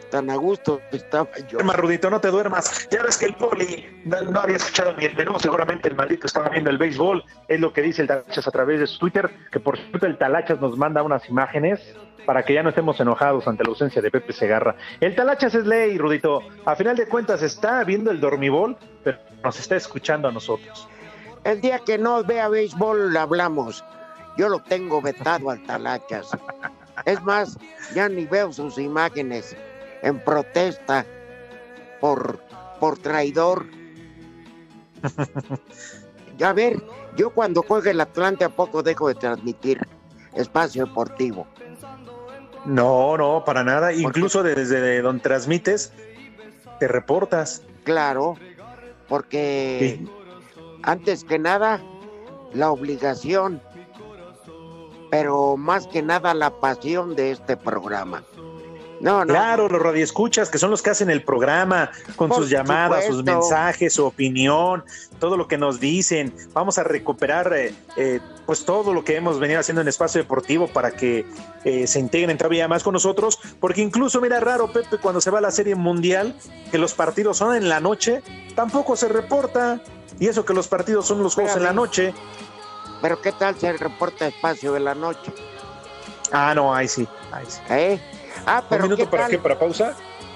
Tan 0.09 0.29
a 0.29 0.35
gusto 0.35 0.81
estaba 0.91 1.29
yo. 1.49 1.57
Duerma, 1.57 1.73
Rudito, 1.73 2.09
no 2.09 2.21
te 2.21 2.29
duermas. 2.29 2.87
Ya 2.89 3.03
ves 3.03 3.17
que 3.17 3.25
el 3.25 3.35
poli 3.35 4.01
no, 4.05 4.21
no 4.21 4.39
había 4.39 4.55
escuchado 4.55 4.93
ni 4.97 5.05
el 5.05 5.15
menú, 5.15 5.37
seguramente 5.39 5.89
el 5.89 5.95
maldito 5.95 6.27
estaba 6.27 6.49
viendo 6.49 6.69
el 6.69 6.77
béisbol. 6.77 7.23
Es 7.47 7.59
lo 7.59 7.73
que 7.73 7.81
dice 7.81 8.03
el 8.03 8.07
Talachas 8.07 8.47
a 8.47 8.51
través 8.51 8.79
de 8.79 8.87
su 8.87 8.99
Twitter, 8.99 9.29
que 9.51 9.59
por 9.59 9.77
cierto 9.77 10.05
el 10.05 10.17
Talachas 10.17 10.61
nos 10.61 10.77
manda 10.77 11.03
unas 11.03 11.27
imágenes 11.27 11.93
para 12.25 12.43
que 12.43 12.53
ya 12.53 12.63
no 12.63 12.69
estemos 12.69 12.99
enojados 12.99 13.47
ante 13.47 13.63
la 13.63 13.69
ausencia 13.69 14.01
de 14.01 14.11
Pepe 14.11 14.33
Segarra. 14.33 14.75
El 14.99 15.15
Talachas 15.15 15.55
es 15.55 15.65
ley, 15.65 15.97
Rudito. 15.97 16.41
A 16.65 16.75
final 16.75 16.95
de 16.95 17.07
cuentas 17.07 17.41
está 17.41 17.83
viendo 17.83 18.11
el 18.11 18.19
dormibol, 18.19 18.77
pero 19.03 19.17
nos 19.43 19.59
está 19.59 19.75
escuchando 19.75 20.27
a 20.27 20.31
nosotros. 20.31 20.87
El 21.43 21.61
día 21.61 21.79
que 21.79 21.97
no 21.97 22.23
vea 22.23 22.49
béisbol 22.49 23.15
hablamos. 23.15 23.83
Yo 24.37 24.49
lo 24.49 24.59
tengo 24.59 25.01
vetado 25.01 25.49
al 25.49 25.63
Talachas. 25.63 26.29
Es 27.05 27.21
más, 27.23 27.57
ya 27.95 28.09
ni 28.09 28.25
veo 28.25 28.51
sus 28.51 28.77
imágenes 28.77 29.55
en 30.01 30.19
protesta 30.19 31.05
por, 31.99 32.39
por 32.79 32.97
traidor. 32.97 33.65
A 36.43 36.53
ver, 36.53 36.81
yo 37.15 37.31
cuando 37.31 37.63
juegue 37.63 37.91
el 37.91 38.01
Atlante 38.01 38.45
a 38.45 38.49
poco 38.49 38.83
dejo 38.83 39.07
de 39.07 39.15
transmitir 39.15 39.79
espacio 40.35 40.85
deportivo. 40.85 41.47
No, 42.63 43.17
no, 43.17 43.43
para 43.43 43.63
nada. 43.63 43.91
Incluso 43.91 44.43
desde 44.43 45.01
donde 45.01 45.23
transmites, 45.23 45.91
te 46.79 46.87
reportas. 46.87 47.63
Claro, 47.83 48.35
porque 49.07 50.05
antes 50.83 51.23
que 51.23 51.39
nada, 51.39 51.81
la 52.53 52.69
obligación 52.69 53.61
pero 55.09 55.57
más 55.57 55.87
que 55.87 56.01
nada 56.01 56.33
la 56.33 56.59
pasión 56.59 57.15
de 57.15 57.31
este 57.31 57.57
programa. 57.57 58.23
No, 58.99 59.23
no. 59.23 59.33
Claro, 59.33 59.69
los 59.69 59.81
radioescuchas, 59.81 60.49
que 60.49 60.57
son 60.57 60.71
los 60.71 60.81
que 60.81 60.89
hacen 60.89 61.09
el 61.09 61.23
programa, 61.23 61.91
con 62.15 62.29
Por 62.29 62.39
sus 62.39 62.49
llamadas, 62.49 63.05
sus 63.05 63.23
mensajes, 63.23 63.93
su 63.93 64.05
opinión, 64.05 64.83
todo 65.19 65.37
lo 65.37 65.47
que 65.47 65.57
nos 65.57 65.79
dicen. 65.79 66.33
Vamos 66.53 66.77
a 66.77 66.83
recuperar 66.83 67.53
eh, 67.53 67.75
eh, 67.95 68.19
pues 68.45 68.65
todo 68.65 68.93
lo 68.93 69.03
que 69.03 69.15
hemos 69.15 69.39
venido 69.39 69.59
haciendo 69.59 69.81
en 69.81 69.87
Espacio 69.87 70.21
Deportivo 70.21 70.67
para 70.67 70.91
que 70.91 71.25
eh, 71.63 71.85
se 71.85 71.99
integren 71.99 72.37
todavía 72.37 72.67
más 72.67 72.83
con 72.83 72.93
nosotros, 72.93 73.39
porque 73.59 73.81
incluso, 73.81 74.19
mira, 74.21 74.39
raro, 74.39 74.71
Pepe, 74.71 74.97
cuando 74.97 75.21
se 75.21 75.29
va 75.29 75.39
a 75.39 75.41
la 75.41 75.51
Serie 75.51 75.75
Mundial, 75.75 76.35
que 76.71 76.77
los 76.77 76.93
partidos 76.93 77.37
son 77.37 77.55
en 77.55 77.69
la 77.69 77.79
noche, 77.79 78.21
tampoco 78.55 78.95
se 78.95 79.07
reporta. 79.07 79.81
Y 80.19 80.27
eso 80.27 80.45
que 80.45 80.53
los 80.53 80.67
partidos 80.67 81.05
son 81.05 81.21
los 81.21 81.35
juegos 81.35 81.55
en 81.57 81.63
la 81.63 81.73
noche. 81.73 82.13
Pero 83.03 83.21
¿qué 83.21 83.31
tal 83.31 83.55
se 83.59 83.71
reporta 83.73 84.27
espacio 84.27 84.73
de 84.73 84.79
la 84.79 84.95
noche? 84.95 85.31
Ah, 86.31 86.53
no, 86.55 86.73
ahí 86.73 86.87
sí, 86.87 87.07
ahí 87.31 87.45
sí. 87.47 87.59
¿Eh? 87.69 88.01
Ah, 88.45 88.63
pero 88.69 88.83
¿Un 88.83 88.91
minuto 88.91 89.03
¿qué 89.05 89.11
para 89.11 89.23
tal? 89.23 89.31
qué? 89.31 89.37
¿Para 89.39 89.59
pausa? 89.59 89.93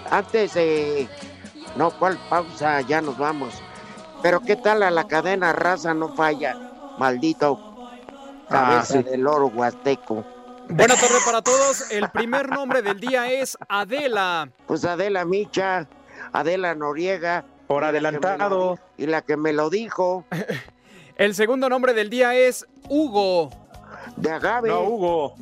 Antes 0.09 0.53
de... 0.53 1.07
No, 1.75 1.91
¿cuál 1.91 2.17
pausa? 2.29 2.81
Ya 2.81 3.01
nos 3.01 3.17
vamos. 3.17 3.53
Pero 4.21 4.41
¿qué 4.41 4.55
tal 4.55 4.83
a 4.83 4.91
la 4.91 5.07
cadena 5.07 5.53
raza 5.53 5.93
no 5.93 6.13
falla? 6.15 6.57
Maldito 6.97 7.67
Ah, 8.49 8.73
cabeza 8.83 8.93
sí. 8.95 9.03
del 9.03 9.25
oro 9.27 9.47
huasteco. 9.47 10.25
Buena 10.67 10.95
tarde 10.95 11.15
para 11.25 11.41
todos. 11.41 11.89
El 11.91 12.09
primer 12.09 12.49
nombre 12.49 12.81
del 12.81 12.99
día 12.99 13.31
es 13.31 13.57
Adela. 13.69 14.49
Pues 14.67 14.83
Adela 14.85 15.23
Micha, 15.25 15.87
Adela 16.33 16.75
Noriega. 16.75 17.45
Por 17.67 17.83
y 17.83 17.85
la 17.85 17.91
que 17.91 18.01
me 18.01 18.07
adelantado. 18.17 18.79
Y 18.97 19.05
la 19.05 19.21
que 19.21 19.37
me 19.37 19.53
lo 19.53 19.69
dijo. 19.69 20.25
El 21.15 21.35
segundo 21.35 21.69
nombre 21.69 21.93
del 21.93 22.09
día 22.09 22.33
es 22.35 22.65
Hugo. 22.89 23.49
De 24.17 24.31
Agave. 24.31 24.69
No, 24.69 24.81
Hugo. 24.81 25.35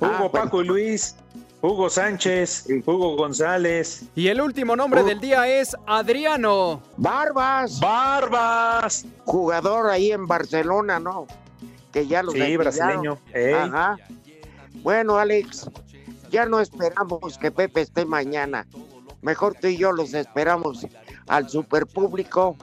Hugo, 0.00 0.26
Ah, 0.26 0.28
Paco 0.30 0.62
y 0.62 0.66
Luis. 0.66 1.16
Hugo 1.62 1.88
Sánchez. 1.90 2.66
Hugo 2.84 3.16
González. 3.16 4.04
Y 4.14 4.28
el 4.28 4.40
último 4.40 4.76
nombre 4.76 5.02
del 5.02 5.20
día 5.20 5.48
es 5.48 5.76
Adriano. 5.86 6.82
Barbas. 6.96 7.80
Barbas. 7.80 9.06
Jugador 9.24 9.90
ahí 9.90 10.12
en 10.12 10.26
Barcelona, 10.26 11.00
¿no? 11.00 11.26
Que 11.92 12.06
ya 12.06 12.22
lo 12.22 12.32
Sí, 12.32 12.56
brasileño. 12.56 13.18
Ey. 13.32 13.54
Ajá. 13.54 13.96
Bueno, 14.82 15.16
Alex, 15.16 15.68
ya 16.30 16.46
no 16.46 16.60
esperamos 16.60 17.38
que 17.38 17.50
Pepe 17.50 17.80
esté 17.80 18.04
mañana. 18.04 18.66
Mejor 19.22 19.54
tú 19.54 19.66
y 19.66 19.76
yo 19.76 19.92
los 19.92 20.14
esperamos 20.14 20.86
al 21.26 21.48
super 21.48 21.86
público 21.86 22.56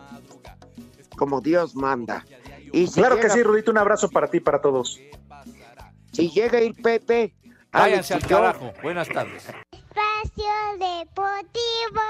como 1.18 1.42
Dios 1.42 1.76
manda. 1.76 2.26
Y 2.72 2.88
si 2.88 3.00
Claro 3.02 3.20
que 3.20 3.30
sí, 3.30 3.44
Rudito. 3.44 3.72
Un 3.72 3.78
abrazo 3.78 4.10
para 4.10 4.28
ti 4.28 4.38
y 4.38 4.40
para 4.40 4.62
todos. 4.62 5.00
Si 6.12 6.30
llega 6.30 6.60
a 6.60 6.62
ir 6.62 6.76
Pepe, 6.82 7.34
Váyanse 7.74 8.14
al 8.14 8.22
carajo. 8.26 8.72
Buenas 8.84 9.10
tardes. 9.10 9.46
Espacio 9.72 10.54
Deportivo. 10.78 12.02